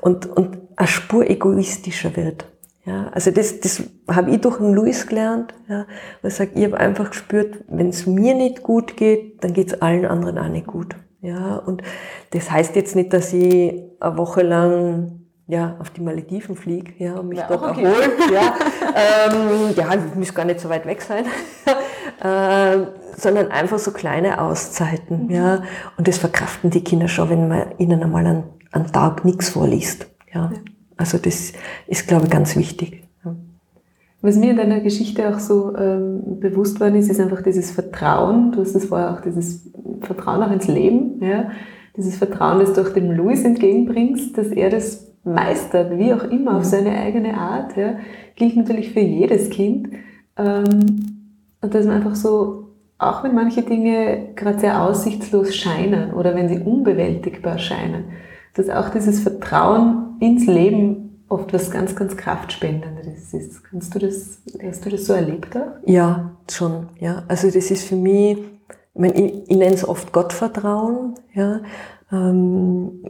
und, 0.00 0.26
und 0.26 0.58
eine 0.76 0.88
Spur 0.88 1.28
egoistischer 1.28 2.16
wird. 2.16 2.46
Ja, 2.84 3.08
also 3.12 3.30
das, 3.30 3.60
das 3.60 3.82
habe 4.10 4.30
ich 4.30 4.40
durch 4.40 4.56
den 4.56 4.72
Luis 4.72 5.06
gelernt. 5.06 5.52
Ja, 5.68 5.84
er 6.22 6.30
sagt, 6.30 6.56
ich 6.56 6.64
habe 6.64 6.78
einfach 6.78 7.10
gespürt, 7.10 7.62
wenn 7.68 7.90
es 7.90 8.06
mir 8.06 8.34
nicht 8.34 8.62
gut 8.62 8.96
geht, 8.96 9.44
dann 9.44 9.52
geht 9.52 9.68
es 9.68 9.82
allen 9.82 10.06
anderen 10.06 10.38
auch 10.38 10.48
nicht 10.48 10.66
gut. 10.66 10.96
Ja, 11.20 11.56
und 11.56 11.82
das 12.30 12.50
heißt 12.50 12.76
jetzt 12.76 12.96
nicht, 12.96 13.12
dass 13.12 13.32
ich 13.34 13.74
eine 14.00 14.16
Woche 14.16 14.42
lang 14.42 15.18
ja, 15.48 15.76
auf 15.80 15.90
die 15.90 16.00
Malediven 16.02 16.56
fliege 16.56 16.92
ja, 16.98 17.14
und 17.16 17.28
mich 17.28 17.38
ja, 17.38 17.46
dort 17.48 17.62
okay. 17.62 17.82
erholen. 17.82 18.10
Ja, 18.32 18.54
ähm, 18.94 19.74
ja, 19.74 19.94
ich 19.94 20.14
muss 20.14 20.34
gar 20.34 20.44
nicht 20.44 20.60
so 20.60 20.68
weit 20.68 20.86
weg 20.86 21.02
sein. 21.02 21.24
äh, 22.20 22.78
sondern 23.16 23.50
einfach 23.50 23.78
so 23.78 23.90
kleine 23.90 24.40
Auszeiten. 24.40 25.26
Mhm. 25.26 25.30
Ja, 25.30 25.62
und 25.96 26.08
das 26.08 26.18
verkraften 26.18 26.70
die 26.70 26.82
Kinder 26.82 27.08
schon, 27.08 27.30
wenn 27.30 27.48
man 27.48 27.66
ihnen 27.78 28.02
einmal 28.02 28.26
einen, 28.26 28.44
einen 28.72 28.92
Tag 28.92 29.24
nichts 29.24 29.50
vorliest. 29.50 30.06
Ja. 30.32 30.50
ja. 30.52 30.58
Also 30.96 31.18
das 31.18 31.52
ist, 31.86 32.08
glaube 32.08 32.24
ich, 32.24 32.30
ganz 32.30 32.56
wichtig. 32.56 33.04
Was 34.20 34.36
mir 34.36 34.50
in 34.50 34.56
deiner 34.56 34.80
Geschichte 34.80 35.28
auch 35.28 35.38
so 35.38 35.76
ähm, 35.76 36.40
bewusst 36.40 36.80
worden 36.80 36.96
ist, 36.96 37.08
ist 37.08 37.20
einfach 37.20 37.40
dieses 37.40 37.70
Vertrauen. 37.70 38.50
Du 38.50 38.62
hast 38.62 38.74
es 38.74 38.86
vorher 38.86 39.12
auch 39.12 39.20
dieses 39.20 39.70
Vertrauen 40.00 40.42
auch 40.42 40.50
ins 40.50 40.66
Leben, 40.66 41.22
ja? 41.22 41.50
dieses 41.96 42.16
Vertrauen, 42.16 42.58
das 42.58 42.72
du 42.72 42.80
auch 42.80 42.88
dem 42.88 43.12
Louis 43.12 43.44
entgegenbringst, 43.44 44.36
dass 44.36 44.48
er 44.48 44.70
das 44.70 45.12
meistert, 45.22 45.96
wie 45.98 46.12
auch 46.12 46.24
immer, 46.24 46.56
auf 46.56 46.64
seine 46.64 46.98
eigene 46.98 47.38
Art. 47.38 47.76
Ja? 47.76 47.98
Gilt 48.34 48.56
natürlich 48.56 48.92
für 48.92 49.00
jedes 49.00 49.50
Kind. 49.50 49.90
Ähm, 50.36 51.17
und 51.60 51.74
dass 51.74 51.86
man 51.86 51.96
einfach 51.96 52.14
so, 52.14 52.68
auch 52.98 53.24
wenn 53.24 53.34
manche 53.34 53.62
Dinge 53.62 54.34
gerade 54.34 54.58
sehr 54.58 54.82
aussichtslos 54.82 55.54
scheinen 55.54 56.12
oder 56.12 56.34
wenn 56.34 56.48
sie 56.48 56.58
unbewältigbar 56.58 57.58
scheinen, 57.58 58.04
dass 58.54 58.68
auch 58.70 58.90
dieses 58.90 59.20
Vertrauen 59.20 60.16
ins 60.20 60.46
Leben 60.46 61.08
oft 61.28 61.52
was 61.52 61.70
ganz, 61.70 61.94
ganz 61.94 62.16
Kraftspendendes 62.16 63.34
ist. 63.34 63.62
Kannst 63.64 63.94
du 63.94 63.98
das, 63.98 64.42
hast 64.62 64.84
du 64.84 64.90
das 64.90 65.04
so 65.04 65.12
erlebt 65.12 65.56
auch? 65.56 65.76
Ja, 65.84 66.36
schon, 66.50 66.88
ja. 66.98 67.24
Also 67.28 67.50
das 67.50 67.70
ist 67.70 67.84
für 67.84 67.96
mich, 67.96 68.38
ich, 68.38 69.00
meine, 69.00 69.14
ich, 69.14 69.50
ich 69.50 69.56
nenne 69.56 69.74
es 69.74 69.86
oft 69.86 70.12
Gottvertrauen, 70.12 71.14
ja. 71.34 71.60
Ähm, 72.10 73.04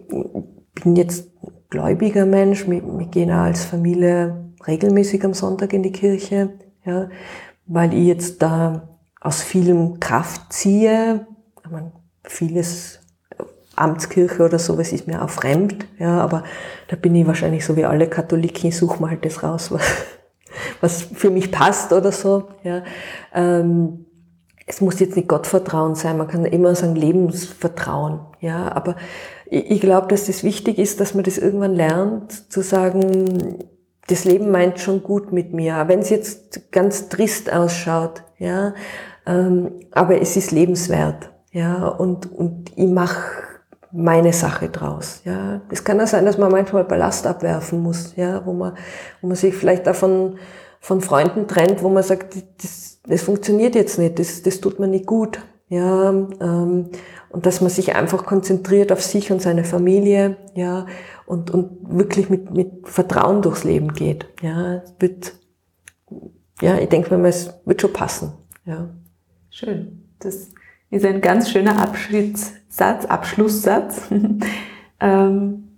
bin 0.82 0.96
jetzt 0.96 1.30
gläubiger 1.70 2.26
Mensch, 2.26 2.68
wir, 2.68 2.82
wir 2.82 3.06
gehen 3.06 3.30
auch 3.30 3.44
als 3.44 3.64
Familie 3.64 4.44
regelmäßig 4.66 5.24
am 5.24 5.34
Sonntag 5.34 5.72
in 5.72 5.82
die 5.82 5.92
Kirche, 5.92 6.50
ja. 6.84 7.08
Weil 7.68 7.94
ich 7.94 8.06
jetzt 8.06 8.42
da 8.42 8.88
aus 9.20 9.42
vielem 9.42 10.00
Kraft 10.00 10.52
ziehe. 10.52 11.26
Ich 11.64 11.70
meine, 11.70 11.92
vieles 12.24 13.00
Amtskirche 13.76 14.44
oder 14.44 14.58
sowas 14.58 14.92
ist 14.92 15.06
mir 15.06 15.22
auch 15.22 15.30
fremd, 15.30 15.86
ja, 15.98 16.20
aber 16.20 16.42
da 16.88 16.96
bin 16.96 17.14
ich 17.14 17.26
wahrscheinlich 17.26 17.64
so 17.64 17.76
wie 17.76 17.84
alle 17.84 18.08
Katholiken, 18.08 18.68
ich 18.68 18.76
suche 18.76 19.00
mal 19.00 19.10
halt 19.10 19.24
das 19.24 19.42
raus, 19.42 19.70
was, 19.70 19.82
was 20.80 21.02
für 21.02 21.30
mich 21.30 21.52
passt 21.52 21.92
oder 21.92 22.10
so, 22.10 22.48
ja. 22.64 22.82
Ähm, 23.32 24.06
es 24.66 24.82
muss 24.82 25.00
jetzt 25.00 25.16
nicht 25.16 25.28
Gottvertrauen 25.28 25.94
sein, 25.94 26.18
man 26.18 26.28
kann 26.28 26.44
immer 26.44 26.74
sagen 26.74 26.96
Lebensvertrauen, 26.96 28.20
ja, 28.40 28.70
aber 28.72 28.96
ich, 29.46 29.70
ich 29.70 29.80
glaube, 29.80 30.08
dass 30.08 30.26
das 30.26 30.42
wichtig 30.42 30.78
ist, 30.78 31.00
dass 31.00 31.14
man 31.14 31.24
das 31.24 31.38
irgendwann 31.38 31.74
lernt, 31.74 32.52
zu 32.52 32.62
sagen, 32.62 33.64
das 34.08 34.24
Leben 34.24 34.50
meint 34.50 34.80
schon 34.80 35.02
gut 35.02 35.32
mit 35.32 35.52
mir, 35.52 35.84
wenn 35.86 36.00
es 36.00 36.10
jetzt 36.10 36.72
ganz 36.72 37.08
trist 37.08 37.52
ausschaut, 37.52 38.22
ja, 38.38 38.74
ähm, 39.26 39.72
aber 39.92 40.20
es 40.20 40.36
ist 40.36 40.50
lebenswert, 40.50 41.30
ja, 41.52 41.86
und, 41.86 42.32
und 42.32 42.72
ich 42.76 42.88
mache 42.88 43.22
meine 43.92 44.32
Sache 44.32 44.68
draus. 44.68 45.22
Ja, 45.24 45.60
es 45.70 45.84
kann 45.84 46.00
auch 46.00 46.06
sein, 46.06 46.24
dass 46.24 46.38
man 46.38 46.50
manchmal 46.50 46.84
Ballast 46.84 47.26
abwerfen 47.26 47.82
muss, 47.82 48.14
ja, 48.16 48.44
wo 48.44 48.52
man, 48.52 48.74
wo 49.20 49.28
man 49.28 49.36
sich 49.36 49.54
vielleicht 49.54 49.86
davon 49.86 50.38
von 50.80 51.00
Freunden 51.00 51.46
trennt, 51.46 51.82
wo 51.82 51.88
man 51.88 52.02
sagt, 52.02 52.34
das, 52.62 53.00
das 53.06 53.22
funktioniert 53.22 53.74
jetzt 53.74 53.98
nicht, 53.98 54.18
das, 54.18 54.42
das 54.42 54.60
tut 54.60 54.78
mir 54.78 54.88
nicht 54.88 55.06
gut, 55.06 55.38
ja, 55.68 56.10
ähm, 56.10 56.90
und 57.30 57.44
dass 57.44 57.60
man 57.60 57.68
sich 57.70 57.94
einfach 57.94 58.24
konzentriert 58.24 58.90
auf 58.90 59.02
sich 59.02 59.30
und 59.30 59.42
seine 59.42 59.64
Familie, 59.64 60.38
ja, 60.54 60.86
und 61.28 61.50
und 61.50 61.70
wirklich 61.82 62.30
mit 62.30 62.52
mit 62.52 62.88
Vertrauen 62.88 63.42
durchs 63.42 63.64
Leben 63.64 63.92
geht, 63.92 64.26
ja, 64.42 64.76
es 64.76 64.94
wird, 64.98 65.34
ja, 66.60 66.78
ich 66.78 66.88
denke 66.88 67.16
mir, 67.16 67.28
es 67.28 67.54
wird 67.64 67.80
schon 67.80 67.92
passen, 67.92 68.32
ja. 68.64 68.88
Schön. 69.50 70.04
Das 70.20 70.48
ist 70.90 71.04
ein 71.04 71.20
ganz 71.20 71.50
schöner 71.50 71.80
Abschiedssatz, 71.80 73.06
Abschlusssatz, 73.06 74.02
ähm, 75.00 75.68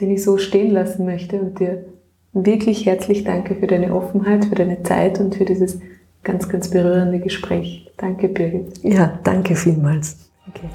den 0.00 0.10
ich 0.10 0.22
so 0.22 0.38
stehen 0.38 0.70
lassen 0.70 1.04
möchte 1.04 1.40
und 1.40 1.58
dir 1.58 1.86
wirklich 2.32 2.86
herzlich 2.86 3.24
danke 3.24 3.56
für 3.56 3.66
deine 3.66 3.94
Offenheit, 3.94 4.44
für 4.44 4.54
deine 4.54 4.82
Zeit 4.82 5.18
und 5.20 5.34
für 5.34 5.44
dieses 5.44 5.80
ganz, 6.22 6.48
ganz 6.48 6.70
berührende 6.70 7.18
Gespräch. 7.18 7.90
Danke, 7.96 8.28
Birgit. 8.28 8.78
Ja, 8.82 9.18
danke 9.24 9.56
vielmals. 9.56 10.30
Okay. 10.48 10.68